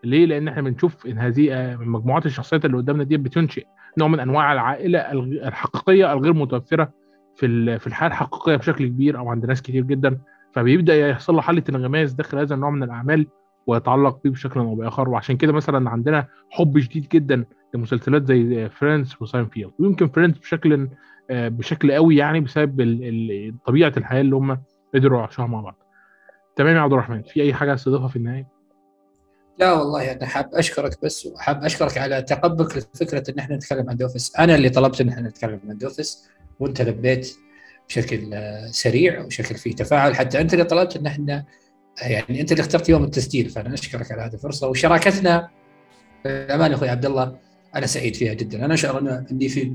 ليه؟ 0.05 0.27
لأن 0.27 0.49
إحنا 0.49 0.63
بنشوف 0.63 1.07
إن 1.07 1.19
هذه 1.19 1.53
آه، 1.55 1.77
مجموعات 1.77 2.27
الشخصيات 2.27 2.65
اللي 2.65 2.77
قدامنا 2.77 3.05
دي 3.05 3.17
بتنشئ 3.17 3.67
نوع 3.99 4.09
من 4.09 4.21
أنواع 4.21 4.53
العائلة 4.53 4.99
الحقيقية 5.49 6.13
الغير 6.13 6.33
متوفرة 6.33 6.93
في 7.37 7.79
في 7.79 7.87
الحياة 7.87 8.09
الحقيقية 8.09 8.57
بشكل 8.57 8.87
كبير 8.87 9.19
أو 9.19 9.29
عند 9.29 9.47
ناس 9.47 9.63
كتير 9.63 9.83
جدا. 9.83 10.19
فبيبدأ 10.53 11.09
يحصل 11.09 11.35
له 11.35 11.41
حالة 11.41 11.63
انغماس 11.69 12.13
داخل 12.13 12.39
هذا 12.39 12.55
النوع 12.55 12.71
من 12.71 12.83
الأعمال 12.83 13.27
ويتعلق 13.71 14.21
بيه 14.25 14.31
بشكل 14.31 14.61
أو 14.61 14.75
بآخر. 14.75 15.09
وعشان 15.09 15.37
كده 15.37 15.53
مثلا 15.53 15.91
عندنا 15.91 16.27
حب 16.51 16.79
شديد 16.79 17.09
جدا 17.09 17.45
لمسلسلات 17.75 18.27
زي 18.27 18.69
Friends 18.69 19.15
و 19.21 19.27
Seinfeld 19.27 19.71
ويمكن 19.79 20.09
Friends 20.09 20.39
بشكل 20.39 20.89
آه، 21.31 21.49
بشكل 21.49 21.93
قوي 21.93 22.17
يعني 22.17 22.41
بسبب 22.41 23.09
طبيعة 23.67 23.93
الحياة 23.97 24.21
اللي 24.21 24.37
هم 24.37 24.61
قدروا 24.95 25.21
يعيشوها 25.21 25.47
مع 25.47 25.61
بعض. 25.61 25.77
تمام 26.57 26.77
يا 26.77 26.81
عبد 26.81 26.93
الرحمن؟ 26.93 27.23
في 27.23 27.43
أي 27.43 27.55
حاجة 27.55 27.71
عايز 27.71 27.85
تضيفها 27.85 28.09
في 28.09 28.17
النهاية؟ 28.17 28.47
لا 29.59 29.73
والله 29.73 30.13
أنا 30.13 30.27
حاب 30.27 30.51
أشكرك 30.55 31.05
بس 31.05 31.27
وحاب 31.27 31.65
أشكرك 31.65 31.99
على 31.99 32.23
تقبلك 32.23 32.77
لفكرة 32.77 33.31
إن 33.31 33.39
إحنا 33.39 33.57
نتكلم 33.57 33.91
عن 33.91 33.97
دوفس، 33.97 34.37
أنا 34.37 34.55
اللي 34.55 34.69
طلبت 34.69 35.01
إن 35.01 35.09
إحنا 35.09 35.29
نتكلم 35.29 35.61
عن 35.69 35.79
دوفس 35.79 36.31
وأنت 36.61 36.83
لبيت 36.83 37.37
بشكل 37.89 38.31
سريع 38.71 39.25
وشكل 39.25 39.55
فيه 39.55 39.75
تفاعل. 39.75 40.15
حتى 40.15 40.41
أنت 40.41 40.53
اللي 40.53 40.65
طلبت 40.65 40.97
إن 40.97 41.07
إحنا 41.07 41.45
يعني 42.03 42.41
أنت 42.41 42.53
اللي 42.53 42.61
اخترت 42.61 42.89
يوم 42.89 43.05
التسجيل 43.05 43.51
فأنا 43.51 43.75
أشكرك 43.75 44.13
على 44.13 44.23
هذه 44.23 44.35
الفرصة. 44.35 44.69
وشراكتنا 44.69 45.49
بامان 46.25 46.73
أخوي 46.73 46.89
عبد 46.89 47.07
الله 47.07 47.39
أنا 47.75 47.87
سعيد 47.87 48.17
فيها 48.17 48.35
جدا. 48.35 48.65
أنا 48.65 48.75
اشعر 48.75 49.25
إني 49.31 49.49
في 49.49 49.73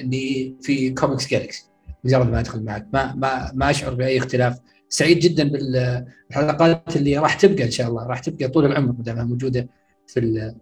اني 0.00 0.56
في 0.62 0.90
كوميكس 0.90 1.30
جالكسي 1.30 1.64
مجرد 2.04 2.30
ما 2.30 2.40
أدخل 2.40 2.64
معك. 2.64 2.86
ما 2.92 3.14
ما 3.14 3.52
ما 3.54 3.70
أشعر 3.70 3.94
بأي 3.94 4.18
اختلاف. 4.18 4.58
سعيد 4.88 5.18
جدا 5.18 5.48
بالحلقات 5.48 6.96
اللي 6.96 7.18
راح 7.18 7.34
تبقى 7.34 7.64
إن 7.64 7.70
شاء 7.70 7.88
الله. 7.88 8.06
راح 8.06 8.18
تبقى 8.18 8.48
طول 8.48 8.66
العمر 8.66 8.92
ما 8.92 9.02
دامها 9.02 9.24
موجودة 9.24 9.68
في 10.06 10.20
ال 10.20 10.54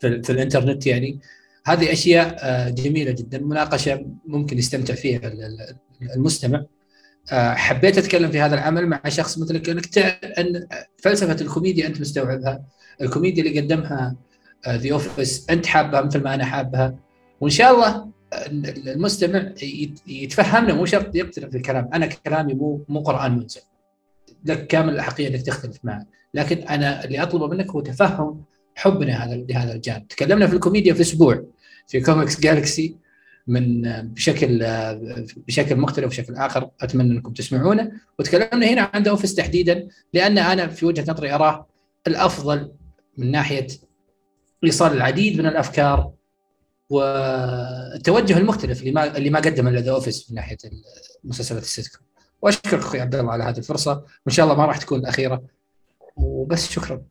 في, 0.00 0.22
في 0.22 0.30
الإنترنت 0.30 0.86
يعني. 0.86 1.20
هذه 1.66 1.92
أشياء 1.92 2.36
آه، 2.40 2.68
جميلة 2.68 3.10
جدا. 3.10 3.38
مناقشة 3.38 4.06
ممكن 4.26 4.58
يستمتع 4.58 4.94
فيها 4.94 5.32
المستمع. 6.16 6.58
آه، 6.58 6.66
حبيت 7.32 7.98
أتكلم 7.98 8.30
في 8.30 8.40
هذا 8.40 8.54
العمل 8.54 8.86
مع 8.86 9.00
شخص 9.08 9.38
مثلك 9.38 9.68
انك 9.68 9.98
أن 10.38 10.66
فلسفة 10.98 11.36
الكوميديا 11.40 11.86
أنت 11.86 12.00
مستوعبها 12.00 12.64
الكوميديا 13.00 13.44
اللي 13.44 13.60
قدمها 13.60 14.16
The 14.68 14.88
آه، 14.88 14.92
Office 14.92 15.50
أنت 15.50 15.66
حابها 15.66 16.00
مثل 16.00 16.22
ما 16.22 16.34
أنا 16.34 16.44
حابها 16.44 16.94
وإن 17.40 17.50
شاء 17.50 17.74
الله 17.74 18.08
المستمع 18.86 19.52
يتفهمنا 20.06 20.74
مو 20.74 20.86
شرط 20.86 21.14
يقتنع 21.14 21.48
الكلام 21.54 21.90
أنا 21.94 22.06
كلامي 22.06 22.54
مو 22.54 22.84
مو 22.88 23.00
قرآن 23.00 23.38
منزل. 23.38 23.60
لك 24.44 24.66
كامل 24.66 24.94
الاحقيه 24.94 25.28
إنك 25.28 25.42
تختلف 25.42 25.78
معه. 25.84 26.06
لكن 26.34 26.56
أنا 26.56 27.04
اللي 27.04 27.22
أطلبه 27.22 27.46
منك 27.46 27.70
هو 27.70 27.80
تفهم 27.80 28.44
حبنا 28.74 29.24
هذا 29.24 29.34
لهذا 29.34 29.72
الجانب. 29.72 30.08
تكلمنا 30.08 30.46
في 30.46 30.54
الكوميديا 30.54 30.94
في 30.94 31.00
أسبوع 31.00 31.44
في 31.86 32.00
Comics 32.00 32.40
Galaxy 32.40 32.96
من 33.46 33.82
بشكل 34.02 34.58
بشكل 35.36 35.76
مختلف 35.76 36.06
وشكل 36.06 36.34
آخر 36.34 36.70
أتمنى 36.80 37.12
أنكم 37.12 37.32
تسمعونه. 37.32 37.92
وتكلمنا 38.18 38.66
هنا 38.66 38.90
عن 38.94 39.06
Office 39.06 39.34
تحديدا 39.34 39.88
لأن 40.12 40.38
أنا 40.38 40.66
في 40.66 40.86
وجهة 40.86 41.12
نظري 41.12 41.32
أراه 41.32 41.66
الأفضل 42.06 42.72
من 43.18 43.30
ناحية 43.30 43.66
إيصال 44.64 44.92
العديد 44.92 45.38
من 45.38 45.46
الأفكار 45.46 46.12
والتوجه 46.90 48.38
المختلف 48.38 48.80
اللي 48.80 48.92
ما 48.92 49.16
اللي 49.16 49.30
ما 49.30 49.38
قدمه 49.38 49.70
The 49.70 49.90
Office 49.90 50.30
من 50.30 50.36
ناحية 50.36 50.56
مسلسلات 51.24 51.62
السيت 51.62 51.88
كوم 51.88 52.06
وأشكرك 52.42 52.80
أخوي 52.80 53.00
عبد 53.00 53.14
الله 53.14 53.32
على 53.32 53.44
هذه 53.44 53.58
الفرصة. 53.58 53.92
وإن 54.26 54.34
شاء 54.34 54.46
الله 54.46 54.56
ما 54.56 54.66
راح 54.66 54.76
تكون 54.76 55.00
الأخيرة. 55.00 55.42
وبس 56.16 56.70
شكرا. 56.70 57.02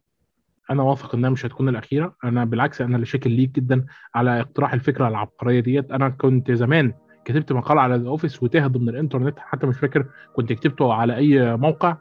أنا 0.71 0.83
واثق 0.83 1.15
إنها 1.15 1.29
مش 1.29 1.45
هتكون 1.45 1.69
الأخيرة. 1.69 2.15
أنا 2.23 2.45
بالعكس 2.45 2.81
أنا 2.81 2.95
اللي 2.95 3.05
شاكر 3.05 3.29
ليك 3.29 3.51
جدا 3.51 3.85
على 4.15 4.39
اقتراح 4.39 4.73
الفكرة 4.73 5.07
العبقرية 5.07 5.59
ديت. 5.59 5.91
أنا 5.91 6.09
كنت 6.09 6.51
زمان 6.51 6.93
كتبت 7.25 7.51
مقال 7.51 7.77
على 7.77 7.95
The 7.95 8.07
Office 8.07 8.43
وتاه 8.43 8.67
ضمن 8.67 8.89
الإنترنت 8.89 9.39
حتى 9.39 9.67
مش 9.67 9.77
فاكر 9.77 10.05
كنت 10.33 10.53
كتبته 10.53 10.93
على 10.93 11.15
أي 11.15 11.57
موقع 11.57 11.97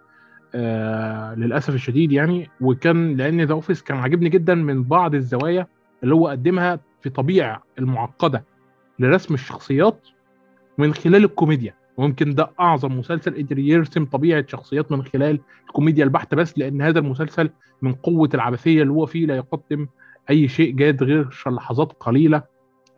آه 0.54 1.34
للأسف 1.34 1.74
الشديد 1.74 2.12
يعني. 2.12 2.50
وكان 2.60 3.16
لأن 3.16 3.40
The 3.40 3.52
Office 3.52 3.82
كان 3.82 3.98
عاجبني 3.98 4.28
جدا 4.28 4.54
من 4.54 4.84
بعض 4.84 5.14
الزوايا 5.14 5.66
اللي 6.02 6.14
هو 6.14 6.28
قدمها 6.28 6.80
في 7.00 7.10
طبيعة 7.10 7.62
المعقدة 7.78 8.44
لرسم 8.98 9.34
الشخصيات 9.34 10.08
من 10.78 10.94
خلال 10.94 11.24
الكوميديا. 11.24 11.74
ويمكن 12.02 12.34
ده 12.34 12.50
أعظم 12.60 12.98
مسلسل 12.98 13.36
قدر 13.36 13.58
يرسم 13.58 14.04
طبيعة 14.04 14.44
شخصيات 14.48 14.92
من 14.92 15.02
خلال 15.04 15.40
الكوميديا 15.68 16.04
البحتة 16.04 16.36
بس 16.36 16.58
لأن 16.58 16.82
هذا 16.82 16.98
المسلسل 16.98 17.50
من 17.82 17.92
قوة 17.92 18.28
العبثية 18.34 18.82
اللي 18.82 18.92
هو 18.92 19.06
فيه 19.06 19.26
لا 19.26 19.36
يقدم 19.36 19.86
أي 20.30 20.48
شيء 20.48 20.74
جاد 20.74 21.02
غير 21.02 21.28
لحظات 21.46 21.92
قليلة 21.92 22.42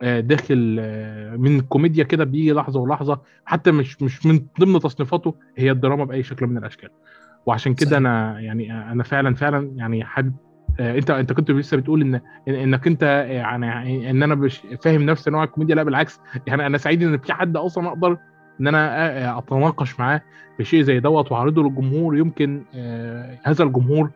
آه، 0.01 0.19
داخل 0.19 0.77
آه، 0.79 1.35
من 1.35 1.61
كوميديا 1.61 2.03
كده 2.03 2.23
بيجي 2.23 2.53
لحظه 2.53 2.79
ولحظة 2.79 3.21
حتى 3.45 3.71
مش 3.71 4.01
مش 4.01 4.25
من 4.25 4.45
ضمن 4.59 4.79
تصنيفاته 4.79 5.35
هي 5.57 5.71
الدراما 5.71 6.05
بأي 6.05 6.23
شكل 6.23 6.47
من 6.47 6.57
الأشكال. 6.57 6.89
وعشان 7.45 7.73
كده 7.73 7.97
أنا 7.97 8.39
يعني 8.39 8.91
أنا 8.91 9.03
فعلا 9.03 9.35
فعلا 9.35 9.71
يعني 9.75 10.03
حابب 10.03 10.33
آه، 10.79 10.97
أنت 10.97 11.09
أنت 11.11 11.33
كنت 11.33 11.51
لسه 11.51 11.77
بتقول 11.77 12.01
إن 12.01 12.21
إنك 12.47 12.87
أنت 12.87 13.03
يعني 13.29 14.09
إن 14.09 14.23
أنا 14.23 14.35
مش 14.35 14.61
فاهم 14.81 15.01
نفس 15.01 15.27
نوع 15.27 15.43
الكوميديا 15.43 15.75
لا 15.75 15.83
بالعكس 15.83 16.19
يعني 16.47 16.65
أنا 16.65 16.77
سعيد 16.77 17.03
إن 17.03 17.17
في 17.17 17.33
حد 17.33 17.57
أصلا 17.57 17.87
أقدر 17.87 18.17
إن 18.61 18.67
أنا 18.67 19.37
أتناقش 19.37 19.99
معاه 19.99 20.21
في 20.57 20.63
شيء 20.63 20.81
زي 20.81 20.99
دوت 20.99 21.31
واعرضه 21.31 21.63
للجمهور. 21.63 22.17
يمكن 22.17 22.63
هذا 23.43 23.63
الجمهور 23.63 24.11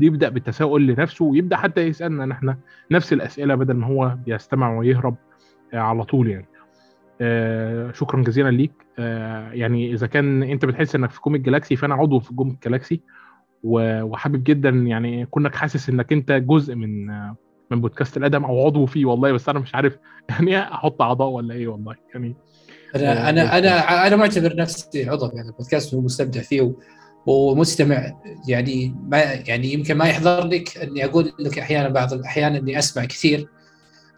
يبدأ 0.00 0.28
بالتساؤل 0.28 0.86
لنفسه 0.86 1.24
ويبدأ 1.24 1.56
حتى 1.56 1.80
يسألنا 1.80 2.26
نحن 2.26 2.56
نفس 2.90 3.12
الأسئلة 3.12 3.54
بدل 3.54 3.74
ما 3.74 3.86
هو 3.86 4.16
بيستمع 4.26 4.78
ويهرب 4.78 5.16
آه، 5.74 5.78
على 5.78 6.04
طول 6.04 6.28
يعني. 6.28 6.46
آه، 7.20 7.92
شكرا 7.92 8.22
جزيلا 8.22 8.50
ليك. 8.50 8.72
آه، 8.98 9.52
يعني 9.52 9.92
إذا 9.92 10.06
كان 10.06 10.42
أنت 10.42 10.64
بتحس 10.64 10.94
إنك 10.94 11.10
في 11.10 11.20
Comic 11.20 11.40
Galaxy 11.40 11.76
فأنا 11.76 11.94
عضو 11.94 12.20
في 12.20 12.34
Comic 12.34 12.64
Galaxy 12.64 13.00
وحابب 13.62 14.44
جدا 14.44 14.68
يعني 14.68 15.26
كونك 15.26 15.54
حاسس 15.54 15.88
إنك 15.88 16.12
أنت 16.12 16.32
جزء 16.32 16.74
من 16.74 17.06
من 17.70 17.80
بودكاست 17.80 18.16
الأدم 18.16 18.44
أو 18.44 18.66
عضو 18.66 18.86
فيه 18.86 19.04
والله 19.04 19.32
بس 19.32 19.48
أنا 19.48 19.58
مش 19.58 19.74
عارف 19.74 19.98
يعني 20.30 20.58
أحط 20.58 21.02
أعضاء 21.02 21.28
ولا 21.28 21.54
إيه 21.54 21.68
والله 21.68 21.94
يعني. 22.14 22.36
أنا 22.94 23.28
أنا 23.28 23.58
أنا 23.58 24.06
أنا 24.06 24.16
معتبر 24.16 24.56
نفسي 24.56 25.10
عضو 25.10 25.28
في 25.28 25.36
هذا 25.36 25.48
البودكاست 25.48 25.94
ومستمتع 25.94 26.40
فيه 26.40 26.72
ومستمع. 27.26 28.20
يعني 28.48 28.94
ما 29.08 29.18
يعني 29.22 29.72
يمكن 29.72 29.94
ما 29.94 30.08
يحضر 30.08 30.46
لك 30.46 30.78
إني 30.78 31.04
أقول 31.04 31.32
لك 31.38 31.58
أحيانا 31.58 31.88
بعض 31.88 32.12
الاحيان 32.12 32.54
إني 32.54 32.78
أسمع 32.78 33.04
كثير 33.04 33.48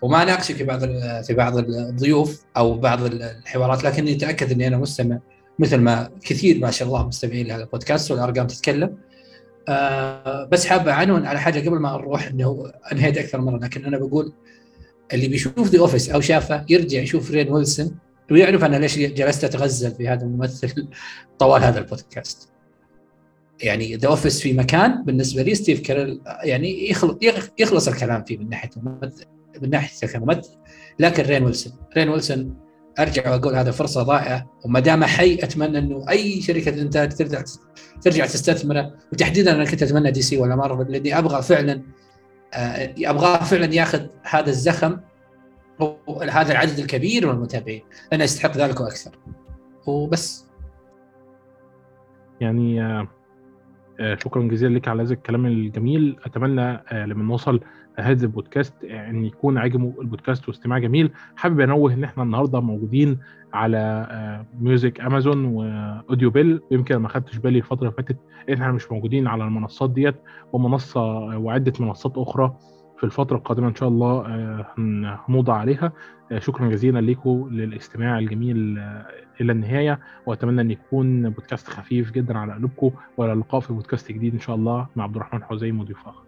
وما 0.03 0.23
اناقشك 0.23 0.55
في 0.55 0.65
بعض 0.65 0.81
في 1.23 1.35
بعض 1.35 1.57
الضيوف 1.59 2.43
أو 2.57 2.79
بعض 2.79 3.03
الحوارات 3.05 3.85
لكني 3.85 4.13
أتأكد 4.13 4.53
إني 4.53 4.67
أنا 4.67 4.77
مستمع 4.77 5.19
مثل 5.59 5.77
ما 5.77 6.11
كثير 6.25 6.59
ما 6.59 6.71
شاء 6.71 6.89
الله 6.89 7.07
مستمعين 7.07 7.47
لهذا 7.47 7.63
البودكاست 7.63 8.11
والأرقام 8.11 8.47
تتكلم. 8.47 8.97
آه 9.69 10.45
بس 10.45 10.67
حابه 10.67 10.93
أعنون 10.93 11.27
على 11.27 11.41
حاجة 11.41 11.69
قبل 11.69 11.79
ما 11.79 11.93
نروح 11.93 12.27
إنه 12.27 12.73
أنهيت 12.93 13.19
أكثر 13.19 13.41
مرة 13.41 13.59
لكن 13.59 13.85
أنا 13.85 13.99
بقول 13.99 14.33
اللي 15.13 15.29
بيشوف 15.29 15.69
The 15.71 15.79
Office 15.79 16.11
أو 16.11 16.21
شافه 16.21 16.65
يرجع 16.69 17.01
يشوف 17.01 17.31
رين 17.31 17.53
ويلسون. 17.53 18.06
ويعرف 18.31 18.65
أنا 18.65 18.77
ليش 18.77 18.99
جلست 18.99 19.45
أتغزل 19.45 19.95
في 19.95 20.09
هذا 20.09 20.23
الممثل 20.25 20.89
طوال 21.39 21.63
هذا 21.63 21.79
البودكاست. 21.79 22.49
يعني 23.63 23.97
The 23.97 24.09
Office 24.09 24.41
في 24.41 24.53
مكان 24.53 25.05
بالنسبة 25.05 25.43
لي 25.43 25.55
ستيف 25.55 25.81
كاريل 25.81 26.21
يعني 26.43 26.91
يخلص, 26.91 27.17
يخلص 27.59 27.89
الكلام 27.89 28.25
فيه 28.25 28.39
من 28.39 28.49
ناحية 28.49 28.71
من 29.63 29.71
ناحية 29.71 30.07
كممثل 30.09 30.51
لكن 30.99 31.23
رين 31.23 31.45
ويلسون 31.45 31.73
رين 31.97 32.09
ويلسون 32.09 32.57
أرجع 32.99 33.31
وأقول 33.31 33.55
هذا 33.55 33.71
فرصة 33.71 34.03
ضائعة 34.03 34.51
وما 34.65 34.81
دام 34.81 35.05
حي 35.05 35.35
أتمنى 35.35 35.79
إنه 35.79 36.11
أي 36.11 36.41
شركة 36.41 36.83
إنتاج 36.83 37.13
ترجع 37.13 37.43
ترجع 38.03 38.27
تستثمره 38.27 38.95
وتحديدا 39.13 39.53
أنا 39.53 39.65
كنت 39.65 39.83
أتمنى 39.83 40.11
DC 40.11 40.39
ولا 40.39 40.57
مارفل 40.57 40.93
لأني 40.93 41.19
أبغى 41.19 41.43
فعلا 41.43 41.83
آه، 42.55 42.95
أبغاه 42.99 43.45
فعلا 43.45 43.75
ياخذ 43.75 44.07
هذا 44.23 44.51
الزخم 44.51 44.97
هذا 46.31 46.53
العدد 46.53 46.79
الكبير 46.79 47.27
من 47.27 47.35
المتابعين. 47.35 47.83
لأنه 48.13 48.25
يستحق 48.25 48.57
ذلك 48.57 48.81
وأكثر. 48.81 49.19
وبس. 49.87 50.47
يعني 52.41 52.83
آه، 52.83 53.09
آه، 54.01 54.15
شكرا 54.15 54.43
جزيلا 54.43 54.75
لك 54.79 54.89
على 54.89 55.03
هذا 55.03 55.13
الكلام 55.13 55.47
الجميل. 55.47 56.17
أتمنى 56.25 56.63
آه، 56.63 57.07
لما 57.07 57.25
نوصل 57.25 57.61
هذا 57.99 58.23
البودكاست 58.23 58.85
أن 58.85 59.25
يكون 59.25 59.59
عجبه 59.59 59.95
البودكاست 60.01 60.49
واستماع 60.49 60.79
جميل. 60.79 61.11
حابب 61.37 61.61
أنوه 61.61 61.93
إن 61.93 62.05
إحنا 62.05 62.23
النهارده 62.23 62.61
موجودين 62.61 63.19
على 63.53 64.45
Music 64.61 65.01
Amazon 65.01 65.45
و 65.45 66.31
Audible 66.31 66.61
يمكن 66.71 66.97
ما 66.97 67.09
خدتش 67.09 67.37
بالي 67.37 67.59
الفترة 67.59 67.81
اللي 67.81 67.93
فاتت 67.93 68.17
إن 68.49 68.55
إحنا 68.55 68.73
مش 68.73 68.93
موجودين 68.93 69.27
على 69.27 69.45
المنصات 69.45 69.91
ديت 69.91 70.15
ومنصة 70.53 71.03
وعدة 71.39 71.73
منصات 71.81 72.19
أخرى. 72.19 72.57
في 72.99 73.05
الفترة 73.05 73.37
القادمة 73.37 73.69
إن 73.69 73.75
شاء 73.75 73.89
الله 73.89 74.27
هنوضع 75.29 75.55
عليها. 75.55 75.93
شكرا 76.39 76.69
جزيلا 76.69 76.99
لكم 76.99 77.49
للاستماع 77.51 78.19
الجميل 78.19 78.79
إلى 79.41 79.53
النهاية. 79.53 80.01
وأتمنى 80.27 80.61
أن 80.61 80.71
يكون 80.71 81.31
بودكاست 81.31 81.69
خفيف 81.69 82.13
جدا 82.13 82.39
على 82.39 82.53
قلوبكم 82.53 82.91
وإلى 83.17 83.33
اللقاء 83.33 83.61
في 83.61 83.73
بودكاست 83.73 84.13
جديد 84.13 84.35
إن 84.35 84.41
شاء 84.41 84.57
الله 84.57 84.87
مع 84.97 85.05
عبد 85.05 85.17
الرحمن 85.17 85.45
حزين 85.45 85.81
وضيوف 85.81 86.09
آخر. 86.09 86.26